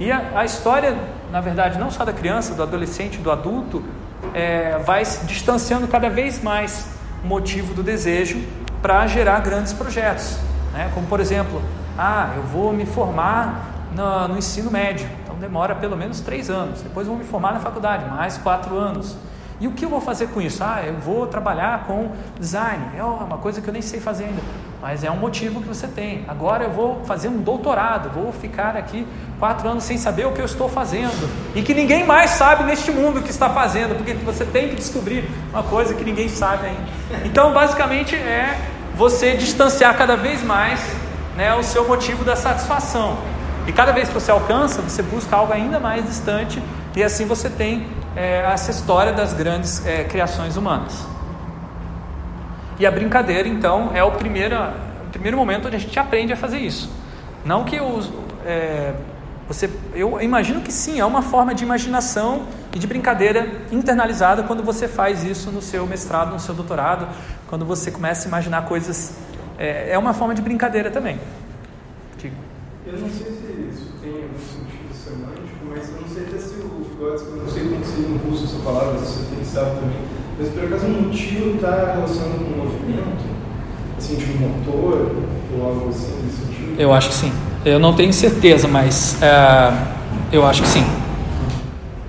E 0.00 0.10
a, 0.10 0.30
a 0.34 0.44
história, 0.44 0.96
na 1.30 1.40
verdade, 1.40 1.78
não 1.78 1.90
só 1.90 2.04
da 2.04 2.12
criança, 2.12 2.54
do 2.54 2.62
adolescente, 2.62 3.18
do 3.18 3.30
adulto, 3.30 3.84
é, 4.32 4.78
vai 4.78 5.04
se 5.04 5.26
distanciando 5.26 5.86
cada 5.86 6.08
vez 6.08 6.42
mais 6.42 6.86
o 7.22 7.26
motivo 7.26 7.74
do 7.74 7.82
desejo 7.82 8.38
para 8.80 9.06
gerar 9.06 9.40
grandes 9.40 9.72
projetos. 9.72 10.38
Né? 10.72 10.90
Como, 10.94 11.06
por 11.06 11.20
exemplo, 11.20 11.60
ah, 11.96 12.32
eu 12.36 12.42
vou 12.42 12.72
me 12.72 12.86
formar 12.86 13.88
no, 13.94 14.28
no 14.28 14.38
ensino 14.38 14.70
médio, 14.70 15.08
então 15.22 15.36
demora 15.36 15.74
pelo 15.74 15.96
menos 15.96 16.20
três 16.20 16.48
anos. 16.50 16.82
Depois 16.82 17.06
vou 17.06 17.16
me 17.16 17.24
formar 17.24 17.52
na 17.52 17.60
faculdade, 17.60 18.04
mais 18.08 18.38
quatro 18.38 18.76
anos. 18.76 19.16
E 19.60 19.66
o 19.66 19.72
que 19.72 19.84
eu 19.84 19.88
vou 19.88 20.00
fazer 20.00 20.28
com 20.28 20.40
isso? 20.40 20.62
Ah, 20.62 20.82
eu 20.86 20.94
vou 21.00 21.26
trabalhar 21.26 21.84
com 21.84 22.12
design. 22.38 22.96
É 22.96 23.02
uma 23.02 23.38
coisa 23.38 23.60
que 23.60 23.68
eu 23.68 23.72
nem 23.72 23.82
sei 23.82 23.98
fazer 23.98 24.24
ainda, 24.24 24.42
mas 24.80 25.02
é 25.02 25.10
um 25.10 25.16
motivo 25.16 25.60
que 25.60 25.68
você 25.68 25.86
tem. 25.86 26.24
Agora 26.28 26.64
eu 26.64 26.70
vou 26.70 27.04
fazer 27.04 27.28
um 27.28 27.38
doutorado, 27.38 28.10
vou 28.10 28.32
ficar 28.32 28.76
aqui 28.76 29.06
quatro 29.38 29.68
anos 29.68 29.84
sem 29.84 29.98
saber 29.98 30.26
o 30.26 30.32
que 30.32 30.40
eu 30.40 30.44
estou 30.44 30.68
fazendo 30.68 31.28
e 31.54 31.62
que 31.62 31.74
ninguém 31.74 32.06
mais 32.06 32.30
sabe 32.30 32.64
neste 32.64 32.90
mundo 32.90 33.18
o 33.18 33.22
que 33.22 33.30
está 33.30 33.50
fazendo, 33.50 33.96
porque 33.96 34.14
você 34.14 34.44
tem 34.44 34.68
que 34.68 34.76
descobrir 34.76 35.28
uma 35.52 35.62
coisa 35.62 35.94
que 35.94 36.04
ninguém 36.04 36.28
sabe 36.28 36.66
ainda. 36.66 37.26
Então, 37.26 37.52
basicamente, 37.52 38.14
é 38.14 38.58
você 38.94 39.36
distanciar 39.36 39.96
cada 39.96 40.16
vez 40.16 40.42
mais 40.42 40.80
né, 41.36 41.54
o 41.54 41.62
seu 41.62 41.86
motivo 41.86 42.24
da 42.24 42.36
satisfação. 42.36 43.16
E 43.66 43.72
cada 43.72 43.92
vez 43.92 44.08
que 44.08 44.14
você 44.14 44.30
alcança, 44.30 44.80
você 44.80 45.02
busca 45.02 45.36
algo 45.36 45.52
ainda 45.52 45.78
mais 45.78 46.04
distante, 46.04 46.62
e 46.96 47.02
assim 47.02 47.26
você 47.26 47.50
tem 47.50 47.86
é, 48.16 48.40
essa 48.52 48.70
história 48.70 49.12
das 49.12 49.32
grandes 49.32 49.84
é, 49.86 50.04
criações 50.04 50.56
humanas. 50.56 51.06
E 52.78 52.86
a 52.86 52.90
brincadeira, 52.90 53.48
então, 53.48 53.90
é 53.94 54.02
o 54.04 54.12
primeiro, 54.12 54.56
o 54.56 55.10
primeiro 55.10 55.36
momento 55.36 55.66
onde 55.66 55.76
a 55.76 55.80
gente 55.80 55.98
aprende 55.98 56.32
a 56.32 56.36
fazer 56.36 56.58
isso. 56.58 56.90
Não 57.44 57.64
que 57.64 57.80
os, 57.80 58.10
é, 58.46 58.94
você, 59.48 59.70
eu 59.94 60.20
imagino 60.20 60.60
que 60.60 60.70
sim, 60.70 61.00
é 61.00 61.04
uma 61.06 61.22
forma 61.22 61.54
de 61.54 61.64
imaginação 61.64 62.42
e 62.74 62.78
de 62.78 62.86
brincadeira 62.86 63.48
internalizada 63.72 64.42
quando 64.42 64.62
você 64.62 64.86
faz 64.86 65.24
isso 65.24 65.50
no 65.50 65.62
seu 65.62 65.86
mestrado, 65.86 66.32
no 66.32 66.38
seu 66.38 66.54
doutorado, 66.54 67.08
quando 67.48 67.64
você 67.64 67.90
começa 67.90 68.26
a 68.26 68.28
imaginar 68.28 68.66
coisas. 68.66 69.14
É, 69.58 69.92
é 69.92 69.98
uma 69.98 70.12
forma 70.12 70.34
de 70.34 70.42
brincadeira 70.42 70.90
também. 70.90 71.18
Digo. 72.18 72.36
Eu 72.86 72.92
não 72.98 73.08
sei 73.08 73.26
se 73.26 73.68
isso 73.72 73.92
tem 74.02 74.12
algum 74.12 74.38
sentido 74.38 74.94
semântico, 74.94 75.64
mas 75.68 75.88
eu 75.88 76.00
não 76.00 76.08
sei 76.08 76.24
até 76.24 76.38
se 76.38 76.54
o 76.60 76.84
Vygotsky, 76.84 77.30
eu 77.30 77.36
não 77.36 77.48
sei 77.48 77.68
como 77.68 77.84
se 77.84 78.00
no 78.02 78.16
russo 78.18 78.44
essa 78.44 78.62
palavra, 78.62 78.98
se 78.98 79.06
você 79.06 79.34
tem 79.34 79.44
sabe 79.44 79.80
também, 79.80 79.98
mas 80.38 80.48
por 80.50 80.64
acaso 80.64 80.86
o 80.86 81.02
motivo 81.02 81.56
está 81.56 81.92
relacionado 81.94 82.38
com 82.38 82.60
o 82.60 82.64
movimento? 82.64 83.24
Assim, 83.96 84.14
de 84.14 84.24
um 84.24 84.48
motor 84.48 85.16
ou 85.56 85.66
algo 85.66 85.88
assim? 85.88 86.18
Eu 86.78 86.92
acho 86.92 87.08
que 87.08 87.14
sim. 87.14 87.32
Eu 87.64 87.80
não 87.80 87.92
tenho 87.92 88.12
certeza, 88.12 88.68
mas 88.68 89.18
uh, 89.20 89.76
eu 90.30 90.46
acho 90.46 90.62
que 90.62 90.68
sim. 90.68 90.86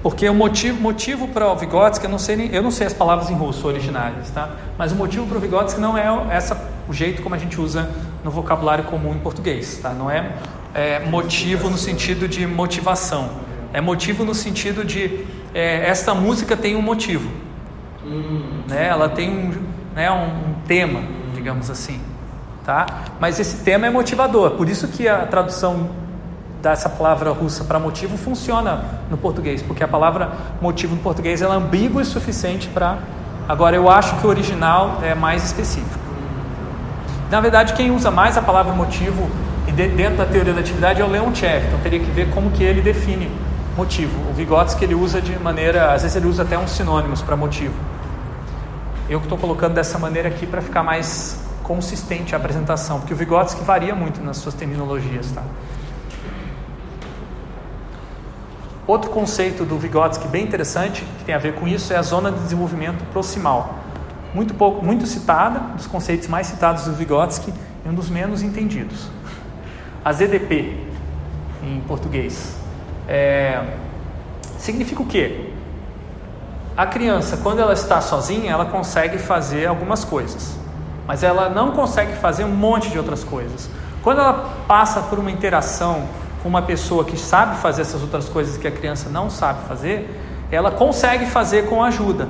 Porque 0.03 0.29
o 0.29 0.33
motivo, 0.33 0.79
motivo 0.79 1.27
para 1.27 1.51
o 1.51 1.55
Vygotsky, 1.55 2.05
eu 2.05 2.11
não 2.11 2.19
sei 2.19 2.35
nem, 2.35 2.53
eu 2.53 2.61
não 2.61 2.71
sei 2.71 2.87
as 2.87 2.93
palavras 2.93 3.29
em 3.29 3.33
russo 3.33 3.67
originárias, 3.67 4.29
tá? 4.29 4.49
Mas 4.77 4.91
o 4.91 4.95
motivo 4.95 5.25
para 5.25 5.37
o 5.37 5.41
Vygotsky 5.41 5.81
não 5.81 5.97
é 5.97 6.05
essa, 6.29 6.55
o 6.87 6.93
jeito 6.93 7.21
como 7.21 7.33
a 7.33 7.37
gente 7.37 7.59
usa 7.59 7.89
no 8.23 8.31
vocabulário 8.31 8.83
comum 8.85 9.13
em 9.13 9.19
português, 9.19 9.79
tá? 9.81 9.89
Não 9.89 10.09
é, 10.09 10.31
é 10.73 10.99
motivo 10.99 11.69
no 11.69 11.77
sentido 11.77 12.27
de 12.27 12.45
motivação, 12.45 13.29
é 13.73 13.81
motivo 13.81 14.23
no 14.23 14.35
sentido 14.35 14.85
de 14.85 15.25
é, 15.53 15.89
esta 15.89 16.13
música 16.13 16.55
tem 16.55 16.75
um 16.75 16.81
motivo, 16.81 17.29
hum. 18.09 18.63
né? 18.67 18.87
Ela 18.87 19.09
tem 19.09 19.29
um, 19.29 19.51
né, 19.95 20.11
um 20.11 20.55
tema, 20.67 21.01
digamos 21.33 21.69
assim, 21.69 21.99
tá? 22.65 22.85
Mas 23.19 23.39
esse 23.39 23.63
tema 23.63 23.87
é 23.87 23.89
motivador, 23.89 24.51
por 24.51 24.67
isso 24.67 24.87
que 24.87 25.07
a 25.07 25.25
tradução 25.25 25.89
dessa 26.61 26.89
palavra 26.89 27.31
russa 27.31 27.63
para 27.63 27.79
motivo 27.79 28.17
funciona 28.17 28.83
no 29.09 29.17
português, 29.17 29.61
porque 29.61 29.83
a 29.83 29.87
palavra 29.87 30.31
motivo 30.61 30.95
no 30.95 31.01
português 31.01 31.41
é 31.41 31.45
ambígua 31.45 32.01
o 32.01 32.05
suficiente 32.05 32.67
para. 32.67 32.97
Agora, 33.47 33.75
eu 33.75 33.89
acho 33.89 34.15
que 34.17 34.27
o 34.27 34.29
original 34.29 34.99
é 35.01 35.15
mais 35.15 35.43
específico. 35.43 35.97
Na 37.31 37.39
verdade, 37.39 37.73
quem 37.73 37.91
usa 37.91 38.11
mais 38.11 38.37
a 38.37 38.41
palavra 38.41 38.73
motivo 38.73 39.29
dentro 39.71 40.17
da 40.17 40.25
teoria 40.25 40.53
da 40.53 40.59
atividade 40.59 41.01
é 41.01 41.05
o 41.05 41.07
Leontiev, 41.07 41.67
então 41.67 41.79
teria 41.79 41.99
que 41.99 42.11
ver 42.11 42.29
como 42.31 42.51
que 42.51 42.63
ele 42.63 42.81
define 42.81 43.29
motivo. 43.77 44.29
O 44.29 44.33
Vygotsky 44.33 44.83
ele 44.83 44.95
usa 44.95 45.21
de 45.21 45.37
maneira, 45.39 45.93
às 45.93 46.01
vezes 46.01 46.17
ele 46.17 46.27
usa 46.27 46.43
até 46.43 46.57
uns 46.57 46.71
sinônimos 46.71 47.21
para 47.21 47.35
motivo. 47.35 47.73
Eu 49.09 49.17
estou 49.17 49.39
colocando 49.39 49.73
dessa 49.73 49.97
maneira 49.97 50.29
aqui 50.29 50.45
para 50.45 50.61
ficar 50.61 50.83
mais 50.83 51.43
consistente 51.63 52.35
a 52.35 52.37
apresentação, 52.37 52.99
porque 52.99 53.11
o 53.11 53.17
Vygotsky 53.17 53.63
varia 53.63 53.95
muito 53.95 54.21
nas 54.21 54.37
suas 54.37 54.53
terminologias, 54.53 55.31
tá? 55.31 55.41
Outro 58.85 59.09
conceito 59.09 59.65
do 59.65 59.79
Vygotsky 59.79 60.27
bem 60.27 60.43
interessante, 60.43 61.03
que 61.17 61.23
tem 61.23 61.33
a 61.33 61.39
ver 61.39 61.55
com 61.55 61.67
isso, 61.67 61.91
é 61.91 61.95
a 61.95 62.03
zona 62.03 62.31
de 62.31 62.39
desenvolvimento 62.39 63.03
proximal. 63.11 63.79
Muito, 64.31 64.53
pouco, 64.53 64.85
muito 64.85 65.07
citada, 65.07 65.59
dos 65.75 65.87
conceitos 65.87 66.27
mais 66.27 66.45
citados 66.45 66.85
do 66.85 66.93
Vygotsky 66.93 67.51
e 67.83 67.89
um 67.89 67.95
dos 67.95 68.11
menos 68.11 68.43
entendidos. 68.43 69.09
A 70.05 70.13
ZDP, 70.13 70.85
em 71.63 71.81
português, 71.87 72.55
é, 73.07 73.63
significa 74.59 75.01
o 75.01 75.05
quê? 75.07 75.48
A 76.79 76.85
criança, 76.85 77.35
quando 77.35 77.59
ela 77.59 77.73
está 77.73 77.99
sozinha, 77.99 78.53
ela 78.53 78.63
consegue 78.63 79.17
fazer 79.17 79.65
algumas 79.65 80.05
coisas, 80.05 80.57
mas 81.05 81.23
ela 81.23 81.49
não 81.49 81.73
consegue 81.73 82.13
fazer 82.13 82.45
um 82.45 82.55
monte 82.55 82.89
de 82.89 82.97
outras 82.97 83.21
coisas. 83.21 83.69
Quando 84.01 84.21
ela 84.21 84.49
passa 84.65 85.01
por 85.01 85.19
uma 85.19 85.29
interação 85.29 86.03
com 86.41 86.47
uma 86.47 86.61
pessoa 86.61 87.03
que 87.03 87.17
sabe 87.17 87.57
fazer 87.57 87.81
essas 87.81 88.01
outras 88.01 88.29
coisas 88.29 88.55
que 88.55 88.65
a 88.65 88.71
criança 88.71 89.09
não 89.09 89.29
sabe 89.29 89.67
fazer, 89.67 90.09
ela 90.49 90.71
consegue 90.71 91.25
fazer 91.25 91.67
com 91.67 91.83
ajuda. 91.83 92.29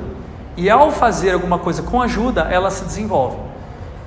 E 0.58 0.68
ao 0.68 0.92
fazer 0.92 1.34
alguma 1.34 1.60
coisa 1.60 1.84
com 1.84 2.02
ajuda, 2.02 2.48
ela 2.50 2.72
se 2.72 2.84
desenvolve. 2.84 3.38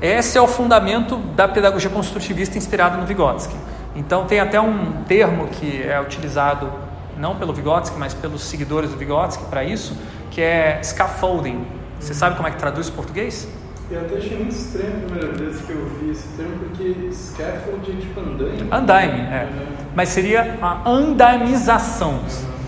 Esse 0.01 0.39
é 0.39 0.41
o 0.41 0.49
fundamento 0.49 1.19
da 1.37 1.47
pedagogia 1.47 1.89
construtivista 1.89 2.59
inspirada 2.59 2.97
no 2.97 3.07
Vygotsky. 3.07 3.55
Então 3.95 4.25
tem 4.25 4.41
até 4.41 4.61
um 4.61 5.05
termo 5.07 5.47
que 5.47 5.85
é 5.85 6.01
utilizado 6.01 6.69
não 7.17 7.37
pelo 7.37 7.53
Vygotsky, 7.53 7.97
mas 7.97 8.13
pelos 8.13 8.43
seguidores 8.43 8.91
do 8.91 8.97
Vygotsky 8.97 9.45
para 9.45 9.63
isso, 9.63 9.97
que 10.33 10.41
é 10.41 10.81
scaffolding. 10.83 11.65
Você 12.01 12.15
sabe 12.15 12.37
como 12.37 12.49
é 12.49 12.51
que 12.51 12.57
traduz 12.57 12.89
em 12.89 12.93
português? 12.93 13.47
Eu 13.91 14.01
até 14.01 14.17
achei 14.17 14.39
muito 14.39 14.55
estranho 14.55 14.95
a 14.97 15.07
primeira 15.07 15.33
vez 15.37 15.61
que 15.61 15.71
eu 15.71 15.87
vi 16.01 16.11
esse 16.11 16.27
termo, 16.29 16.59
porque 16.59 17.11
scaffold 17.13 17.91
é 17.91 18.01
tipo 18.01 18.21
andaime. 18.21 18.69
Andaime, 18.73 19.21
é. 19.21 19.49
Mas 19.95 20.09
seria 20.09 20.59
a 20.63 20.89
andaimização. 20.89 22.21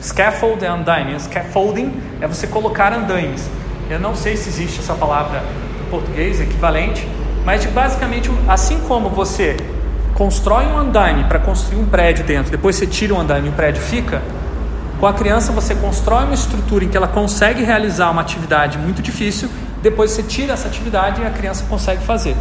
Scaffold 0.02 0.62
é 0.62 0.68
andaime. 0.68 1.18
Scaffolding 1.18 1.90
é 2.20 2.26
você 2.26 2.46
colocar 2.46 2.92
andaimes. 2.92 3.48
Eu 3.88 3.98
não 3.98 4.14
sei 4.14 4.36
se 4.36 4.50
existe 4.50 4.80
essa 4.80 4.94
palavra 4.94 5.42
em 5.80 5.90
português 5.90 6.40
equivalente, 6.40 7.08
mas 7.44 7.64
basicamente, 7.64 8.30
assim 8.46 8.78
como 8.80 9.08
você 9.08 9.56
constrói 10.14 10.66
um 10.66 10.78
andaime 10.78 11.24
para 11.24 11.38
construir 11.38 11.80
um 11.80 11.86
prédio 11.86 12.24
dentro, 12.24 12.50
depois 12.50 12.76
você 12.76 12.86
tira 12.86 13.14
o 13.14 13.16
um 13.16 13.20
andaime 13.20 13.48
e 13.48 13.50
o 13.50 13.54
prédio 13.54 13.82
fica, 13.82 14.22
com 15.04 15.08
a 15.08 15.12
criança 15.12 15.52
você 15.52 15.74
constrói 15.74 16.24
uma 16.24 16.32
estrutura 16.32 16.82
em 16.82 16.88
que 16.88 16.96
ela 16.96 17.06
consegue 17.06 17.62
realizar 17.62 18.10
uma 18.10 18.22
atividade 18.22 18.78
muito 18.78 19.02
difícil 19.02 19.50
depois 19.82 20.12
você 20.12 20.22
tira 20.22 20.54
essa 20.54 20.66
atividade 20.66 21.20
e 21.20 21.26
a 21.26 21.30
criança 21.30 21.62
consegue 21.68 22.02
fazer. 22.02 22.34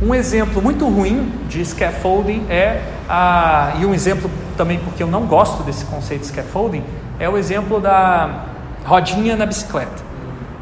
Um 0.00 0.14
exemplo 0.14 0.62
muito 0.62 0.88
ruim 0.88 1.32
de 1.48 1.64
scaffolding 1.66 2.46
é, 2.48 2.80
a, 3.08 3.72
e 3.80 3.84
um 3.84 3.92
exemplo 3.92 4.30
também 4.56 4.78
porque 4.78 5.02
eu 5.02 5.08
não 5.08 5.26
gosto 5.26 5.64
desse 5.64 5.84
conceito 5.86 6.20
de 6.20 6.28
scaffolding, 6.28 6.84
é 7.18 7.28
o 7.28 7.36
exemplo 7.36 7.80
da 7.80 8.44
rodinha 8.84 9.34
na 9.34 9.44
bicicleta. 9.44 10.00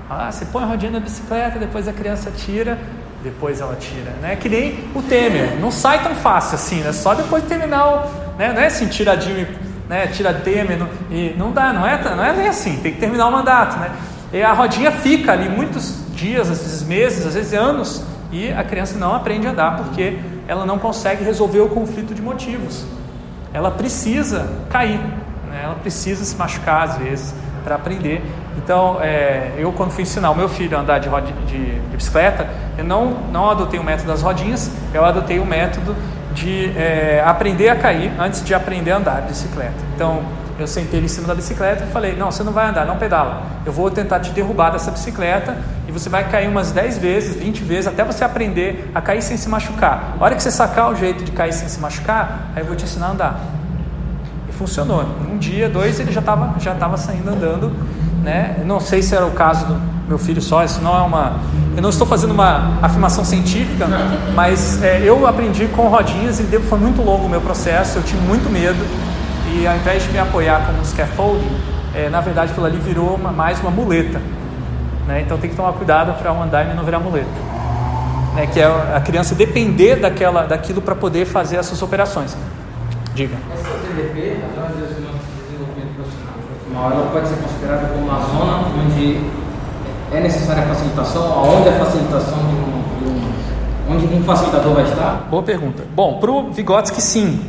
Ah, 0.08 0.32
você 0.32 0.46
põe 0.46 0.62
a 0.62 0.66
rodinha 0.66 0.92
na 0.92 1.00
bicicleta, 1.00 1.58
depois 1.58 1.86
a 1.86 1.92
criança 1.92 2.30
tira, 2.30 2.78
depois 3.22 3.60
ela 3.60 3.76
tira. 3.76 4.12
Né? 4.22 4.34
Que 4.36 4.48
nem 4.48 4.82
o 4.94 5.02
Temer, 5.02 5.60
não 5.60 5.70
sai 5.70 6.02
tão 6.02 6.14
fácil 6.14 6.54
assim, 6.54 6.80
né? 6.80 6.90
só 6.94 7.12
depois 7.12 7.42
de 7.42 7.50
terminar 7.50 7.86
o. 7.86 8.38
Né? 8.38 8.50
Não 8.50 8.62
é 8.62 8.68
assim, 8.68 8.86
tiradinho, 8.86 9.46
né? 9.88 10.06
tira 10.08 10.34
Temer, 10.34 10.78
não, 10.78 10.88
e 11.10 11.34
não 11.36 11.52
dá, 11.52 11.72
não 11.72 11.86
é, 11.86 12.00
não 12.14 12.24
é 12.24 12.48
assim, 12.48 12.76
tem 12.78 12.92
que 12.92 13.00
terminar 13.00 13.28
o 13.28 13.32
mandato. 13.32 13.78
Né? 13.78 13.90
E 14.32 14.42
a 14.42 14.52
rodinha 14.52 14.92
fica 14.92 15.32
ali 15.32 15.48
muitos 15.48 16.04
dias, 16.12 16.50
às 16.50 16.58
vezes 16.58 16.82
meses, 16.82 17.26
às 17.26 17.34
vezes 17.34 17.54
anos, 17.54 18.04
e 18.30 18.52
a 18.52 18.62
criança 18.62 18.98
não 18.98 19.14
aprende 19.14 19.46
a 19.46 19.50
andar 19.50 19.76
porque 19.76 20.18
ela 20.46 20.66
não 20.66 20.78
consegue 20.78 21.24
resolver 21.24 21.60
o 21.60 21.68
conflito 21.68 22.14
de 22.14 22.20
motivos. 22.20 22.84
Ela 23.52 23.70
precisa 23.70 24.48
cair, 24.68 24.98
né? 25.48 25.62
ela 25.64 25.74
precisa 25.76 26.24
se 26.24 26.36
machucar 26.36 26.82
às 26.82 26.96
vezes 26.98 27.34
para 27.64 27.76
aprender. 27.76 28.22
Então, 28.56 28.98
é, 29.00 29.54
eu 29.56 29.72
quando 29.72 29.90
fui 29.90 30.02
ensinar 30.02 30.30
o 30.30 30.34
meu 30.34 30.48
filho 30.48 30.76
a 30.76 30.80
andar 30.80 30.98
de, 30.98 31.08
de, 31.46 31.80
de, 31.80 31.96
bicicleta, 31.96 32.48
eu 32.76 32.84
não, 32.84 33.10
não 33.32 33.50
adotei 33.50 33.78
o 33.78 33.84
método 33.84 34.08
das 34.08 34.22
rodinhas, 34.22 34.70
eu 34.92 35.04
adotei 35.04 35.38
o 35.38 35.46
método 35.46 35.94
de 36.38 36.70
é, 36.76 37.22
aprender 37.24 37.68
a 37.68 37.76
cair 37.76 38.12
antes 38.18 38.44
de 38.44 38.54
aprender 38.54 38.92
a 38.92 38.98
andar 38.98 39.22
de 39.22 39.28
bicicleta. 39.28 39.74
Então, 39.94 40.22
eu 40.58 40.66
sentei 40.66 40.98
ele 40.98 41.06
em 41.06 41.08
cima 41.08 41.26
da 41.26 41.34
bicicleta 41.34 41.84
e 41.84 41.92
falei: 41.92 42.16
Não, 42.16 42.30
você 42.30 42.42
não 42.42 42.52
vai 42.52 42.68
andar, 42.68 42.84
não 42.86 42.96
pedala. 42.96 43.42
Eu 43.64 43.72
vou 43.72 43.90
tentar 43.90 44.20
te 44.20 44.30
derrubar 44.30 44.70
dessa 44.70 44.90
bicicleta 44.90 45.56
e 45.86 45.92
você 45.92 46.08
vai 46.08 46.28
cair 46.28 46.48
umas 46.48 46.72
10 46.72 46.98
vezes, 46.98 47.36
20 47.36 47.62
vezes, 47.62 47.86
até 47.86 48.04
você 48.04 48.24
aprender 48.24 48.90
a 48.94 49.00
cair 49.00 49.22
sem 49.22 49.36
se 49.36 49.48
machucar. 49.48 50.16
A 50.18 50.24
hora 50.24 50.34
que 50.34 50.42
você 50.42 50.50
sacar 50.50 50.90
o 50.90 50.96
jeito 50.96 51.24
de 51.24 51.32
cair 51.32 51.52
sem 51.52 51.68
se 51.68 51.78
machucar, 51.80 52.50
aí 52.54 52.62
eu 52.62 52.66
vou 52.66 52.76
te 52.76 52.84
ensinar 52.84 53.06
a 53.06 53.10
andar. 53.10 53.40
funcionou. 54.50 55.04
Um 55.30 55.38
dia, 55.38 55.68
dois, 55.68 56.00
ele 56.00 56.10
já 56.10 56.20
estava 56.20 56.58
já 56.58 56.74
tava 56.74 56.96
saindo 56.96 57.30
andando. 57.30 57.72
Né? 58.28 58.62
Não 58.66 58.78
sei 58.78 59.00
se 59.00 59.14
era 59.14 59.24
o 59.24 59.30
caso 59.30 59.64
do 59.64 59.80
meu 60.06 60.18
filho 60.18 60.42
só, 60.42 60.62
isso 60.62 60.82
não 60.82 60.94
é 60.94 61.00
uma. 61.00 61.40
Eu 61.74 61.80
não 61.80 61.88
estou 61.88 62.06
fazendo 62.06 62.32
uma 62.32 62.78
afirmação 62.82 63.24
científica, 63.24 63.86
mas 64.34 64.82
é, 64.82 65.00
eu 65.02 65.26
aprendi 65.26 65.66
com 65.68 65.88
rodinhas 65.88 66.38
e 66.38 66.44
foi 66.58 66.78
muito 66.78 67.00
longo 67.00 67.24
o 67.24 67.28
meu 67.30 67.40
processo, 67.40 67.96
eu 67.96 68.02
tinha 68.02 68.20
muito 68.20 68.50
medo. 68.50 68.84
E 69.50 69.66
ao 69.66 69.74
invés 69.76 70.02
de 70.02 70.10
me 70.10 70.18
apoiar 70.18 70.66
como 70.66 70.78
um 70.78 70.84
scaffolding, 70.84 71.50
é, 71.94 72.10
na 72.10 72.20
verdade 72.20 72.50
aquilo 72.50 72.66
ali 72.66 72.76
virou 72.76 73.14
uma, 73.14 73.32
mais 73.32 73.60
uma 73.60 73.70
muleta. 73.70 74.20
Né? 75.06 75.22
Então 75.22 75.38
tem 75.38 75.48
que 75.48 75.56
tomar 75.56 75.72
cuidado 75.72 76.12
para 76.18 76.30
o 76.30 76.42
andaime 76.42 76.74
não 76.74 76.84
virar 76.84 76.98
muleta. 76.98 77.30
Né? 78.34 78.46
Que 78.46 78.60
é 78.60 78.66
a 78.66 79.00
criança 79.00 79.34
depender 79.34 79.96
daquela, 79.96 80.42
daquilo 80.42 80.82
para 80.82 80.94
poder 80.94 81.24
fazer 81.24 81.56
essas 81.56 81.80
operações. 81.80 82.36
Diga. 83.14 83.36
Essa 83.54 83.70
TDP, 83.70 84.20
de 84.20 84.86
desenvolvimento 84.86 85.17
profissional, 86.68 86.92
ela 86.92 87.10
pode 87.10 87.28
ser 87.28 87.36
considerada 87.36 87.88
como 87.88 88.06
uma 88.06 88.20
zona 88.20 88.68
onde 88.84 89.20
é 90.12 90.20
necessária 90.20 90.62
a 90.62 90.66
facilitação, 90.66 91.32
aonde 91.32 91.68
a 91.68 91.72
facilitação 91.72 92.38
de 92.38 92.54
um, 92.54 92.82
de 92.98 93.08
um 93.08 93.94
onde 93.94 94.14
um 94.14 94.22
facilitador 94.22 94.74
vai 94.74 94.84
estar? 94.84 95.26
Boa 95.30 95.42
pergunta. 95.42 95.84
Bom, 95.94 96.18
para 96.18 96.30
o 96.30 96.52
Vygotsky, 96.52 97.00
sim. 97.00 97.40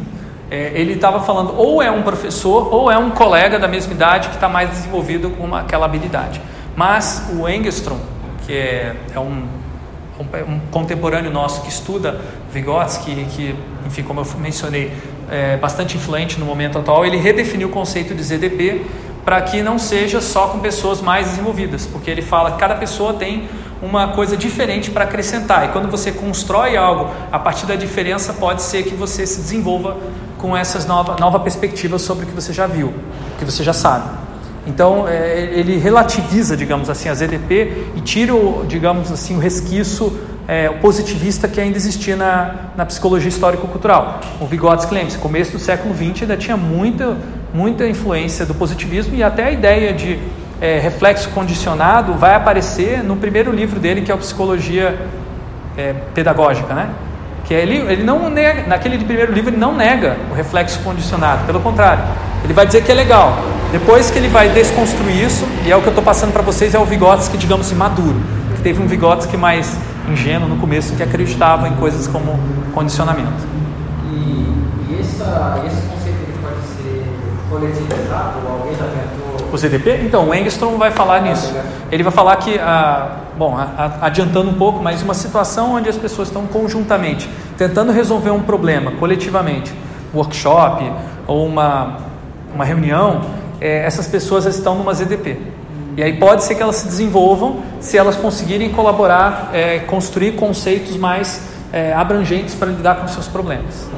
É, 0.52 0.72
ele 0.74 0.94
estava 0.94 1.20
falando 1.20 1.54
ou 1.56 1.82
é 1.82 1.92
um 1.92 2.02
professor 2.02 2.74
ou 2.74 2.90
é 2.90 2.98
um 2.98 3.12
colega 3.12 3.60
da 3.60 3.68
mesma 3.68 3.94
idade 3.94 4.30
que 4.30 4.36
está 4.36 4.50
mais 4.50 4.70
desenvolvido 4.72 5.30
com 5.32 5.44
uma, 5.44 5.62
aquela 5.62 5.86
habilidade. 5.86 6.42
Mas 6.76 7.30
o 7.38 7.48
Engstrom, 7.48 7.98
que 8.48 8.54
é, 8.54 8.96
é 9.14 9.20
um, 9.20 9.44
um, 10.20 10.54
um, 10.54 10.60
contemporâneo 10.72 11.30
nosso 11.30 11.62
que 11.62 11.70
estuda 11.70 12.20
Vygotsky, 12.52 13.28
que, 13.30 13.56
enfim, 13.86 14.02
como 14.02 14.22
eu 14.22 14.26
mencionei, 14.40 14.92
é 15.30 15.56
bastante 15.58 15.96
influente 15.96 16.40
no 16.40 16.46
momento 16.48 16.80
atual, 16.80 17.06
ele 17.06 17.18
redefiniu 17.18 17.68
o 17.68 17.72
conceito 17.72 18.16
de 18.16 18.24
ZDP 18.24 18.88
para 19.30 19.44
que 19.44 19.62
não 19.62 19.78
seja 19.78 20.20
só 20.22 20.48
com 20.48 20.58
pessoas 20.58 21.02
mais 21.02 21.28
desenvolvidas, 21.28 21.86
porque 21.86 22.10
ele 22.10 22.24
fala 22.24 22.54
que 22.54 22.58
cada 22.58 22.74
pessoa 22.74 23.14
tem 23.14 23.48
uma 23.80 24.08
coisa 24.08 24.36
diferente 24.36 24.90
para 24.90 25.04
acrescentar. 25.04 25.66
E 25.66 25.68
quando 25.68 25.88
você 25.88 26.12
constrói 26.12 26.76
algo 26.76 27.12
a 27.32 27.38
partir 27.38 27.68
da 27.68 27.76
diferença, 27.76 28.34
pode 28.34 28.64
ser 28.64 28.82
que 28.82 28.96
você 28.96 29.28
se 29.28 29.40
desenvolva 29.40 29.98
com 30.40 30.58
essas 30.58 30.88
nova, 30.88 31.16
nova 31.20 31.40
perspectivas 31.42 32.02
sobre 32.02 32.26
o 32.26 32.28
que 32.28 32.34
você 32.34 32.52
já 32.52 32.66
viu, 32.66 32.88
o 32.88 33.38
que 33.38 33.46
você 33.46 33.64
já 33.64 33.72
sabe. 33.72 34.10
Então, 34.66 35.08
é, 35.08 35.52
ele 35.54 35.78
relativiza, 35.78 36.58
digamos 36.58 36.90
assim, 36.90 37.08
a 37.08 37.14
ZDP 37.14 37.92
e 37.98 38.02
tira, 38.02 38.34
o, 38.34 38.66
digamos 38.68 39.12
assim, 39.12 39.38
o 39.38 39.40
resquício 39.40 40.12
é, 40.48 40.70
positivista 40.70 41.48
que 41.48 41.62
ainda 41.62 41.78
existia 41.78 42.16
na, 42.16 42.56
na 42.76 42.84
psicologia 42.84 43.30
histórico-cultural. 43.30 44.22
O 44.42 44.48
Vygotsky, 44.48 44.92
lembre 44.92 45.16
começo 45.18 45.52
do 45.52 45.60
século 45.60 45.94
XX 45.94 46.24
ainda 46.24 46.36
tinha 46.36 46.58
muita, 46.58 47.16
muita 47.54 47.88
influência 47.88 48.46
do 48.46 48.54
positivismo 48.54 49.16
e 49.16 49.24
até 49.24 49.46
a 49.46 49.52
ideia 49.52 49.94
de 49.94 50.20
é, 50.62 50.80
reflexo 50.80 51.30
condicionado 51.30 52.14
vai 52.14 52.36
aparecer 52.36 53.04
no 53.04 53.16
primeiro 53.16 53.52
livro 53.52 53.80
dele, 53.80 54.02
que 54.02 54.12
é 54.12 54.14
a 54.14 54.18
Psicologia 54.18 54.98
é, 55.78 55.94
Pedagógica, 56.14 56.74
né? 56.74 56.90
Que 57.46 57.54
ele, 57.54 57.78
ele 57.78 58.04
não 58.04 58.30
nega, 58.30 58.68
naquele 58.68 59.04
primeiro 59.04 59.34
livro 59.34 59.50
ele 59.50 59.58
não 59.58 59.74
nega 59.74 60.18
o 60.30 60.36
reflexo 60.36 60.80
condicionado, 60.80 61.46
pelo 61.46 61.60
contrário, 61.62 62.04
ele 62.44 62.54
vai 62.54 62.66
dizer 62.66 62.84
que 62.84 62.92
é 62.92 62.96
legal. 62.96 63.38
Depois 63.72 64.10
que 64.10 64.18
ele 64.18 64.28
vai 64.28 64.50
desconstruir 64.50 65.26
isso, 65.26 65.48
e 65.66 65.72
é 65.72 65.76
o 65.76 65.82
que 65.82 65.88
eu 65.88 65.92
estou 65.92 66.04
passando 66.04 66.34
para 66.34 66.42
vocês, 66.42 66.74
é 66.74 66.80
o 66.80 66.86
Vygotsky, 66.86 67.38
digamos 67.38 67.68
assim, 67.68 67.76
maduro. 67.76 68.20
Que 68.56 68.62
teve 68.62 68.82
um 68.82 68.88
Vygotsky 68.88 69.38
mais 69.38 69.78
ingênuo 70.12 70.50
no 70.50 70.58
começo, 70.58 70.96
que 70.96 71.04
acreditava 71.04 71.68
em 71.68 71.74
coisas 71.74 72.08
como 72.08 72.40
condicionamento. 72.74 73.48
E, 74.12 74.18
e 74.90 75.00
essa, 75.00 75.64
esse 75.68 75.99
coletivizado? 77.50 78.48
Alguém 78.48 78.76
já 78.76 78.86
tentou 78.86 79.54
o 79.54 79.58
ZDP? 79.58 80.02
Então, 80.04 80.30
o 80.30 80.34
Engstrom 80.34 80.78
vai 80.78 80.92
falar 80.92 81.22
nisso. 81.22 81.54
Ele 81.92 82.04
vai 82.04 82.12
falar 82.12 82.36
que, 82.38 82.60
ah, 82.60 83.18
bom, 83.38 83.58
adiantando 84.02 84.50
um 84.50 84.54
pouco, 84.54 84.82
mas 84.82 85.02
uma 85.02 85.14
situação 85.14 85.76
onde 85.76 85.90
as 85.90 85.98
pessoas 85.98 86.28
estão 86.28 86.46
conjuntamente 86.46 87.30
tentando 87.60 87.92
resolver 87.92 88.32
um 88.32 88.42
problema 88.42 88.92
coletivamente, 88.92 89.74
workshop 90.14 90.90
ou 91.28 91.46
uma, 91.46 91.98
uma 92.56 92.64
reunião, 92.64 93.22
é, 93.60 93.86
essas 93.86 94.08
pessoas 94.08 94.46
estão 94.46 94.76
numa 94.76 94.94
ZDP. 94.94 95.38
E 95.98 96.02
aí 96.02 96.14
pode 96.14 96.46
ser 96.46 96.56
que 96.56 96.62
elas 96.62 96.78
se 96.78 96.88
desenvolvam 96.88 97.58
se 97.82 97.98
elas 97.98 98.16
conseguirem 98.16 98.70
colaborar, 98.70 99.50
é, 99.52 99.80
construir 99.80 100.34
conceitos 100.34 100.96
mais 100.96 101.50
é, 101.74 101.94
abrangentes 101.94 102.56
para 102.56 102.70
lidar 102.70 102.96
com 102.96 103.08
seus 103.10 103.28
problemas. 103.28 103.90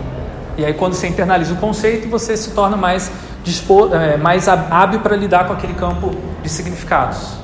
E 0.58 0.66
aí 0.66 0.74
quando 0.74 0.96
você 0.96 1.08
internaliza 1.08 1.54
o 1.54 1.58
conceito, 1.58 2.10
você 2.10 2.36
se 2.36 2.52
torna 2.52 2.76
mais 2.76 3.12
dispor, 3.44 3.94
é, 3.94 4.18
mais 4.18 4.48
hábil 4.48 5.00
para 5.00 5.16
lidar 5.16 5.48
com 5.48 5.54
aquele 5.54 5.74
campo 5.74 6.16
de 6.42 6.50
significados. 6.50 7.42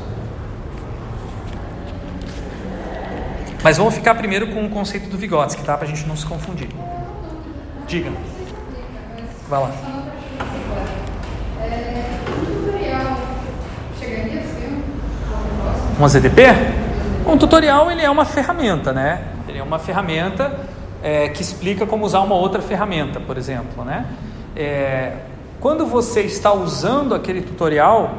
Mas 3.63 3.77
vamos 3.77 3.95
ficar 3.95 4.15
primeiro 4.15 4.47
com 4.47 4.65
o 4.65 4.69
conceito 4.69 5.09
do 5.09 5.17
Vygotsky, 5.17 5.63
tá? 5.63 5.75
Para 5.75 5.85
a 5.85 5.89
gente 5.89 6.07
não 6.07 6.15
se 6.15 6.25
confundir. 6.25 6.69
Diga. 7.87 8.11
Vai 9.49 9.59
lá. 9.59 9.71
Um 15.99 16.07
ZDP? 16.07 16.43
Um 17.25 17.37
tutorial 17.37 17.89
ele 17.89 18.03
é 18.03 18.09
uma 18.09 18.23
ferramenta, 18.23 18.93
né? 18.93 19.21
Ele 19.47 19.57
é 19.57 19.63
uma 19.63 19.79
ferramenta 19.79 20.59
é, 21.01 21.29
que 21.29 21.41
explica 21.41 21.85
como 21.85 22.05
usar 22.05 22.21
uma 22.21 22.35
outra 22.35 22.61
ferramenta, 22.61 23.19
por 23.19 23.37
exemplo, 23.37 23.83
né? 23.83 24.05
É, 24.55 25.13
quando 25.59 25.85
você 25.85 26.21
está 26.21 26.53
usando 26.53 27.15
aquele 27.15 27.41
tutorial 27.41 28.13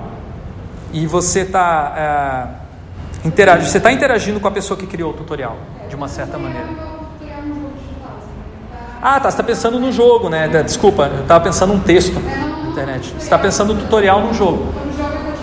e 0.92 1.06
você 1.06 1.40
está 1.40 2.58
é, 3.24 3.26
interagindo, 3.28 3.70
você 3.70 3.78
está 3.78 3.92
interagindo 3.92 4.40
com 4.40 4.48
a 4.48 4.50
pessoa 4.50 4.78
que 4.78 4.86
criou 4.86 5.10
o 5.10 5.14
tutorial, 5.14 5.56
de 5.88 5.94
uma 5.94 6.08
certa 6.08 6.38
maneira. 6.38 6.66
Ah, 9.00 9.20
tá. 9.20 9.30
Você 9.30 9.36
está 9.36 9.44
pensando 9.44 9.78
no 9.78 9.92
jogo, 9.92 10.28
né? 10.28 10.48
Desculpa, 10.64 11.04
eu 11.04 11.22
estava 11.22 11.44
pensando 11.44 11.72
num 11.72 11.80
texto 11.80 12.18
na 12.18 12.70
internet. 12.70 13.10
Você 13.10 13.24
está 13.24 13.38
pensando 13.38 13.72
no 13.72 13.80
tutorial 13.82 14.20
no 14.20 14.34
jogo. 14.34 14.66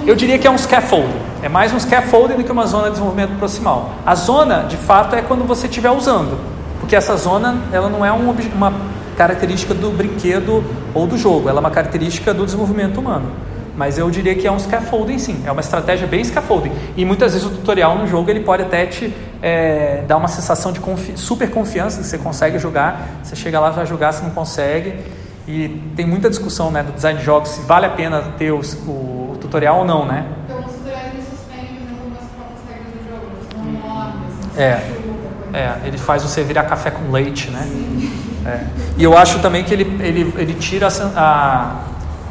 Eu 0.06 0.16
diria 0.16 0.38
que 0.38 0.46
é 0.46 0.52
um 0.52 0.58
scaffolding. 0.58 1.26
É 1.42 1.48
mais 1.48 1.74
um 1.74 1.80
scaffolding 1.80 2.36
do 2.36 2.44
que 2.44 2.52
uma 2.52 2.68
zona 2.68 2.86
de 2.86 2.92
desenvolvimento 2.92 3.38
proximal. 3.40 3.92
A 4.06 4.14
zona, 4.14 4.64
de 4.64 4.78
fato, 4.78 5.16
é 5.16 5.22
quando 5.22 5.46
você 5.46 5.68
estiver 5.68 5.90
usando. 5.90 6.38
Porque 6.80 6.96
essa 6.96 7.16
zona, 7.16 7.58
ela 7.72 7.90
não 7.90 8.06
é 8.06 8.12
um, 8.12 8.36
uma 8.54 8.74
característica 9.16 9.74
do 9.74 9.90
brinquedo 9.92 10.64
ou 10.94 11.08
do 11.08 11.18
jogo, 11.18 11.50
ela 11.50 11.60
é 11.60 11.62
uma 11.62 11.72
característica 11.72 12.34
do 12.34 12.46
desenvolvimento 12.46 13.00
humano. 13.00 13.32
Mas 13.78 13.98
eu 13.98 14.10
diria 14.10 14.34
que 14.36 14.48
é 14.48 14.52
um 14.52 14.58
scaffolding 14.58 15.18
sim, 15.18 15.44
é 15.46 15.52
uma 15.52 15.60
estratégia 15.60 16.08
bem 16.08 16.24
scaffolding. 16.24 16.72
E 16.96 17.04
muitas 17.04 17.34
vezes 17.34 17.46
o 17.46 17.50
tutorial 17.50 17.98
no 17.98 18.08
jogo 18.08 18.30
ele 18.30 18.40
pode 18.40 18.64
até 18.64 18.86
te 18.86 19.14
é, 19.42 20.04
dar 20.08 20.16
uma 20.16 20.30
sensação 20.30 20.72
de 20.72 20.80
confi 20.80 21.18
super 21.18 21.52
confiança 21.52 22.00
que 22.00 22.08
você 22.08 22.18
consegue 22.18 22.58
jogar. 22.58 23.02
Você 23.22 23.36
chega 23.36 23.60
lá, 23.60 23.72
vai 23.72 23.86
jogar, 23.86 24.14
você 24.14 24.24
não 24.24 24.32
consegue. 24.32 24.96
E 25.46 25.82
tem 25.96 26.08
muita 26.08 26.30
discussão 26.30 26.72
né, 26.72 26.84
do 26.84 26.94
design 26.94 27.20
de 27.20 27.26
jogos 27.26 27.50
se 27.50 27.62
vale 27.62 27.86
a 27.86 27.90
pena 27.90 28.22
ter 28.38 28.52
o, 28.52 28.62
o, 28.88 29.38
tutorial 29.42 29.80
ou 29.80 29.86
não, 29.86 30.06
né? 30.06 30.26
Então 30.46 30.60
os 30.60 30.72
tutoriais 30.72 31.14
suspendem 31.30 31.82
algumas 31.92 32.24
próprias 32.32 32.62
regras 32.70 32.94
do 32.94 33.10
jogo, 33.10 33.28
não 33.58 33.72
morrem, 33.74 34.14
assim, 34.28 34.62
é. 34.62 35.06
É, 35.54 35.88
ele 35.88 35.98
faz 35.98 36.24
você 36.24 36.44
virar 36.44 36.64
café 36.64 36.90
com 36.90 37.12
leite, 37.12 37.50
né? 37.52 37.66
É. 38.46 38.64
E 38.98 39.04
eu 39.04 39.18
acho 39.18 39.40
também 39.40 39.64
que 39.64 39.74
ele, 39.74 39.84
ele, 40.02 40.34
ele 40.38 40.54
tira 40.54 40.88
a, 40.88 40.92
a, 41.16 41.76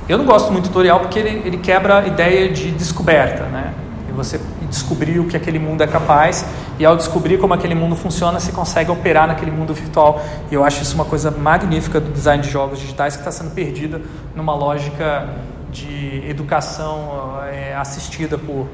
Eu 0.09 0.17
não 0.17 0.25
gosto 0.25 0.53
muito 0.53 0.65
do 0.65 0.69
tutorial 0.69 1.01
porque 1.01 1.19
ele, 1.19 1.43
ele 1.45 1.57
quebra 1.57 1.99
a 1.99 2.07
ideia 2.07 2.49
de 2.53 2.71
descoberta, 2.71 3.45
né? 3.45 3.75
E 4.09 4.13
você 4.13 4.41
descobrir 4.71 5.19
o 5.19 5.27
que 5.27 5.37
aquele 5.37 5.59
mundo 5.59 5.83
é 5.83 5.87
capaz 5.87 6.45
e 6.79 6.85
ao 6.85 6.97
descobrir 6.97 7.39
como 7.39 7.55
aquele 7.55 7.75
mundo 7.75 7.95
funciona, 7.95 8.41
você 8.41 8.51
consegue 8.51 8.91
operar 8.91 9.27
naquele 9.27 9.51
mundo 9.51 9.73
virtual. 9.73 10.21
E 10.51 10.55
eu 10.55 10.65
acho 10.65 10.83
isso 10.83 10.95
uma 10.95 11.05
coisa 11.05 11.31
magnífica 11.31 12.01
do 12.01 12.11
design 12.13 12.43
de 12.43 12.51
jogos 12.51 12.79
digitais 12.79 13.15
que 13.15 13.21
está 13.21 13.31
sendo 13.31 13.53
perdida 13.53 14.01
numa 14.35 14.55
lógica 14.55 15.29
de 15.71 16.23
educação 16.29 17.41
é, 17.51 17.75
assistida 17.75 18.39
por 18.39 18.69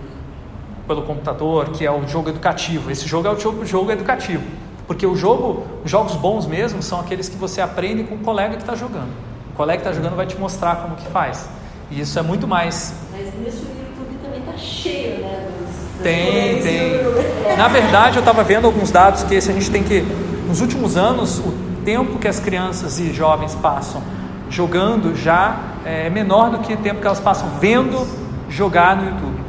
pelo 0.87 1.03
computador, 1.03 1.71
que 1.71 1.87
é 1.87 1.91
o 1.91 2.07
jogo 2.09 2.31
educativo. 2.31 2.91
Esse 2.91 3.07
jogo 3.07 3.29
é 3.29 3.31
o 3.31 3.39
jogo, 3.39 3.65
jogo 3.65 3.93
educativo. 3.93 4.43
Porque 4.91 5.07
o 5.07 5.15
jogo, 5.15 5.63
os 5.85 5.91
jogos 5.91 6.17
bons 6.17 6.47
mesmo 6.47 6.83
são 6.83 6.99
aqueles 6.99 7.29
que 7.29 7.37
você 7.37 7.61
aprende 7.61 8.03
com 8.03 8.17
o 8.17 8.19
colega 8.19 8.57
que 8.57 8.63
está 8.63 8.75
jogando. 8.75 9.11
O 9.53 9.57
colega 9.57 9.81
que 9.81 9.89
está 9.89 9.97
jogando 9.97 10.17
vai 10.17 10.27
te 10.27 10.37
mostrar 10.37 10.83
como 10.83 10.97
que 10.97 11.07
faz. 11.07 11.49
E 11.93 12.01
isso 12.01 12.19
é 12.19 12.23
muito 12.23 12.49
mais. 12.49 12.93
Mas 13.13 13.27
nisso 13.39 13.67
o 13.67 14.01
YouTube 14.01 14.19
também 14.21 14.41
está 14.41 14.57
cheio, 14.57 15.21
né? 15.21 15.49
Dos, 15.61 16.03
tem, 16.03 16.61
tem. 16.61 16.91
Na 17.57 17.69
verdade, 17.69 18.17
eu 18.17 18.19
estava 18.19 18.43
vendo 18.43 18.65
alguns 18.65 18.91
dados 18.91 19.23
que 19.23 19.33
esse 19.33 19.49
a 19.49 19.55
gente 19.55 19.71
tem 19.71 19.85
que. 19.85 20.01
Nos 20.49 20.61
últimos 20.61 20.97
anos, 20.97 21.39
o 21.39 21.53
tempo 21.85 22.19
que 22.19 22.27
as 22.27 22.41
crianças 22.41 22.99
e 22.99 23.13
jovens 23.13 23.55
passam 23.55 24.03
jogando 24.49 25.15
já 25.15 25.57
é 25.85 26.11
menor 26.11 26.51
do 26.51 26.59
que 26.59 26.75
o 26.75 26.79
tempo 26.79 27.01
que 27.01 27.07
elas 27.07 27.21
passam 27.21 27.49
vendo 27.61 28.09
jogar 28.49 28.97
no 28.97 29.09
YouTube. 29.09 29.41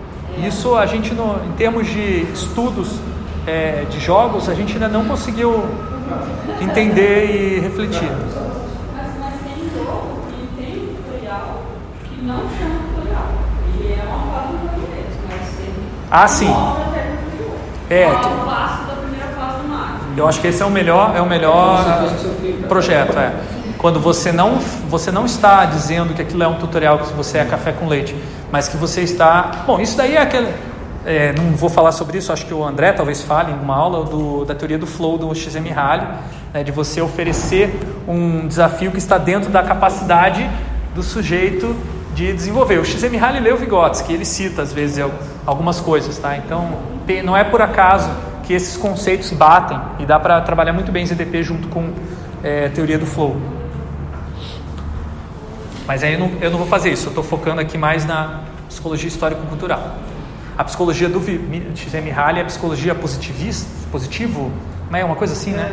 Isso 0.46 0.76
a 0.76 0.86
gente, 0.86 1.16
no, 1.16 1.44
em 1.48 1.54
termos 1.54 1.88
de 1.88 2.28
estudos 2.32 3.00
é, 3.48 3.86
de 3.90 4.00
jogos, 4.00 4.50
a 4.50 4.54
gente 4.54 4.74
ainda 4.74 4.88
não 4.88 5.06
conseguiu 5.06 5.66
entender 6.62 7.26
e 7.26 7.60
refletir. 7.60 8.12
Mas, 8.96 9.08
mas 9.20 9.34
tem 9.42 9.70
jogo 9.74 10.22
que 10.30 10.62
tem 10.62 10.96
tutorial 10.96 11.62
que 12.04 12.22
não 12.24 12.40
chama 12.58 12.80
tutorial. 12.96 13.28
E 13.80 13.94
é 13.94 14.04
uma 14.04 14.32
fase 14.32 14.54
do 14.54 14.68
jogo 14.68 14.88
mesmo. 14.90 15.22
Mas 15.30 16.12
ah, 16.12 16.28
sim. 16.28 16.54
É. 17.90 18.08
Eu 20.16 20.28
acho 20.28 20.42
que 20.42 20.48
esse 20.48 20.62
é 20.62 20.66
o 20.66 20.70
melhor, 20.70 21.16
é 21.16 21.22
o 21.22 21.26
melhor 21.26 21.84
projeto, 22.68 23.18
é. 23.18 23.34
Quando 23.78 24.00
você 24.00 24.32
não, 24.32 24.60
você 24.90 25.12
não 25.12 25.26
está 25.26 25.66
dizendo 25.66 26.14
que 26.14 26.22
aquilo 26.22 26.44
é 26.44 26.48
um 26.48 26.56
tutorial 26.56 27.00
que 27.00 27.14
você 27.14 27.40
é 27.40 27.46
café 27.46 27.72
com 27.72 27.88
leite, 27.88 28.16
mas 28.52 28.68
que 28.68 28.78
você 28.78 29.02
está, 29.02 29.64
bom, 29.66 29.80
isso 29.80 29.98
daí 29.98 30.16
é 30.16 30.22
aquele, 30.22 30.54
é, 31.04 31.34
não 31.34 31.56
vou 31.56 31.70
falar 31.70 31.92
sobre 31.92 32.20
isso, 32.20 32.32
acho 32.32 32.46
que 32.46 32.54
o 32.54 32.64
André 32.64 32.92
talvez 32.92 33.22
fale 33.22 33.52
em 33.52 33.56
uma 33.56 33.76
aula 33.76 34.06
do, 34.06 34.46
da 34.46 34.54
teoria 34.54 34.78
do 34.78 34.86
flow 34.86 35.18
do 35.18 35.34
XM 35.34 35.68
Rally, 35.74 36.08
né, 36.54 36.64
de 36.64 36.72
você 36.72 37.02
oferecer 37.02 37.74
um 38.08 38.48
desafio 38.48 38.92
que 38.92 39.00
está 39.00 39.18
dentro 39.18 39.50
da 39.50 39.64
capacidade 39.64 40.48
do 40.94 41.02
sujeito 41.02 41.76
de 42.14 42.32
desenvolver. 42.34 42.78
O 42.78 42.86
XM 42.86 43.16
Rally 43.18 43.40
leu 43.40 43.58
Vygotsky, 43.58 44.14
ele 44.14 44.26
cita 44.26 44.62
às 44.62 44.72
vezes 44.72 45.04
algumas 45.46 45.80
coisas, 45.80 46.18
tá? 46.20 46.38
Então, 46.38 46.78
não 47.24 47.36
é 47.36 47.44
por 47.44 47.62
acaso 47.62 48.10
que 48.44 48.54
esses 48.54 48.78
conceitos 48.78 49.32
batem 49.32 49.80
e 50.00 50.06
dá 50.06 50.20
para 50.20 50.40
trabalhar 50.42 50.74
muito 50.74 50.92
bem 50.92 51.06
ZDP 51.06 51.42
junto 51.42 51.68
com 51.70 51.92
é, 52.44 52.70
teoria 52.70 53.00
do 53.00 53.08
flow. 53.08 53.38
Mas 55.88 56.04
aí 56.04 56.14
eu 56.14 56.20
não, 56.20 56.32
eu 56.40 56.52
não 56.52 56.60
vou 56.60 56.68
fazer 56.68 56.92
isso, 56.92 57.08
eu 57.08 57.10
estou 57.10 57.24
focando 57.24 57.60
aqui 57.60 57.78
mais 57.78 58.06
na 58.06 58.42
psicologia 58.68 59.08
histórico-cultural. 59.08 59.96
A 60.58 60.64
psicologia 60.64 61.10
do 61.10 61.20
XM 61.20 62.10
Halley 62.14 62.40
é 62.40 62.44
a 62.44 62.46
psicologia 62.46 62.94
positivista, 62.94 63.68
positivo, 63.92 64.52
é 65.00 65.06
uma 65.06 65.16
coisa 65.16 65.34
assim, 65.34 65.52
né? 65.52 65.72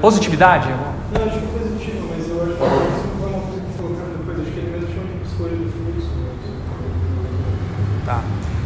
Positividade? 0.00 0.68
Não, 0.68 1.24
acho 1.26 1.38
que 1.38 1.44
é 1.44 1.58
positivo, 1.58 2.08
mas 2.10 2.28
eu 2.28 2.42
acho 2.42 2.52
que 2.52 2.58
isso 2.58 3.08
foi 3.18 3.28
uma 3.30 3.40
coisa 3.40 3.60
que 3.60 3.78
colocaram 3.78 4.10
depois, 4.18 4.40
acho 4.40 4.50
que 4.50 4.58
ele 4.58 4.70
mesmo 4.70 4.94
chama 4.94 5.06
de 5.06 5.24
psicologia 5.24 5.58
do 5.58 5.72
fluxo. 5.72 6.08
Tá. 8.04 8.20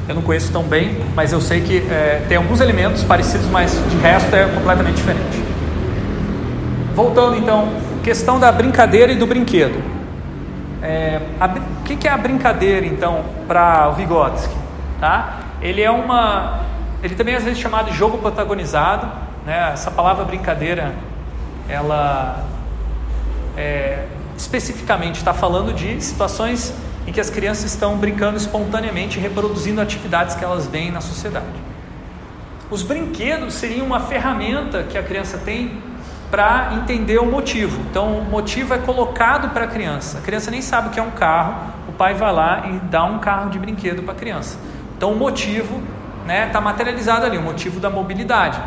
Eu 0.09 0.15
não 0.17 0.23
conheço 0.23 0.53
tão 0.53 0.65
bem, 0.65 0.99
mas 1.15 1.33
eu 1.33 1.41
sei 1.41 1.61
que 1.61 1.79
é, 1.79 2.25
tem 2.29 2.37
alguns 2.37 2.61
elementos 2.61 3.05
parecidos, 3.05 3.47
mas 3.47 3.73
de 3.89 3.97
resto 3.99 4.35
é 4.35 4.47
completamente 4.49 4.97
diferente. 4.97 5.43
Voltando 6.95 7.37
então, 7.37 7.69
questão 8.03 8.39
da 8.39 8.53
brincadeira 8.53 9.13
e 9.13 9.17
do 9.17 9.27
brinquedo. 9.27 9.83
É, 10.83 11.21
a, 11.41 11.47
o 11.47 11.85
que, 11.85 11.97
que 11.97 12.07
é 12.07 12.11
a 12.11 12.19
brincadeira 12.19 12.85
então 12.85 13.25
para 13.49 13.89
o 13.89 13.93
Vygotsky? 13.95 14.55
Tá? 15.01 15.44
Ele 15.65 15.81
é 15.81 15.91
uma, 15.91 16.61
ele 17.03 17.15
também 17.15 17.33
é 17.33 17.39
às 17.39 17.45
vezes 17.45 17.59
chamado 17.59 17.91
de 17.91 17.97
jogo 17.97 18.19
protagonizado. 18.19 19.11
Né? 19.47 19.71
Essa 19.73 19.91
palavra 19.91 20.23
brincadeira, 20.23 20.95
ela 21.67 22.45
é, 23.57 24.05
especificamente 24.37 25.17
está 25.17 25.33
falando 25.33 25.73
de 25.73 25.99
situações 26.03 26.75
em 27.07 27.13
que 27.13 27.21
as 27.21 27.31
crianças 27.31 27.65
estão 27.65 27.97
brincando 27.97 28.37
espontaneamente, 28.37 29.19
reproduzindo 29.19 29.81
atividades 29.81 30.35
que 30.35 30.45
elas 30.45 30.67
veem 30.67 30.91
na 30.91 31.01
sociedade. 31.01 31.47
Os 32.71 32.83
brinquedos 32.83 33.55
seriam 33.55 33.87
uma 33.87 34.01
ferramenta 34.01 34.83
que 34.83 34.99
a 34.99 35.03
criança 35.03 35.39
tem 35.39 35.83
para 36.31 36.75
entender 36.75 37.19
o 37.19 37.27
motivo. 37.27 37.81
Então, 37.91 38.19
o 38.19 38.25
motivo 38.25 38.75
é 38.75 38.79
colocado 38.79 39.51
para 39.51 39.65
a 39.65 39.69
criança. 39.69 40.19
A 40.19 40.21
criança 40.21 40.51
nem 40.51 40.61
sabe 40.61 40.89
o 40.89 40.91
que 40.91 41.01
é 41.01 41.03
um 41.03 41.13
carro, 41.13 41.73
o 41.89 41.93
pai 41.93 42.13
vai 42.13 42.33
lá 42.33 42.65
e 42.67 42.73
dá 42.91 43.05
um 43.05 43.19
carro 43.19 43.49
de 43.49 43.59
brinquedo 43.59 44.03
para 44.03 44.13
a 44.13 44.17
criança. 44.17 44.59
Então, 45.05 45.13
o 45.13 45.19
motivo 45.19 45.83
está 46.23 46.27
né, 46.27 46.47
tá 46.47 46.63
materializado 46.63 47.27
ali, 47.27 47.37
o 47.37 47.43
motivo 47.43 47.79
da 47.79 47.91
mobilidade. 47.91 48.59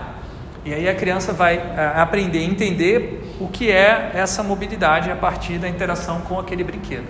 E 0.63 0.71
aí 0.71 0.88
a 0.88 0.93
criança 0.93 1.33
vai 1.33 1.55
é, 1.55 1.93
aprender 1.95 2.38
a 2.38 2.43
entender 2.43 3.35
o 3.39 3.47
que 3.47 3.71
é 3.71 4.11
essa 4.13 4.43
mobilidade 4.43 5.09
a 5.09 5.15
partir 5.15 5.57
da 5.57 5.67
interação 5.67 6.21
com 6.21 6.39
aquele 6.39 6.63
brinquedo. 6.63 7.07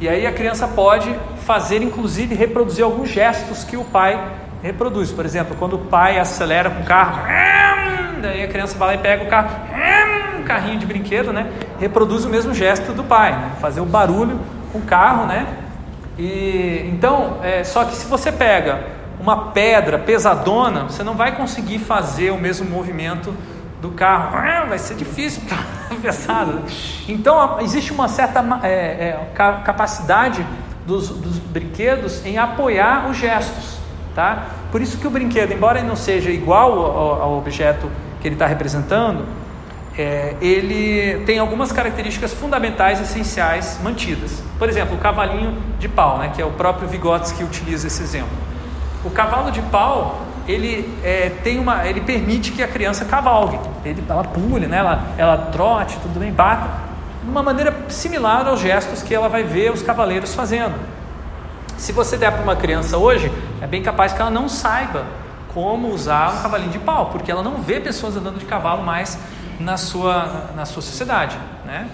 E 0.00 0.08
aí 0.08 0.24
a 0.24 0.30
criança 0.30 0.68
pode 0.68 1.12
fazer, 1.44 1.82
inclusive, 1.82 2.36
reproduzir 2.36 2.84
alguns 2.84 3.08
gestos 3.08 3.64
que 3.64 3.76
o 3.76 3.82
pai 3.82 4.24
reproduz. 4.62 5.10
Por 5.10 5.24
exemplo, 5.24 5.56
quando 5.58 5.74
o 5.74 5.86
pai 5.86 6.20
acelera 6.20 6.70
com 6.70 6.82
o 6.82 6.84
carro, 6.84 7.26
daí 8.22 8.44
a 8.44 8.46
criança 8.46 8.78
vai 8.78 8.86
lá 8.86 8.94
e 8.94 8.98
pega 8.98 9.24
o 9.24 9.26
carro, 9.26 9.50
um 10.38 10.44
carrinho 10.44 10.78
de 10.78 10.86
brinquedo, 10.86 11.32
né? 11.32 11.50
Reproduz 11.80 12.24
o 12.24 12.28
mesmo 12.28 12.54
gesto 12.54 12.92
do 12.92 13.02
pai, 13.02 13.32
né? 13.32 13.50
fazer 13.60 13.80
o 13.80 13.84
barulho 13.84 14.38
com 14.70 14.78
o 14.78 14.82
carro, 14.82 15.26
né? 15.26 15.44
E 16.18 16.90
então, 16.92 17.38
é, 17.42 17.64
só 17.64 17.84
que 17.84 17.94
se 17.94 18.06
você 18.06 18.30
pega 18.30 18.84
uma 19.18 19.50
pedra 19.52 19.98
pesadona, 19.98 20.84
você 20.84 21.02
não 21.02 21.14
vai 21.14 21.36
conseguir 21.36 21.78
fazer 21.78 22.30
o 22.30 22.38
mesmo 22.38 22.68
movimento 22.68 23.34
do 23.80 23.90
carro. 23.90 24.38
Vai 24.68 24.78
ser 24.78 24.94
difícil, 24.94 25.42
tá 25.48 25.58
pesado. 26.00 26.62
Então, 27.08 27.60
existe 27.60 27.92
uma 27.92 28.08
certa 28.08 28.42
é, 28.62 28.68
é, 28.68 29.30
capacidade 29.34 30.44
dos, 30.86 31.08
dos, 31.08 31.38
brinquedos 31.38 32.24
em 32.24 32.38
apoiar 32.38 33.08
os 33.08 33.16
gestos. 33.16 33.78
Tá? 34.14 34.46
Por 34.70 34.80
isso 34.80 34.98
que 34.98 35.06
o 35.06 35.10
brinquedo, 35.10 35.52
embora 35.52 35.78
ele 35.78 35.88
não 35.88 35.96
seja 35.96 36.30
igual 36.30 36.72
ao, 36.72 37.22
ao 37.22 37.38
objeto 37.38 37.90
que 38.20 38.28
ele 38.28 38.36
está 38.36 38.46
representando, 38.46 39.24
é, 39.96 40.34
ele 40.40 41.22
tem 41.24 41.38
algumas 41.38 41.70
características 41.70 42.34
fundamentais, 42.34 43.00
essenciais, 43.00 43.78
mantidas. 43.82 44.42
Por 44.58 44.68
exemplo, 44.68 44.96
o 44.96 44.98
cavalinho 44.98 45.56
de 45.78 45.88
pau, 45.88 46.18
né, 46.18 46.32
que 46.34 46.42
é 46.42 46.44
o 46.44 46.50
próprio 46.50 46.88
Vygotsky 46.88 47.38
que 47.38 47.44
utiliza 47.44 47.86
esse 47.86 48.02
exemplo. 48.02 48.36
O 49.04 49.10
cavalo 49.10 49.52
de 49.52 49.62
pau, 49.62 50.20
ele 50.48 50.92
é, 51.04 51.30
tem 51.42 51.58
uma, 51.58 51.86
ele 51.86 52.00
permite 52.00 52.50
que 52.52 52.62
a 52.62 52.68
criança 52.68 53.04
cavalgue. 53.04 53.58
Ele, 53.84 54.02
ela 54.08 54.24
pule, 54.24 54.66
né? 54.66 54.78
ela, 54.78 55.04
ela 55.16 55.36
trote, 55.52 55.96
tudo 56.00 56.18
bem, 56.18 56.32
bata, 56.32 56.68
de 57.22 57.30
uma 57.30 57.42
maneira 57.42 57.74
similar 57.88 58.48
aos 58.48 58.60
gestos 58.60 59.02
que 59.02 59.14
ela 59.14 59.28
vai 59.28 59.44
ver 59.44 59.72
os 59.72 59.82
cavaleiros 59.82 60.34
fazendo. 60.34 60.74
Se 61.76 61.92
você 61.92 62.16
der 62.16 62.32
para 62.32 62.42
uma 62.42 62.56
criança 62.56 62.98
hoje, 62.98 63.30
é 63.60 63.66
bem 63.66 63.82
capaz 63.82 64.12
que 64.12 64.20
ela 64.20 64.30
não 64.30 64.48
saiba 64.48 65.04
como 65.52 65.88
usar 65.88 66.32
um 66.32 66.42
cavalinho 66.42 66.70
de 66.70 66.78
pau, 66.78 67.06
porque 67.06 67.30
ela 67.30 67.42
não 67.42 67.62
vê 67.62 67.78
pessoas 67.78 68.16
andando 68.16 68.38
de 68.38 68.44
cavalo 68.44 68.82
mais 68.82 69.18
na 69.60 69.76
sua, 69.76 70.50
na 70.54 70.64
sua 70.64 70.82
sociedade, 70.82 71.36
né? 71.64 71.88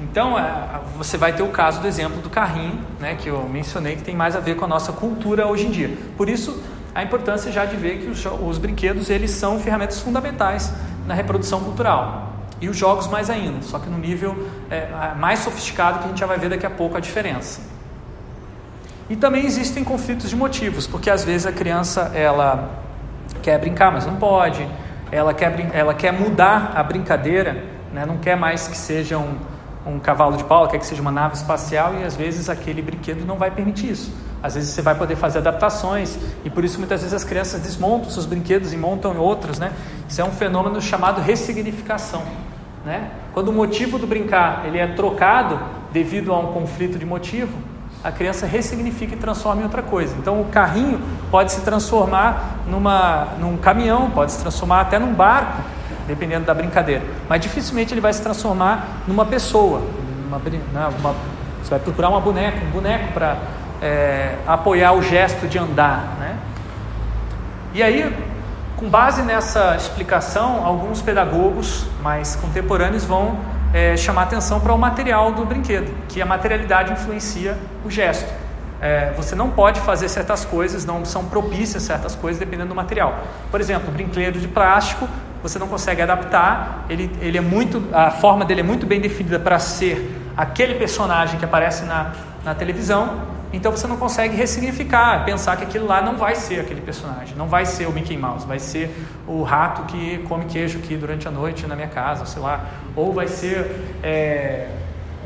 Então, 0.00 0.38
é, 0.38 0.80
você 0.96 1.18
vai 1.18 1.34
ter 1.34 1.42
o 1.42 1.48
caso 1.48 1.80
do 1.80 1.86
exemplo 1.86 2.22
do 2.22 2.30
carrinho, 2.30 2.80
né, 2.98 3.16
que 3.16 3.28
eu 3.28 3.46
mencionei, 3.48 3.96
que 3.96 4.02
tem 4.02 4.16
mais 4.16 4.34
a 4.34 4.40
ver 4.40 4.56
com 4.56 4.64
a 4.64 4.68
nossa 4.68 4.92
cultura 4.92 5.46
hoje 5.46 5.66
em 5.66 5.70
dia. 5.70 5.96
Por 6.16 6.28
isso, 6.28 6.62
a 6.94 7.02
importância 7.02 7.52
já 7.52 7.66
de 7.66 7.76
ver 7.76 7.98
que 7.98 8.06
os, 8.06 8.24
os 8.24 8.58
brinquedos 8.58 9.10
eles 9.10 9.30
são 9.30 9.60
ferramentas 9.60 10.00
fundamentais 10.00 10.72
na 11.06 11.12
reprodução 11.14 11.60
cultural. 11.60 12.32
E 12.60 12.68
os 12.68 12.76
jogos 12.76 13.06
mais 13.06 13.30
ainda, 13.30 13.62
só 13.62 13.78
que 13.78 13.88
no 13.88 13.98
nível 13.98 14.48
é, 14.70 14.88
mais 15.16 15.40
sofisticado 15.40 15.98
que 15.98 16.04
a 16.04 16.08
gente 16.08 16.20
já 16.20 16.26
vai 16.26 16.38
ver 16.38 16.50
daqui 16.50 16.66
a 16.66 16.70
pouco 16.70 16.96
a 16.96 17.00
diferença. 17.00 17.60
E 19.08 19.16
também 19.16 19.44
existem 19.44 19.82
conflitos 19.82 20.30
de 20.30 20.36
motivos, 20.36 20.86
porque 20.86 21.10
às 21.10 21.24
vezes 21.24 21.46
a 21.46 21.52
criança 21.52 22.12
ela 22.14 22.70
quer 23.42 23.58
brincar, 23.58 23.90
mas 23.90 24.06
não 24.06 24.16
pode, 24.16 24.66
ela 25.10 25.34
quer, 25.34 25.70
ela 25.74 25.94
quer 25.94 26.12
mudar 26.12 26.72
a 26.74 26.82
brincadeira, 26.82 27.64
né? 27.92 28.06
não 28.06 28.18
quer 28.18 28.36
mais 28.36 28.68
que 28.68 28.76
seja 28.76 29.18
um, 29.18 29.36
um 29.86 29.98
cavalo 29.98 30.36
de 30.36 30.44
pau, 30.44 30.68
quer 30.68 30.78
que 30.78 30.86
seja 30.86 31.02
uma 31.02 31.10
nave 31.10 31.34
espacial 31.34 31.94
e 31.94 32.04
às 32.04 32.14
vezes 32.14 32.48
aquele 32.48 32.80
brinquedo 32.80 33.24
não 33.24 33.36
vai 33.36 33.50
permitir 33.50 33.90
isso. 33.90 34.12
Às 34.42 34.54
vezes 34.54 34.70
você 34.70 34.80
vai 34.80 34.94
poder 34.94 35.16
fazer 35.16 35.38
adaptações 35.38 36.18
e 36.44 36.50
por 36.50 36.64
isso 36.64 36.78
muitas 36.78 37.00
vezes 37.00 37.14
as 37.14 37.24
crianças 37.24 37.60
desmontam 37.60 38.10
seus 38.10 38.24
brinquedos 38.24 38.72
e 38.72 38.76
montam 38.76 39.16
outros, 39.18 39.58
né? 39.58 39.72
Isso 40.08 40.20
é 40.20 40.24
um 40.24 40.30
fenômeno 40.30 40.80
chamado 40.80 41.20
ressignificação, 41.20 42.22
né? 42.84 43.10
Quando 43.34 43.48
o 43.48 43.52
motivo 43.52 43.98
do 43.98 44.06
brincar 44.06 44.64
ele 44.66 44.78
é 44.78 44.86
trocado 44.86 45.60
devido 45.92 46.32
a 46.32 46.38
um 46.38 46.52
conflito 46.52 46.98
de 46.98 47.04
motivo, 47.04 47.52
a 48.02 48.10
criança 48.10 48.46
ressignifica 48.46 49.14
e 49.14 49.18
transforma 49.18 49.60
em 49.60 49.64
outra 49.64 49.82
coisa. 49.82 50.14
Então 50.18 50.40
o 50.40 50.46
carrinho 50.46 51.00
pode 51.30 51.52
se 51.52 51.60
transformar 51.60 52.56
numa, 52.66 53.28
num 53.38 53.56
caminhão, 53.56 54.10
pode 54.10 54.32
se 54.32 54.40
transformar 54.40 54.80
até 54.80 54.98
num 54.98 55.12
barco, 55.12 55.62
dependendo 56.06 56.46
da 56.46 56.54
brincadeira. 56.54 57.02
Mas 57.28 57.40
dificilmente 57.40 57.92
ele 57.92 58.00
vai 58.00 58.12
se 58.12 58.22
transformar 58.22 59.02
numa 59.06 59.26
pessoa. 59.26 59.82
Uma, 60.26 60.38
né, 60.38 60.88
uma, 60.98 61.14
você 61.62 61.70
vai 61.70 61.78
procurar 61.78 62.08
uma 62.08 62.20
boneca, 62.20 62.64
um 62.64 62.70
boneco 62.70 63.12
para 63.12 63.36
é, 63.82 64.36
apoiar 64.46 64.92
o 64.92 65.02
gesto 65.02 65.46
de 65.46 65.58
andar. 65.58 66.16
Né? 66.18 66.36
E 67.74 67.82
aí, 67.82 68.16
com 68.76 68.88
base 68.88 69.22
nessa 69.22 69.76
explicação, 69.76 70.64
alguns 70.64 71.02
pedagogos 71.02 71.86
mais 72.02 72.34
contemporâneos 72.36 73.04
vão 73.04 73.38
é, 73.72 73.96
chamar 73.96 74.22
atenção 74.22 74.60
para 74.60 74.72
o 74.72 74.78
material 74.78 75.32
do 75.32 75.44
brinquedo, 75.44 75.92
que 76.08 76.20
a 76.20 76.26
materialidade 76.26 76.92
influencia 76.92 77.56
o 77.84 77.90
gesto. 77.90 78.32
É, 78.80 79.12
você 79.14 79.34
não 79.34 79.50
pode 79.50 79.80
fazer 79.80 80.08
certas 80.08 80.44
coisas, 80.44 80.86
não 80.86 81.04
são 81.04 81.26
propícias 81.26 81.82
certas 81.82 82.14
coisas 82.14 82.40
dependendo 82.40 82.70
do 82.70 82.74
material. 82.74 83.18
Por 83.50 83.60
exemplo, 83.60 83.92
brinquedo 83.92 84.40
de 84.40 84.48
plástico, 84.48 85.06
você 85.42 85.58
não 85.58 85.68
consegue 85.68 86.02
adaptar, 86.02 86.84
ele, 86.88 87.10
ele 87.20 87.38
é 87.38 87.40
muito, 87.40 87.82
a 87.92 88.10
forma 88.10 88.44
dele 88.44 88.60
é 88.60 88.64
muito 88.64 88.86
bem 88.86 89.00
definida 89.00 89.38
para 89.38 89.58
ser 89.58 90.18
aquele 90.36 90.74
personagem 90.74 91.38
que 91.38 91.44
aparece 91.44 91.84
na, 91.84 92.12
na 92.44 92.54
televisão, 92.54 93.20
então 93.52 93.72
você 93.72 93.86
não 93.86 93.96
consegue 93.96 94.36
ressignificar, 94.36 95.24
pensar 95.24 95.56
que 95.56 95.64
aquilo 95.64 95.86
lá 95.86 96.00
não 96.00 96.16
vai 96.16 96.34
ser 96.34 96.60
aquele 96.60 96.80
personagem, 96.80 97.34
não 97.36 97.48
vai 97.48 97.66
ser 97.66 97.86
o 97.86 97.92
Mickey 97.92 98.16
Mouse, 98.16 98.46
vai 98.46 98.58
ser 98.58 98.94
o 99.26 99.42
rato 99.42 99.82
que 99.84 100.18
come 100.28 100.44
queijo 100.44 100.78
aqui 100.78 100.96
durante 100.96 101.26
a 101.26 101.30
noite 101.30 101.66
na 101.66 101.74
minha 101.74 101.88
casa, 101.88 102.24
sei 102.26 102.40
lá, 102.40 102.64
ou 102.94 103.12
vai 103.12 103.26
ser 103.26 103.96
é, 104.02 104.68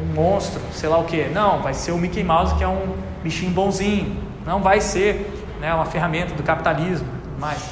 um 0.01 0.15
monstro, 0.15 0.61
sei 0.73 0.89
lá 0.89 0.99
o 0.99 1.05
que. 1.05 1.25
Não, 1.29 1.61
vai 1.61 1.75
ser 1.75 1.93
o 1.93 1.99
Mickey 1.99 2.25
Mouse 2.25 2.55
que 2.55 2.65
é 2.65 2.69
um 2.69 2.97
bichinho 3.23 3.53
bonzinho, 3.53 4.17
não 4.47 4.61
vai 4.63 4.81
ser 4.81 5.31
né, 5.61 5.75
uma 5.75 5.85
ferramenta 5.85 6.35
do 6.35 6.43
capitalismo, 6.43 7.09
mais. 7.39 7.63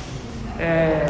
É, 0.58 1.06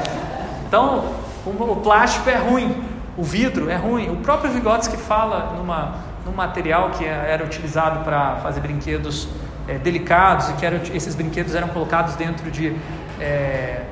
então, 0.67 1.05
o, 1.45 1.77
plástico 1.77 2.31
é 2.31 2.37
ruim, 2.37 2.83
o 3.17 3.23
vidro 3.23 3.69
é 3.69 3.77
ruim. 3.77 4.11
O 4.11 4.17
próprio 4.17 4.51
Vygotsky 4.53 4.97
fala 4.97 5.55
numa, 5.57 5.97
num 6.25 6.33
material 6.33 6.91
que 6.91 7.05
era 7.05 7.45
utilizado 7.45 8.05
para 8.05 8.37
fazer 8.37 8.61
brinquedos 8.61 9.29
é, 9.69 9.79
delicados 9.79 10.51
e 10.51 10.53
que 10.55 10.67
era, 10.67 10.81
esses 10.95 11.15
brinquedos 11.15 11.55
eram 11.55 11.69
colocados 11.69 12.15
dentro 12.17 12.51
de 12.51 12.77
é, 13.21 13.83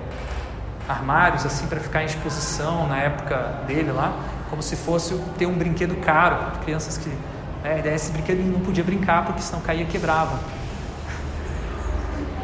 armários 0.89 1.47
assim 1.47 1.67
para 1.67 1.81
ficar 1.81 2.03
em 2.03 2.07
exposição 2.07 2.87
na 2.89 2.99
época 2.99 3.37
dele 3.67 3.93
lá, 3.93 4.13
como 4.49 4.63
se 4.63 4.77
fosse 4.77 5.15
ter 5.39 5.47
um 5.47 5.55
brinquedo 5.55 5.97
caro, 6.01 6.37
crianças 6.65 6.99
que 6.99 7.09
né, 7.63 7.83
esse 7.95 8.11
brinquedo 8.13 8.41
não 8.41 8.61
podia 8.61 8.83
brincar 8.83 9.25
porque 9.25 9.43
senão 9.43 9.61
caía 9.61 9.85
quebrava. 9.85 10.39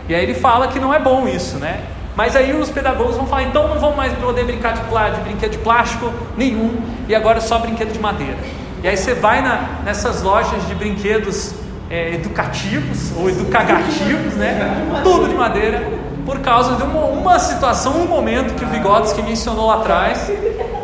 E 0.08 0.14
aí 0.14 0.22
ele 0.22 0.34
fala 0.34 0.68
que 0.68 0.78
não 0.78 0.94
é 0.94 1.00
bom 1.00 1.26
isso, 1.26 1.58
né? 1.58 1.84
Mas 2.14 2.36
aí 2.36 2.58
os 2.58 2.70
pedagogos 2.70 3.16
vão 3.16 3.26
falar, 3.26 3.42
então 3.42 3.68
não 3.68 3.78
vão 3.78 3.94
mais 3.94 4.12
poder 4.14 4.44
brincar 4.44 4.72
de, 4.72 4.80
de 4.80 5.20
brinquedo 5.22 5.50
de 5.50 5.58
plástico 5.58 6.12
nenhum, 6.36 6.80
e 7.08 7.14
agora 7.14 7.38
é 7.38 7.40
só 7.40 7.58
brinquedo 7.58 7.92
de 7.92 7.98
madeira. 7.98 8.38
E 8.82 8.88
aí 8.88 8.96
você 8.96 9.14
vai 9.14 9.42
na, 9.42 9.80
nessas 9.84 10.22
lojas 10.22 10.66
de 10.66 10.74
brinquedos 10.74 11.54
é, 11.90 12.14
educativos 12.14 13.12
ou 13.16 13.28
educagativos, 13.28 14.34
né? 14.34 15.00
Tudo 15.02 15.28
de 15.28 15.34
madeira, 15.34 15.82
por 16.24 16.40
causa 16.40 16.76
de 16.76 16.82
uma, 16.82 17.04
uma 17.04 17.38
situação, 17.38 18.00
um 18.00 18.06
momento 18.06 18.54
que 18.54 18.64
o 18.64 18.68
Vygotsky 18.68 19.22
mencionou 19.22 19.66
lá 19.66 19.76
atrás, 19.76 20.30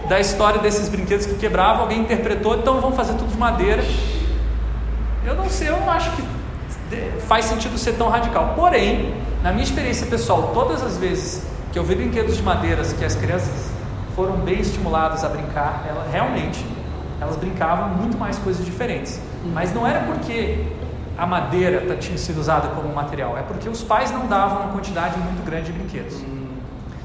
da 0.09 0.20
história 0.20 0.61
desses 0.61 0.88
brinquedos 0.88 1.26
que 1.26 1.34
quebravam, 1.34 1.82
alguém 1.82 2.01
interpretou, 2.01 2.57
então 2.57 2.80
vamos 2.80 2.97
fazer 2.97 3.14
tudo 3.14 3.30
de 3.30 3.38
madeira. 3.38 3.82
Eu 5.24 5.34
não 5.34 5.49
sei, 5.49 5.68
eu 5.68 5.78
não 5.78 5.90
acho 5.90 6.11
que 6.12 6.22
faz 7.26 7.47
sentido 7.47 7.78
ser 7.78 7.93
tão 7.93 8.09
radical. 8.09 8.53
Porém, 8.55 9.14
na 9.43 9.51
minha 9.51 9.64
experiência 9.64 10.07
pessoal, 10.07 10.51
todas 10.55 10.82
as 10.82 10.97
vezes 10.99 11.43
que 11.72 11.78
eu 11.78 11.84
vi 11.84 11.95
brinquedos 11.95 12.36
de 12.36 12.43
madeiras 12.43 12.93
que 12.93 13.05
as 13.05 13.14
crianças 13.14 13.70
foram 14.14 14.36
bem 14.36 14.61
estimuladas 14.61 15.24
a 15.24 15.28
brincar, 15.28 15.84
ela, 15.88 16.07
realmente 16.12 16.64
elas 17.23 17.37
brincavam 17.37 17.89
muito 17.91 18.18
mais 18.18 18.39
coisas 18.39 18.64
diferentes. 18.64 19.20
Mas 19.53 19.73
não 19.73 19.87
era 19.87 20.01
porque 20.01 20.66
a 21.16 21.27
madeira 21.27 21.83
tá, 21.87 21.95
tinha 21.95 22.18
sido 22.18 22.41
usada 22.41 22.68
como 22.68 22.93
material, 22.95 23.37
é 23.37 23.43
porque 23.43 23.68
os 23.68 23.83
pais 23.83 24.11
não 24.11 24.27
davam 24.27 24.62
uma 24.62 24.73
quantidade 24.73 25.18
muito 25.18 25.45
grande 25.45 25.73
de 25.73 25.73
brinquedos. 25.73 26.23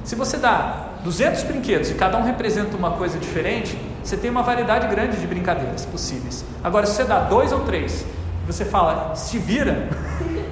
Se 0.03 0.15
você 0.15 0.37
dá 0.37 0.87
200 1.03 1.43
brinquedos 1.43 1.91
e 1.91 1.93
cada 1.93 2.17
um 2.17 2.23
representa 2.23 2.77
uma 2.77 2.91
coisa 2.91 3.19
diferente, 3.19 3.77
você 4.03 4.15
tem 4.15 4.31
uma 4.31 4.41
variedade 4.41 4.87
grande 4.87 5.17
de 5.17 5.27
brincadeiras 5.27 5.85
possíveis. 5.85 6.45
Agora, 6.63 6.85
se 6.85 6.93
você 6.93 7.03
dá 7.03 7.19
dois 7.19 7.51
ou 7.51 7.59
três, 7.61 8.05
você 8.45 8.63
fala, 8.63 9.13
se 9.15 9.37
vira 9.37 9.89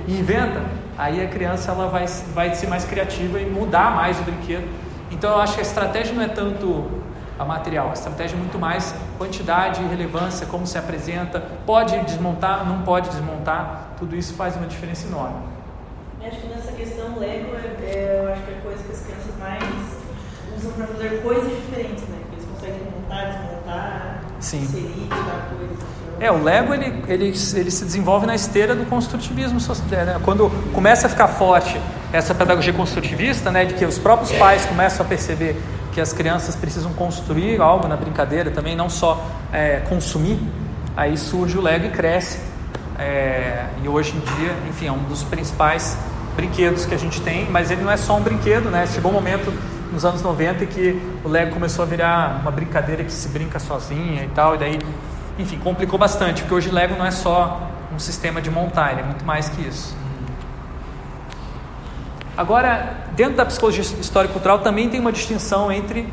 e 0.08 0.12
inventa, 0.20 0.62
aí 0.98 1.24
a 1.24 1.28
criança 1.30 1.72
ela 1.72 1.88
vai, 1.88 2.06
vai 2.34 2.54
ser 2.54 2.68
mais 2.68 2.84
criativa 2.84 3.40
e 3.40 3.50
mudar 3.50 3.96
mais 3.96 4.20
o 4.20 4.24
brinquedo. 4.24 4.68
Então, 5.10 5.32
eu 5.32 5.40
acho 5.40 5.54
que 5.54 5.62
a 5.62 5.64
estratégia 5.64 6.14
não 6.14 6.22
é 6.22 6.28
tanto 6.28 6.86
a 7.38 7.46
material. 7.46 7.90
A 7.90 7.94
estratégia 7.94 8.36
é 8.36 8.40
muito 8.40 8.58
mais 8.58 8.96
quantidade 9.18 9.82
e 9.82 9.88
relevância, 9.88 10.46
como 10.48 10.66
se 10.66 10.78
apresenta, 10.78 11.44
pode 11.66 11.98
desmontar, 12.00 12.68
não 12.68 12.82
pode 12.84 13.10
desmontar, 13.10 13.92
tudo 13.98 14.16
isso 14.16 14.34
faz 14.34 14.56
uma 14.56 14.68
diferença 14.68 15.08
enorme. 15.08 15.56
Acho 16.26 16.38
que 16.38 16.48
nessa 16.48 16.72
questão 16.72 17.20
Lego 17.20 17.56
é, 17.56 17.86
é, 17.86 18.22
eu 18.24 18.32
acho 18.32 18.42
que 18.42 18.52
é 18.52 18.58
a 18.58 18.62
coisa 18.62 18.84
que 18.84 18.92
as 18.92 19.00
crianças 19.02 19.32
mais 19.40 19.64
usam 20.58 20.72
para 20.72 20.88
fazer 20.88 21.22
coisas 21.22 21.52
diferentes, 21.52 22.04
né? 22.06 22.18
Que 22.30 22.36
eles 22.36 22.46
conseguem 22.52 22.82
montar, 22.86 23.26
desmontar, 23.26 24.22
Sim. 24.40 24.62
inserir, 24.62 25.08
tirar 25.08 25.50
coisas. 25.56 25.78
É, 26.20 26.32
o 26.32 26.42
Lego 26.42 26.74
ele, 26.74 27.04
ele, 27.08 27.26
ele 27.26 27.72
se 27.72 27.86
desenvolve 27.86 28.26
na 28.26 28.34
esteira 28.34 28.74
do 28.74 28.86
construtivismo. 28.86 29.60
Né? 29.60 30.20
Quando 30.24 30.50
começa 30.74 31.08
a 31.08 31.10
ficar 31.10 31.28
forte 31.28 31.80
essa 32.12 32.34
pedagogia 32.34 32.72
construtivista, 32.72 33.52
né, 33.52 33.66
de 33.66 33.74
que 33.74 33.84
os 33.84 34.00
próprios 34.00 34.32
pais 34.32 34.66
começam 34.66 35.06
a 35.06 35.10
perceber 35.10 35.62
que 35.96 36.02
as 36.02 36.12
crianças 36.12 36.58
precisam 36.58 36.92
construir 36.92 37.62
algo 37.62 37.88
na 37.88 37.96
brincadeira 37.96 38.52
também, 38.52 38.76
não 38.76 38.90
só 38.90 39.26
é, 39.54 39.78
consumir, 39.88 40.38
aí 40.96 41.18
surge 41.18 41.58
o 41.58 41.62
Lego 41.62 41.86
e 41.86 41.90
cresce. 41.90 42.38
É, 43.00 43.66
e 43.82 43.88
hoje 43.88 44.14
em 44.14 44.20
dia, 44.20 44.54
enfim, 44.70 44.88
é 44.88 44.92
um 44.92 45.04
dos 45.04 45.24
principais 45.24 45.98
brinquedos 46.36 46.86
que 46.86 46.94
a 46.94 46.98
gente 46.98 47.22
tem, 47.22 47.50
mas 47.50 47.72
ele 47.72 47.82
não 47.82 47.90
é 47.90 47.96
só 47.96 48.18
um 48.18 48.22
brinquedo, 48.22 48.70
né? 48.70 48.86
Chegou 48.88 49.10
um 49.10 49.14
momento 49.14 49.54
nos 49.94 50.04
anos 50.04 50.22
90 50.22 50.66
que 50.66 51.02
o 51.24 51.30
Lego 51.30 51.54
começou 51.54 51.84
a 51.84 51.86
virar 51.86 52.42
uma 52.42 52.52
brincadeira 52.52 53.02
que 53.02 53.12
se 53.12 53.30
brinca 53.30 53.58
sozinha 53.58 54.26
e 54.26 54.30
tal, 54.36 54.56
e 54.56 54.58
daí, 54.58 54.80
enfim, 55.40 55.58
complicou 55.60 55.98
bastante, 55.98 56.42
porque 56.42 56.56
hoje 56.56 56.70
Lego 56.72 56.98
não 56.98 57.06
é 57.06 57.12
só 57.12 57.72
um 57.94 58.00
sistema 58.00 58.42
de 58.42 58.52
montar, 58.52 58.92
ele 58.92 59.00
é 59.00 59.06
muito 59.06 59.24
mais 59.24 59.48
que 59.48 59.66
isso. 59.66 59.96
Agora, 62.38 63.06
dentro 63.16 63.38
da 63.38 63.46
psicologia 63.46 63.82
histórico-cultural 63.82 64.60
também 64.60 64.90
tem 64.90 65.00
uma 65.00 65.12
distinção 65.12 65.72
entre 65.72 66.08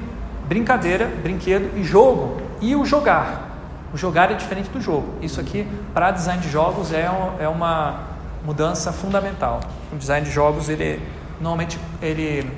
brincadeira, 0.48 1.06
brinquedo 1.22 1.76
e 1.76 1.82
jogo 1.82 2.40
e 2.60 2.76
o 2.76 2.84
jogar. 2.84 3.50
O 3.92 3.96
jogar 3.96 4.30
é 4.30 4.34
diferente 4.34 4.70
do 4.70 4.80
jogo. 4.80 5.14
Isso 5.20 5.40
aqui, 5.40 5.66
para 5.92 6.10
design 6.10 6.40
de 6.40 6.48
jogos, 6.48 6.92
é, 6.92 7.10
é 7.40 7.48
uma 7.48 8.04
mudança 8.44 8.92
fundamental. 8.92 9.60
O 9.92 9.96
design 9.96 10.26
de 10.26 10.32
jogos, 10.32 10.68
ele 10.68 11.02
normalmente 11.40 11.78
ele 12.00 12.48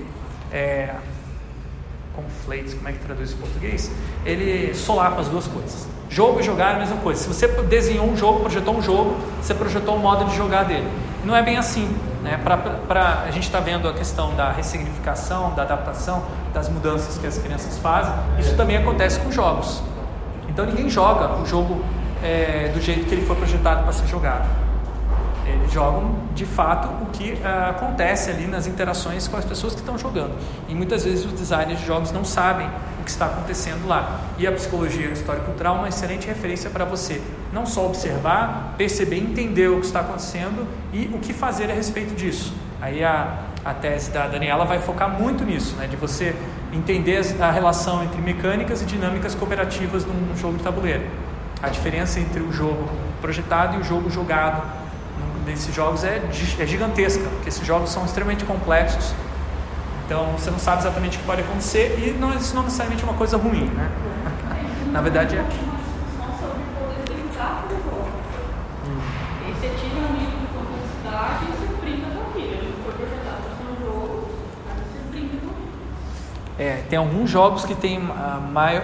é, 0.52 0.94
conflates, 2.14 2.74
como 2.74 2.88
é 2.88 2.92
que 2.92 2.98
traduz 2.98 3.32
em 3.32 3.36
português? 3.36 3.90
Ele 4.24 4.74
solapa 4.74 5.20
as 5.20 5.28
duas 5.28 5.46
coisas. 5.46 5.88
Jogo 6.08 6.40
e 6.40 6.42
jogar 6.42 6.72
é 6.72 6.76
a 6.76 6.78
mesma 6.78 6.96
coisa. 6.98 7.20
Se 7.22 7.28
você 7.28 7.48
desenhou 7.62 8.06
um 8.06 8.16
jogo, 8.16 8.40
projetou 8.40 8.76
um 8.76 8.82
jogo, 8.82 9.16
você 9.42 9.54
projetou 9.54 9.96
um 9.96 9.98
modo 9.98 10.26
de 10.26 10.36
jogar 10.36 10.64
dele. 10.64 10.86
Não 11.24 11.34
é 11.34 11.42
bem 11.42 11.56
assim. 11.56 11.88
Né? 12.22 12.40
Pra, 12.42 12.56
pra, 12.56 13.24
a 13.26 13.30
gente 13.30 13.44
está 13.44 13.60
vendo 13.60 13.88
a 13.88 13.92
questão 13.92 14.34
da 14.34 14.50
ressignificação, 14.50 15.54
da 15.54 15.62
adaptação, 15.62 16.22
das 16.52 16.68
mudanças 16.68 17.18
que 17.18 17.26
as 17.26 17.38
crianças 17.38 17.78
fazem. 17.78 18.12
Isso 18.38 18.56
também 18.56 18.76
acontece 18.76 19.20
com 19.20 19.30
jogos. 19.30 19.82
Então 20.48 20.64
ninguém 20.64 20.88
joga 20.88 21.36
o 21.40 21.46
jogo 21.46 21.84
é, 22.22 22.70
do 22.72 22.80
jeito 22.80 23.06
que 23.06 23.14
ele 23.14 23.26
foi 23.26 23.36
projetado 23.36 23.82
para 23.82 23.92
ser 23.92 24.06
jogado. 24.06 24.48
Eles 25.46 25.70
jogam 25.72 26.14
de 26.34 26.46
fato 26.46 26.88
o 27.02 27.06
que 27.12 27.32
uh, 27.32 27.70
acontece 27.70 28.30
ali 28.30 28.46
nas 28.46 28.66
interações 28.66 29.28
com 29.28 29.36
as 29.36 29.44
pessoas 29.44 29.74
que 29.74 29.80
estão 29.80 29.98
jogando. 29.98 30.32
E 30.68 30.74
muitas 30.74 31.04
vezes 31.04 31.26
os 31.26 31.32
designers 31.32 31.80
de 31.80 31.86
jogos 31.86 32.10
não 32.12 32.24
sabem 32.24 32.68
o 33.04 33.06
que 33.06 33.10
está 33.10 33.26
acontecendo 33.26 33.86
lá. 33.86 34.20
E 34.38 34.46
a 34.46 34.52
psicologia 34.52 35.08
histórico-cultural 35.08 35.76
é 35.76 35.78
uma 35.80 35.88
excelente 35.88 36.26
referência 36.26 36.70
para 36.70 36.86
você 36.86 37.20
não 37.52 37.66
só 37.66 37.86
observar, 37.86 38.74
perceber, 38.78 39.18
entender 39.18 39.68
o 39.68 39.78
que 39.78 39.86
está 39.86 40.00
acontecendo 40.00 40.66
e 40.92 41.10
o 41.12 41.18
que 41.18 41.34
fazer 41.34 41.70
a 41.70 41.74
respeito 41.74 42.14
disso. 42.14 42.54
Aí 42.80 43.04
a, 43.04 43.42
a 43.64 43.74
tese 43.74 44.10
da 44.10 44.26
Daniela 44.26 44.64
vai 44.64 44.78
focar 44.78 45.08
muito 45.08 45.44
nisso, 45.44 45.76
né, 45.76 45.86
de 45.86 45.96
você 45.96 46.34
entender 46.72 47.22
a 47.40 47.50
relação 47.50 48.02
entre 48.02 48.20
mecânicas 48.20 48.82
e 48.82 48.86
dinâmicas 48.86 49.34
cooperativas 49.34 50.04
num 50.04 50.36
jogo 50.36 50.56
de 50.56 50.64
tabuleiro. 50.64 51.04
A 51.62 51.68
diferença 51.68 52.18
entre 52.18 52.40
o 52.40 52.50
jogo 52.52 52.88
projetado 53.20 53.76
e 53.76 53.80
o 53.80 53.84
jogo 53.84 54.10
jogado 54.10 54.62
nesses 55.46 55.74
jogos 55.74 56.04
é, 56.04 56.22
é 56.58 56.66
gigantesca, 56.66 57.22
porque 57.28 57.50
esses 57.50 57.66
jogos 57.66 57.90
são 57.90 58.04
extremamente 58.04 58.44
complexos. 58.44 59.14
Então 60.06 60.32
você 60.32 60.50
não 60.50 60.58
sabe 60.58 60.82
exatamente 60.82 61.16
o 61.16 61.20
que 61.20 61.26
pode 61.26 61.40
acontecer 61.40 61.98
e 61.98 62.12
não, 62.18 62.34
isso 62.34 62.54
não 62.54 62.62
necessariamente 62.62 63.02
é 63.02 63.06
uma 63.06 63.16
coisa 63.16 63.36
ruim, 63.36 63.64
né? 63.64 63.90
Na 64.92 65.00
verdade 65.00 65.36
é. 65.36 65.40
um 65.40 65.42
e 65.42 65.46
um 65.46 65.46
aquilo. 65.46 65.74
É, 76.56 76.82
tem 76.88 76.98
alguns 76.98 77.28
jogos 77.28 77.64
que 77.64 77.74
têm 77.74 78.00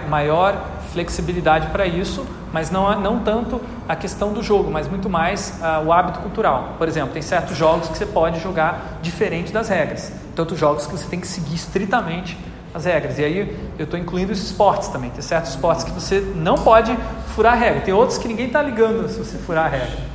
maior 0.09 0.61
flexibilidade 0.91 1.67
para 1.67 1.85
isso, 1.85 2.25
mas 2.51 2.69
não, 2.69 2.99
não 2.99 3.19
tanto 3.19 3.61
a 3.87 3.95
questão 3.95 4.33
do 4.33 4.43
jogo, 4.43 4.69
mas 4.69 4.89
muito 4.89 5.09
mais 5.09 5.57
uh, 5.61 5.85
o 5.85 5.93
hábito 5.93 6.19
cultural. 6.19 6.75
Por 6.77 6.87
exemplo, 6.87 7.13
tem 7.13 7.21
certos 7.21 7.55
jogos 7.55 7.87
que 7.87 7.97
você 7.97 8.05
pode 8.05 8.41
jogar 8.41 8.99
diferente 9.01 9.53
das 9.53 9.69
regras, 9.69 10.11
tanto 10.35 10.55
jogos 10.55 10.85
que 10.85 10.91
você 10.91 11.07
tem 11.07 11.19
que 11.19 11.27
seguir 11.27 11.55
estritamente 11.55 12.37
as 12.73 12.85
regras. 12.85 13.19
E 13.19 13.23
aí 13.23 13.57
eu 13.77 13.83
estou 13.83 13.99
incluindo 13.99 14.31
os 14.31 14.41
esportes 14.41 14.89
também. 14.89 15.09
Tem 15.09 15.21
certos 15.21 15.51
esportes 15.51 15.83
que 15.83 15.91
você 15.91 16.19
não 16.35 16.55
pode 16.55 16.97
furar 17.35 17.53
a 17.53 17.55
regra, 17.55 17.81
tem 17.81 17.93
outros 17.93 18.17
que 18.17 18.27
ninguém 18.27 18.47
está 18.47 18.61
ligando 18.61 19.07
se 19.09 19.17
você 19.17 19.37
furar 19.37 19.65
a 19.65 19.69
regra. 19.69 20.11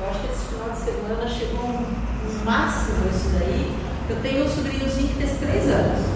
Eu 0.00 0.10
acho 0.10 0.20
que 0.20 0.32
esse 0.32 0.46
final 0.46 0.70
de 0.70 0.78
semana 0.78 1.28
chegou 1.28 1.64
um 1.64 2.44
máximo 2.44 3.08
isso 3.10 3.30
daí. 3.38 3.76
Eu 4.08 4.16
tenho 4.22 4.44
um 4.44 4.48
sobrinhozinho 4.48 5.08
que 5.08 5.14
fez 5.14 5.38
três 5.38 5.68
anos. 5.68 6.06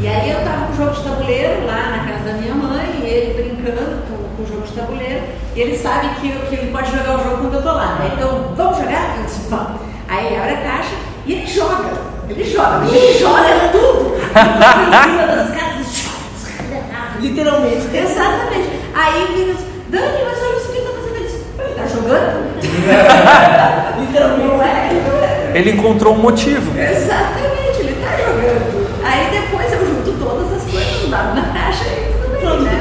E 0.00 0.08
aí 0.08 0.30
eu 0.30 0.38
estava 0.38 0.66
com 0.66 0.72
o 0.72 0.76
jogo 0.76 0.92
de 0.92 1.02
tabuleiro 1.02 1.66
lá 1.66 1.90
na 1.90 2.10
casa 2.10 2.24
da 2.24 2.32
minha 2.38 2.54
mãe, 2.54 3.00
e 3.02 3.06
ele 3.06 3.42
brincando 3.42 4.02
com, 4.08 4.36
com 4.36 4.42
o 4.42 4.46
jogo 4.46 4.66
de 4.66 4.72
tabuleiro, 4.72 5.24
e 5.54 5.60
ele 5.60 5.76
sabe 5.76 6.08
que, 6.20 6.32
que 6.48 6.54
ele 6.54 6.72
pode 6.72 6.90
jogar 6.90 7.20
o 7.20 7.22
jogo 7.22 7.42
quando 7.42 7.54
eu 7.54 7.58
estou 7.58 7.74
lá. 7.74 7.96
Né? 7.96 8.12
Então, 8.14 8.54
vamos 8.56 8.78
jogar? 8.78 9.18
Eu 9.18 9.24
disse, 9.24 9.48
vamos. 9.50 9.80
Aí 10.08 10.36
abre 10.36 10.54
a 10.54 10.62
caixa 10.62 11.09
e 11.30 11.32
ele 11.32 11.46
joga. 11.46 12.10
Ele 12.28 12.44
joga, 12.44 12.84
ele 12.86 13.18
joga 13.18 13.70
tudo. 13.70 14.18
literalmente. 17.20 17.86
Exatamente. 17.94 18.70
Aí 18.92 19.32
vira 19.32 19.52
assim, 19.52 19.66
Dani, 19.90 20.24
mas 20.24 20.42
olha 20.42 20.56
isso 20.56 20.72
que 20.72 20.78
ele 20.78 20.86
está 20.86 20.98
fazendo. 20.98 21.20
Ele 21.60 21.70
está 21.70 21.86
jogando? 21.86 22.50
literalmente. 24.00 24.48
Não 24.48 24.60
é? 24.60 24.90
Não 25.08 25.22
é? 25.22 25.52
ele 25.54 25.70
encontrou 25.70 26.14
um 26.14 26.18
motivo. 26.18 26.76
Exatamente, 26.76 27.78
ele 27.78 27.92
está 27.92 28.16
jogando. 28.16 28.88
Aí 29.04 29.30
depois 29.30 29.72
eu 29.72 29.86
junto 29.86 30.10
todas 30.18 30.52
as 30.52 30.64
coisas, 30.68 31.08
dado 31.08 31.36
na 31.36 31.42
caixa 31.52 31.84
e 31.84 32.12
tudo 32.40 32.40
bem, 32.40 32.58
né? 32.66 32.80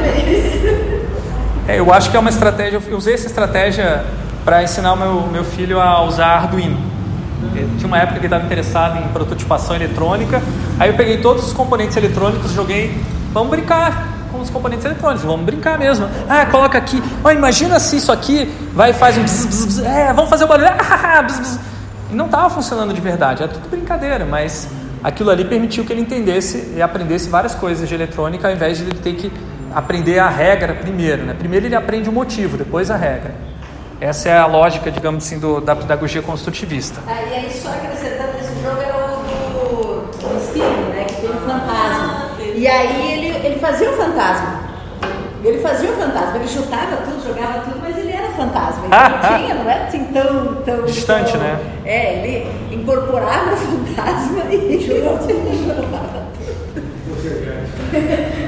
É, 1.68 1.80
eu 1.80 1.94
acho 1.94 2.10
que 2.10 2.18
é 2.18 2.20
uma 2.20 2.32
estratégia, 2.32 2.82
eu 2.88 2.98
usei 2.98 3.14
essa 3.14 3.28
estratégia 3.28 4.04
para 4.44 4.64
ensinar 4.64 4.94
o 4.94 4.98
meu, 4.98 5.28
meu 5.28 5.44
filho 5.44 5.80
a 5.80 6.02
usar 6.02 6.30
Arduino. 6.30 6.98
Tinha 7.78 7.88
uma 7.88 7.98
época 7.98 8.20
que 8.20 8.26
estava 8.26 8.46
interessado 8.46 9.04
em 9.04 9.08
prototipação 9.10 9.76
eletrônica, 9.76 10.42
aí 10.80 10.90
eu 10.90 10.96
peguei 10.96 11.20
todos 11.20 11.48
os 11.48 11.54
componentes 11.54 11.96
eletrônicos, 11.96 12.52
joguei, 12.52 13.02
vamos 13.34 13.50
brincar 13.50 14.20
com 14.32 14.40
os 14.40 14.50
componentes 14.50 14.86
eletrônicos, 14.86 15.24
vamos 15.24 15.46
brincar 15.46 15.78
mesmo. 15.78 16.08
Ah, 16.28 16.46
coloca 16.46 16.78
aqui, 16.78 17.02
oh, 17.24 17.30
imagina 17.30 17.80
se 17.80 17.98
isso 17.98 18.12
aqui 18.12 18.46
vai 18.74 18.92
e 18.92 18.94
faz 18.94 19.18
um 19.18 19.24
bzz, 19.24 19.46
bzz, 19.46 19.66
bzz, 19.66 19.86
é, 19.86 20.14
vamos 20.14 20.30
fazer 20.30 20.44
o 20.44 20.48
barulho, 20.48 20.70
ah, 20.78 21.22
bzz, 21.22 21.40
bzz. 21.40 21.60
E 22.12 22.16
não 22.16 22.26
estava 22.26 22.50
funcionando 22.50 22.94
de 22.94 23.02
verdade, 23.02 23.44
era 23.44 23.52
tudo 23.52 23.70
brincadeira, 23.70 24.26
mas 24.26 24.68
aquilo 25.04 25.30
ali 25.30 25.46
permitiu 25.46 25.86
que 25.86 25.94
ele 25.94 26.02
entendesse 26.02 26.74
e 26.76 26.82
aprendesse 26.82 27.30
várias 27.30 27.56
coisas 27.56 27.88
de 27.88 27.96
eletrônica, 27.96 28.48
ao 28.48 28.54
invés 28.54 28.78
de 28.78 28.84
ele 28.84 29.00
ter 29.00 29.14
que 29.14 29.32
aprender 29.74 30.20
a 30.20 30.30
regra 30.30 30.74
primeiro. 30.74 31.24
Né? 31.24 31.36
Primeiro 31.38 31.66
ele 31.66 31.76
aprende 31.76 32.10
o 32.10 32.12
motivo, 32.12 32.58
depois 32.58 32.90
a 32.90 32.96
regra. 32.96 33.34
Essa 34.02 34.30
é 34.30 34.38
a 34.38 34.46
lógica, 34.46 34.90
digamos 34.90 35.26
assim, 35.26 35.40
do, 35.40 35.60
da 35.60 35.76
pedagogia 35.76 36.22
construtivista. 36.22 37.02
Ah, 37.06 37.22
e 37.30 37.34
aí, 37.34 37.52
só 37.52 37.70
acrescentando, 37.70 38.30
esse 38.40 38.54
jogo 38.64 38.82
é 38.82 38.94
o 38.94 40.10
do, 40.14 40.42
Steve, 40.42 40.64
né? 40.94 41.04
Que 41.06 41.16
tem 41.16 41.30
um 41.30 41.40
fantasma. 41.42 42.30
E 42.56 42.66
aí 42.68 43.12
ele, 43.12 43.46
ele 43.46 43.60
fazia 43.60 43.90
o 43.90 43.94
fantasma. 43.98 44.70
Ele 45.44 45.58
fazia 45.60 45.90
o 45.90 45.94
fantasma, 45.94 46.36
ele 46.38 46.48
chutava 46.48 46.98
tudo, 46.98 47.26
jogava 47.26 47.60
tudo, 47.62 47.80
mas 47.82 47.98
ele 47.98 48.12
era 48.12 48.30
fantasma. 48.30 48.86
Então 48.86 49.00
Ah, 49.00 49.36
tinha, 49.38 49.56
não 49.56 49.70
era 49.70 49.84
assim 49.86 50.04
tão, 50.06 50.56
tão. 50.66 50.86
Distante, 50.86 51.32
tão- 51.34 51.42
né? 51.42 51.60
É, 51.86 52.14
ele 52.26 52.76
incorporava 52.76 53.54
o 53.54 53.58
fantasma 53.58 54.44
e 54.54 54.80
jogava 54.86 55.18
tudo. 55.20 56.40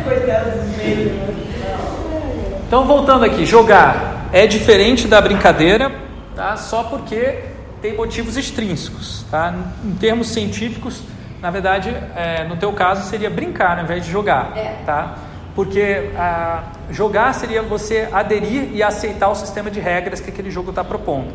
Coitado 0.03 0.51
dos 0.51 0.77
meios. 0.77 1.11
Então, 2.67 2.85
voltando 2.85 3.25
aqui, 3.25 3.45
jogar 3.45 4.20
é 4.33 4.47
diferente 4.47 5.07
da 5.07 5.19
brincadeira, 5.21 5.91
tá? 6.35 6.55
Só 6.57 6.83
porque 6.83 7.39
tem 7.81 7.95
motivos 7.95 8.37
extrínsecos, 8.37 9.25
tá? 9.29 9.53
Em 9.83 9.93
termos 9.95 10.27
científicos, 10.29 11.01
na 11.41 11.49
verdade, 11.49 11.89
é, 12.15 12.43
no 12.45 12.55
teu 12.57 12.71
caso 12.73 13.09
seria 13.09 13.29
brincar 13.29 13.77
ao 13.77 13.83
invés 13.83 14.05
de 14.05 14.11
jogar, 14.11 14.55
É. 14.55 14.75
tá? 14.85 15.15
Porque 15.55 16.11
ah, 16.15 16.63
jogar 16.91 17.33
seria 17.33 17.61
você 17.61 18.07
aderir 18.13 18.69
e 18.73 18.81
aceitar 18.81 19.27
o 19.29 19.35
sistema 19.35 19.69
de 19.69 19.79
regras 19.81 20.21
que 20.21 20.29
aquele 20.29 20.49
jogo 20.49 20.69
está 20.69 20.83
propondo, 20.83 21.33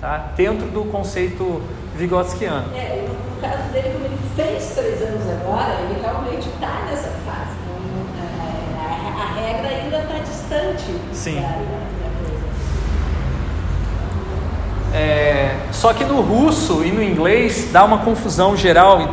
tá? 0.00 0.30
Dentro 0.36 0.66
do 0.68 0.84
conceito 0.86 1.62
vigotskiano. 1.94 2.74
É, 2.74 3.06
no 3.08 3.40
caso 3.40 3.70
dele, 3.72 3.90
como 3.92 4.04
ele 4.06 4.18
fez 4.34 4.74
três 4.74 5.00
anos 5.02 5.22
agora, 5.40 5.74
ele 5.82 6.00
realmente 6.00 6.48
está 6.48 6.86
nessa 6.90 7.08
fase. 7.24 7.54
Não- 7.68 8.80
a, 8.80 8.84
a- 8.84 9.22
a 9.22 9.34
regra 9.40 9.68
ainda 9.68 9.98
está 9.98 10.18
distante 10.18 10.84
Sim. 11.12 11.40
da, 11.40 11.58
É, 14.96 15.54
só 15.72 15.92
que 15.92 16.04
no 16.04 16.22
russo 16.22 16.82
e 16.82 16.90
no 16.90 17.02
inglês 17.02 17.68
dá 17.70 17.84
uma 17.84 17.98
confusão 17.98 18.56
geral 18.56 19.02
e 19.02 19.08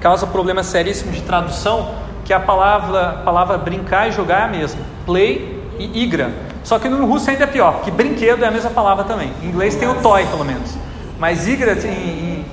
causa 0.00 0.26
problemas 0.26 0.66
seríssimos 0.66 1.14
de 1.14 1.22
tradução, 1.22 1.94
que 2.24 2.32
a 2.32 2.40
palavra, 2.40 3.10
a 3.10 3.12
palavra 3.18 3.56
brincar 3.56 4.08
e 4.08 4.12
jogar 4.12 4.40
é 4.40 4.44
a 4.44 4.48
mesma, 4.48 4.80
play 5.06 5.62
e 5.78 6.02
igra. 6.02 6.32
Só 6.64 6.80
que 6.80 6.88
no 6.88 7.06
russo 7.06 7.30
ainda 7.30 7.44
é 7.44 7.46
pior, 7.46 7.74
porque 7.74 7.92
brinquedo 7.92 8.42
é 8.44 8.48
a 8.48 8.50
mesma 8.50 8.70
palavra 8.70 9.04
também. 9.04 9.32
Em 9.40 9.46
inglês 9.46 9.76
tem 9.76 9.88
o 9.88 9.94
toy, 10.02 10.26
pelo 10.26 10.44
menos. 10.44 10.74
Mas 11.16 11.46
igra 11.46 11.74
em, 11.74 11.88
em, 11.88 12.44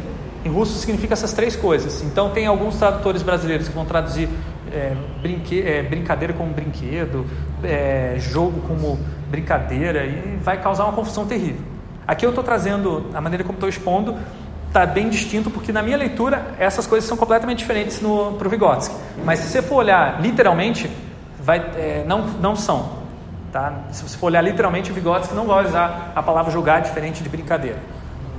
em 0.46 0.50
russo 0.50 0.78
significa 0.78 1.14
essas 1.14 1.34
três 1.34 1.56
coisas. 1.56 2.04
Então 2.04 2.30
tem 2.30 2.46
alguns 2.46 2.76
tradutores 2.76 3.24
brasileiros 3.24 3.68
que 3.68 3.74
vão 3.74 3.86
traduzir 3.86 4.30
é, 4.72 4.94
brinque, 5.22 5.62
é, 5.62 5.82
brincadeira 5.82 6.32
como 6.32 6.52
brinquedo, 6.52 7.26
é, 7.64 8.16
jogo 8.20 8.62
como 8.68 9.00
brincadeira, 9.32 10.06
e 10.06 10.38
vai 10.44 10.62
causar 10.62 10.84
uma 10.84 10.94
confusão 10.94 11.26
terrível. 11.26 11.77
Aqui 12.08 12.26
eu 12.26 12.30
estou 12.30 12.44
trazendo, 12.44 13.06
a 13.14 13.20
maneira 13.20 13.44
como 13.44 13.56
estou 13.58 13.68
expondo, 13.70 14.16
está 14.68 14.86
bem 14.86 15.10
distinto, 15.10 15.50
porque 15.50 15.72
na 15.72 15.82
minha 15.82 15.98
leitura 15.98 16.48
essas 16.58 16.88
coisas 16.88 17.08
são 17.08 17.18
completamente 17.18 17.60
diferentes 17.60 18.00
para 18.00 18.48
o 18.48 18.50
Vygotsky. 18.50 18.96
Mas 19.26 19.40
se 19.40 19.50
você 19.50 19.62
for 19.62 19.76
olhar 19.78 20.22
literalmente, 20.22 20.90
vai, 21.40 21.58
é, 21.76 22.04
não, 22.08 22.22
não 22.28 22.56
são. 22.56 22.98
Tá? 23.52 23.74
Se 23.92 24.04
você 24.04 24.18
for 24.18 24.28
olhar 24.28 24.42
literalmente, 24.42 24.92
o 24.92 24.94
Vygotsky 24.94 25.34
não 25.36 25.46
vai 25.48 25.66
usar 25.66 26.12
a 26.16 26.22
palavra 26.24 26.52
jogar 26.52 26.80
diferente 26.82 27.22
de 27.24 27.30
brincadeira, 27.30 27.78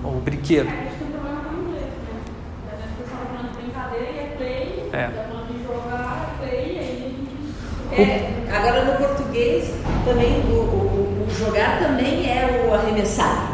ou 0.03 0.12
brinquedo. 0.12 0.69
A 0.69 0.71
gente 0.71 0.99
tem 0.99 1.09
problema 1.09 1.41
com 1.41 1.55
o 1.57 1.61
inglês, 1.69 1.85
né? 1.85 2.73
A 2.73 2.77
gente 2.77 3.03
está 3.03 3.16
falando 3.16 3.51
de 3.53 3.62
brincadeira 3.62 4.07
e 4.07 4.19
é 4.19 4.35
play, 4.37 4.91
É. 4.93 5.07
tá 5.09 5.23
falando 5.29 5.47
de 5.59 5.62
jogar, 5.64 6.35
é 6.43 6.47
play, 6.47 6.75
e 6.75 6.79
aí 6.79 8.03
É, 8.03 8.57
agora 8.57 8.85
no 8.85 8.93
português 8.99 9.75
também 10.05 10.41
o, 10.51 10.53
o- 10.55 11.27
o 11.27 11.35
jogar 11.35 11.79
também 11.81 12.31
é 12.31 12.66
o 12.69 12.75
arremessar. 12.75 13.47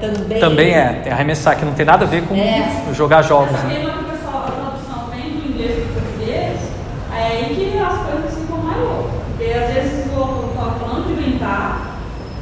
Também. 0.00 0.40
Também 0.40 0.74
é, 0.74 0.92
tem 1.04 1.12
arremessar, 1.12 1.56
que 1.56 1.64
não 1.64 1.74
tem 1.74 1.84
nada 1.84 2.04
a 2.04 2.08
ver 2.08 2.22
com 2.26 2.34
É. 2.34 2.92
jogar 2.94 3.22
jogos. 3.22 3.54
Essa 3.54 3.66
Né? 3.66 3.74
mesma 3.74 3.92
que 3.92 3.98
o 3.98 4.04
pessoal, 4.04 4.44
a 4.46 4.50
tradução 4.50 5.10
vem 5.10 5.30
do 5.30 5.48
inglês 5.52 5.86
para 5.86 6.00
o 6.00 6.02
português, 6.02 6.58
aí 7.12 7.22
é 7.22 7.44
aí 7.44 7.54
que 7.54 7.78
as 7.78 7.98
coisas 8.10 8.38
ficam 8.40 8.58
mais 8.58 8.78
loucas. 8.78 9.10
Porque 9.36 9.52
às 9.52 9.74
vezes 9.74 10.06
o 10.06 10.48
estava 10.50 10.70
falando 10.78 11.06
de 11.08 11.14
brincar 11.22 11.96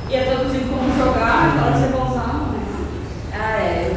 e 0.09 0.15
é 0.15 0.23
traduzido 0.25 0.69
como 0.71 0.97
jogar, 0.97 1.73
você 1.75 1.87
vai 1.89 2.11
usar, 2.11 2.27
não 2.35 2.55
é. 2.55 3.39
Ah, 3.41 3.61
é. 3.61 3.93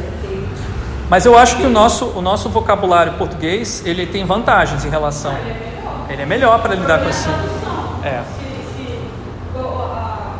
Mas 1.08 1.26
eu 1.26 1.36
acho 1.38 1.56
que 1.56 1.66
o 1.66 1.70
nosso, 1.70 2.06
o 2.16 2.22
nosso 2.22 2.48
vocabulário 2.48 3.12
português 3.14 3.82
ele 3.84 4.06
tem 4.06 4.24
vantagens 4.24 4.82
em 4.84 4.88
relação. 4.88 5.32
Ele 5.36 5.50
é 5.50 5.54
melhor. 5.54 6.06
Ele 6.08 6.22
é 6.22 6.26
melhor 6.26 6.62
para 6.62 6.74
lidar 6.74 7.00
com 7.02 7.08
esse. 7.10 7.24
tradução. 7.28 8.00
É. 8.02 8.22
Se, 8.38 8.82
se 8.82 8.98
o- 9.54 9.60
a, 9.60 10.32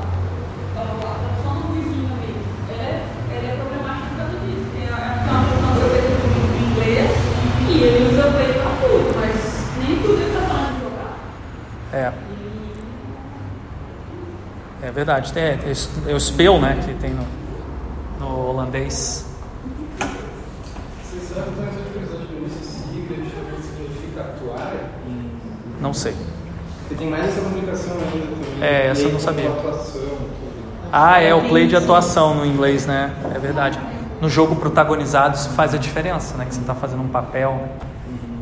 a, 0.76 0.80
a 0.80 1.14
tradução 1.20 1.60
do 1.60 1.74
vizinho 1.74 2.08
ali, 2.16 2.36
ele 2.70 2.80
é, 2.80 3.02
ele 3.36 3.46
é 3.48 3.56
problemático 3.56 4.06
por 4.08 4.16
causa 4.16 4.32
disso. 4.46 4.66
Tem 4.74 4.88
a, 4.88 4.96
a 4.96 4.98
tradução 5.28 5.72
do 5.74 5.80
do- 5.82 6.52
do 6.52 6.72
inglês 6.72 7.10
e 7.68 7.82
ele 7.82 8.08
usa 8.14 8.22
play 8.30 8.52
para 8.54 8.70
tudo, 8.80 9.14
mas 9.14 9.66
nem 9.86 9.98
tudo 9.98 10.14
ele 10.22 10.26
está 10.30 10.40
falando 10.40 10.74
de 10.74 10.80
jogar. 10.84 11.12
É. 11.92 12.12
É 14.92 14.94
verdade. 14.94 15.32
Tem, 15.32 15.42
é, 15.42 15.58
é 16.06 16.14
o 16.14 16.20
spell, 16.20 16.60
né? 16.60 16.78
Que 16.84 16.92
tem 16.92 17.14
no, 17.14 17.26
no 18.20 18.50
holandês. 18.50 19.24
Você 19.98 21.34
sabe 21.34 21.50
qual 21.56 21.66
é 21.66 21.70
significa 23.62 24.20
atuar? 24.20 24.74
Não 25.80 25.94
sei. 25.94 26.14
Porque 26.80 26.94
tem 26.96 27.08
mais 27.08 27.26
essa 27.26 27.40
comunicação 27.40 27.94
ainda 27.94 28.26
também. 28.26 28.62
É, 28.62 28.88
essa 28.88 29.00
eu 29.00 29.12
não 29.12 29.18
sabia. 29.18 29.48
atuação. 29.48 30.02
Ah, 30.92 31.22
é 31.22 31.34
o 31.34 31.48
play 31.48 31.66
de 31.66 31.74
atuação 31.74 32.34
no 32.34 32.44
inglês, 32.44 32.84
né? 32.86 33.14
É 33.34 33.38
verdade. 33.38 33.80
No 34.20 34.28
jogo 34.28 34.56
protagonizado 34.56 35.36
isso 35.36 35.48
faz 35.50 35.74
a 35.74 35.78
diferença, 35.78 36.36
né? 36.36 36.44
Que 36.44 36.54
você 36.54 36.60
está 36.60 36.74
fazendo 36.74 37.02
um 37.02 37.08
papel. 37.08 37.52
né? 37.52 37.68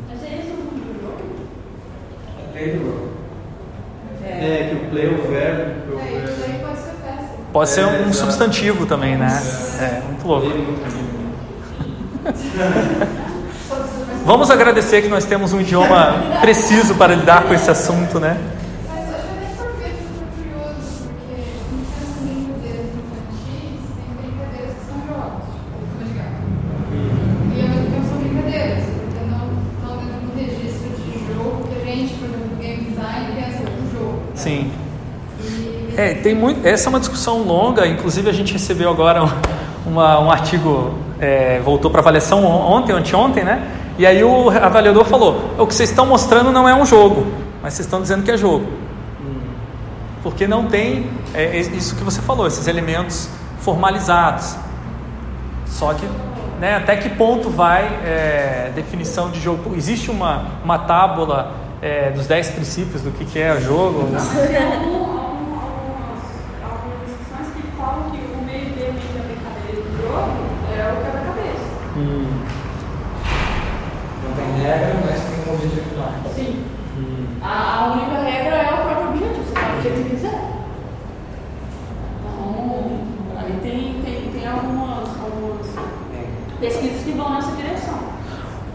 Mas 0.08 0.22
é 0.24 0.38
esse 0.40 0.50
o 0.50 0.56
nome 0.56 0.80
do 0.80 1.00
jogo? 1.00 1.22
Play 2.52 2.72
do 2.72 2.90
role. 2.90 3.10
É, 4.22 4.68
que 4.70 4.74
o 4.86 4.90
play 4.90 5.04
é 5.04 5.08
o 5.08 5.30
verbo. 5.30 5.60
É, 5.60 5.94
o 5.94 6.24
isso 6.24 6.34
verbo. 6.40 6.44
aí 6.44 6.60
pode 6.64 6.78
ser 6.78 6.90
Pode 7.52 7.70
ser 7.70 7.80
É, 7.80 7.86
um 7.86 8.00
exato. 8.08 8.16
substantivo 8.16 8.86
também, 8.86 9.16
né? 9.16 9.42
É, 9.80 10.00
muito 10.06 10.26
louco. 10.26 10.46
Vamos 14.24 14.50
agradecer 14.50 15.02
que 15.02 15.08
nós 15.08 15.24
temos 15.24 15.52
um 15.52 15.60
idioma 15.60 16.14
preciso 16.40 16.94
para 16.94 17.14
lidar 17.14 17.44
com 17.44 17.54
esse 17.54 17.68
assunto, 17.70 18.20
né? 18.20 18.36
Mas 18.88 19.08
eu 19.08 19.14
achei 19.16 19.34
bem 19.40 19.48
perfeito, 19.56 20.02
super 20.14 20.30
curioso, 20.36 21.08
porque 21.08 21.34
nessas 21.74 22.14
brincadeiras 22.22 22.86
infantis 22.94 23.82
tem 23.96 24.08
brincadeiras 24.20 24.72
que 24.76 24.84
são 24.86 24.98
jogos, 25.08 25.42
tipo, 25.50 25.80
vou 25.96 26.06
jogar. 26.06 26.30
E 27.50 27.60
ao 27.62 27.68
mesmo 27.68 27.86
tempo 27.90 28.06
são 28.08 28.18
brincadeiras, 28.18 28.84
porque 28.84 29.22
não 29.26 29.44
estão 29.74 29.92
dentro 29.98 30.20
do 30.20 30.32
registro 30.38 30.90
de 31.02 31.10
jogo 31.26 31.66
que 31.66 31.74
a 31.74 31.84
gente, 31.84 32.12
por 32.14 32.26
exemplo, 32.28 32.46
no 32.50 32.56
game 32.62 32.82
design, 32.84 33.24
pensa 33.34 33.58
como 33.64 33.82
jogo. 33.90 34.18
Sim. 34.36 34.70
É, 35.96 36.14
tem 36.14 36.34
muito. 36.34 36.66
Essa 36.66 36.88
é 36.88 36.90
uma 36.90 37.00
discussão 37.00 37.42
longa. 37.42 37.86
Inclusive 37.86 38.28
a 38.28 38.32
gente 38.32 38.52
recebeu 38.52 38.90
agora 38.90 39.24
um, 39.24 39.30
uma- 39.86 40.18
um 40.20 40.30
artigo 40.30 40.94
é, 41.20 41.60
voltou 41.64 41.90
para 41.90 42.00
avaliação 42.00 42.44
on- 42.44 42.72
ontem, 42.78 42.92
anteontem, 42.92 43.44
né? 43.44 43.68
E 43.98 44.06
aí 44.06 44.22
o 44.24 44.48
avaliador 44.50 45.04
falou: 45.04 45.50
o 45.58 45.66
que 45.66 45.74
vocês 45.74 45.90
estão 45.90 46.06
mostrando 46.06 46.50
não 46.52 46.68
é 46.68 46.74
um 46.74 46.86
jogo, 46.86 47.26
mas 47.62 47.74
vocês 47.74 47.86
estão 47.86 48.00
dizendo 48.00 48.22
que 48.22 48.30
é 48.30 48.36
jogo, 48.36 48.66
porque 50.22 50.46
não 50.46 50.66
tem 50.66 51.10
é, 51.34 51.44
é 51.44 51.60
isso 51.60 51.94
que 51.96 52.02
você 52.04 52.20
falou, 52.22 52.46
esses 52.46 52.66
elementos 52.66 53.28
formalizados. 53.60 54.56
Só 55.66 55.92
que, 55.94 56.06
né? 56.60 56.76
Até 56.76 56.96
que 56.96 57.08
ponto 57.10 57.48
vai 57.50 57.84
é, 58.04 58.72
definição 58.74 59.30
de 59.30 59.40
jogo? 59.40 59.74
Existe 59.76 60.10
uma 60.10 60.44
uma 60.64 60.78
tábula 60.78 61.52
é, 61.82 62.10
dos 62.10 62.26
10 62.26 62.50
princípios 62.50 63.02
do 63.02 63.10
que, 63.10 63.24
que 63.24 63.38
é 63.38 63.52
o 63.54 63.60
jogo? 63.60 64.08
Tem 64.08 64.56
algum- 64.56 64.94
algum- 64.96 65.54
algumas, 65.60 66.20
algumas 66.64 67.06
discussões 67.06 67.48
que 67.54 67.62
falam 67.78 68.10
que 68.10 68.18
o 68.18 68.44
meio 68.44 68.72
termo 68.74 68.98
entre 68.98 69.18
a 69.18 69.22
brincadeira 69.22 69.76
e 69.76 69.80
o 69.80 70.02
jogo 70.02 70.30
é 70.76 70.92
o 70.92 70.96
quebra-cabeça. 71.04 71.66
Hum. 71.96 72.26
tem 74.36 74.62
regra, 74.64 74.96
mas 75.06 75.20
tem 75.20 75.38
um 75.52 75.54
objetivo 75.54 75.90
final. 75.90 76.12
Sim. 76.34 76.64
A, 77.80 77.92
única 77.92 78.18
regra 78.18 78.56
é 78.56 78.74
o 78.74 78.84
próprio 78.84 79.08
objetivo, 79.08 79.42
você 79.42 79.54
pode 79.54 79.72
o 79.72 79.80
que 79.80 79.88
você 79.88 80.10
quiser. 80.10 80.40
Então, 82.20 82.84
aí 83.38 83.58
tem, 83.62 84.02
tem, 84.04 84.30
tem 84.32 84.46
algumas, 84.46 85.08
algumas 85.18 85.66
pesquisas 86.60 87.02
que 87.02 87.12
vão 87.12 87.30
nessa 87.30 87.52
direção. 87.52 87.98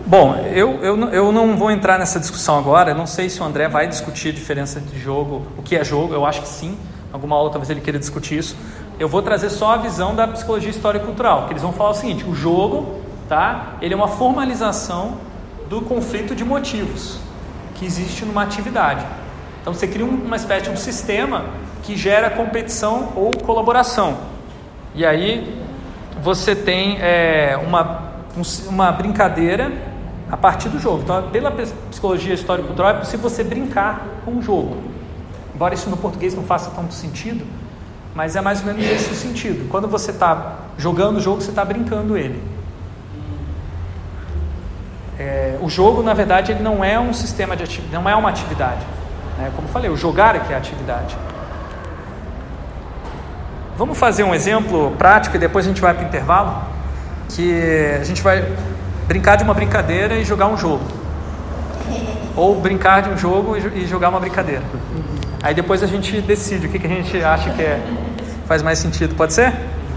Bom, 0.07 0.35
eu, 0.51 0.83
eu, 0.83 1.09
eu 1.09 1.31
não 1.31 1.55
vou 1.55 1.69
entrar 1.69 1.99
nessa 1.99 2.19
discussão 2.19 2.57
agora. 2.57 2.89
Eu 2.91 2.95
não 2.95 3.05
sei 3.05 3.29
se 3.29 3.39
o 3.39 3.43
André 3.43 3.67
vai 3.67 3.87
discutir 3.87 4.29
a 4.29 4.31
diferença 4.31 4.79
de 4.79 4.99
jogo, 4.99 5.45
o 5.55 5.61
que 5.61 5.75
é 5.75 5.83
jogo. 5.83 6.11
Eu 6.15 6.25
acho 6.25 6.41
que 6.41 6.47
sim. 6.47 6.75
Alguma 7.13 7.35
aula 7.35 7.51
talvez 7.51 7.69
ele 7.69 7.81
queira 7.81 7.99
discutir 7.99 8.39
isso. 8.39 8.57
Eu 8.97 9.07
vou 9.07 9.21
trazer 9.21 9.51
só 9.51 9.75
a 9.75 9.77
visão 9.77 10.15
da 10.15 10.27
psicologia 10.27 10.71
histórica 10.71 11.03
e 11.03 11.05
cultural, 11.05 11.45
que 11.45 11.53
eles 11.53 11.61
vão 11.61 11.73
falar 11.73 11.91
o 11.91 11.93
seguinte: 11.93 12.23
o 12.23 12.33
jogo, 12.33 13.01
tá? 13.29 13.75
Ele 13.83 13.93
é 13.93 13.97
uma 13.97 14.07
formalização 14.07 15.19
do 15.69 15.79
conflito 15.81 16.33
de 16.33 16.43
motivos 16.43 17.23
que 17.75 17.85
existe 17.85 18.25
numa 18.25 18.43
atividade. 18.43 19.05
Então 19.61 19.73
você 19.73 19.87
cria 19.87 20.05
uma 20.05 20.35
espécie 20.35 20.63
de 20.63 20.69
um 20.71 20.77
sistema 20.77 21.45
que 21.83 21.95
gera 21.95 22.29
competição 22.29 23.13
ou 23.15 23.31
colaboração. 23.31 24.17
E 24.93 25.05
aí 25.05 25.61
você 26.21 26.55
tem 26.55 26.97
é, 26.99 27.59
uma, 27.63 28.13
uma 28.67 28.91
brincadeira 28.91 29.71
a 30.31 30.37
partir 30.37 30.69
do 30.69 30.79
jogo. 30.79 31.03
Então, 31.03 31.29
pela 31.29 31.51
psicologia 31.51 32.33
histórica 32.33 32.67
cultural, 32.67 32.91
é 32.91 32.93
possível 32.95 33.29
você 33.29 33.43
brincar 33.43 34.05
com 34.23 34.37
o 34.37 34.41
jogo. 34.41 34.77
Embora 35.53 35.73
isso 35.73 35.89
no 35.89 35.97
português 35.97 36.33
não 36.33 36.43
faça 36.43 36.71
tanto 36.71 36.93
sentido, 36.93 37.45
mas 38.13 38.35
é 38.35 38.41
mais 38.41 38.61
ou 38.61 38.67
menos 38.67 38.83
esse 38.83 39.11
o 39.11 39.15
sentido. 39.15 39.69
Quando 39.69 39.87
você 39.87 40.11
está 40.11 40.59
jogando 40.77 41.17
o 41.17 41.21
jogo, 41.21 41.41
você 41.41 41.49
está 41.49 41.63
brincando 41.63 42.17
ele. 42.17 42.41
É, 45.17 45.57
o 45.61 45.69
jogo, 45.69 46.03
na 46.03 46.13
verdade, 46.13 46.51
ele 46.51 46.61
não 46.61 46.83
é 46.83 46.99
um 46.99 47.13
sistema 47.13 47.55
de 47.55 47.63
atividade, 47.63 47.93
não 47.93 48.09
é 48.09 48.15
uma 48.15 48.29
atividade. 48.29 48.85
Né? 49.37 49.51
Como 49.55 49.67
eu 49.67 49.71
falei, 49.71 49.89
o 49.89 49.95
jogar 49.95 50.35
é 50.35 50.39
que 50.39 50.51
é 50.51 50.55
a 50.55 50.59
atividade. 50.59 51.15
Vamos 53.77 53.97
fazer 53.97 54.23
um 54.23 54.33
exemplo 54.33 54.91
prático 54.97 55.35
e 55.35 55.39
depois 55.39 55.65
a 55.65 55.69
gente 55.69 55.81
vai 55.81 55.93
para 55.93 56.03
o 56.03 56.07
intervalo? 56.07 56.63
Que 57.29 57.97
a 57.99 58.03
gente 58.03 58.21
vai 58.21 58.45
brincar 59.07 59.35
de 59.35 59.43
uma 59.43 59.53
brincadeira 59.53 60.15
e 60.15 60.23
jogar 60.23 60.47
um 60.47 60.57
jogo. 60.57 60.83
Ou 62.35 62.59
brincar 62.59 63.01
de 63.01 63.09
um 63.09 63.17
jogo 63.17 63.57
e 63.57 63.85
jogar 63.85 64.09
uma 64.09 64.19
brincadeira. 64.19 64.63
Aí 65.41 65.53
depois 65.53 65.83
a 65.83 65.87
gente 65.87 66.21
decide 66.21 66.67
o 66.67 66.69
que, 66.69 66.79
que 66.79 66.87
a 66.87 66.89
gente 66.89 67.23
acha 67.23 67.49
que 67.51 67.61
é, 67.61 67.79
faz 68.47 68.61
mais 68.61 68.79
sentido. 68.79 69.13
Pode 69.15 69.33
ser? 69.33 69.53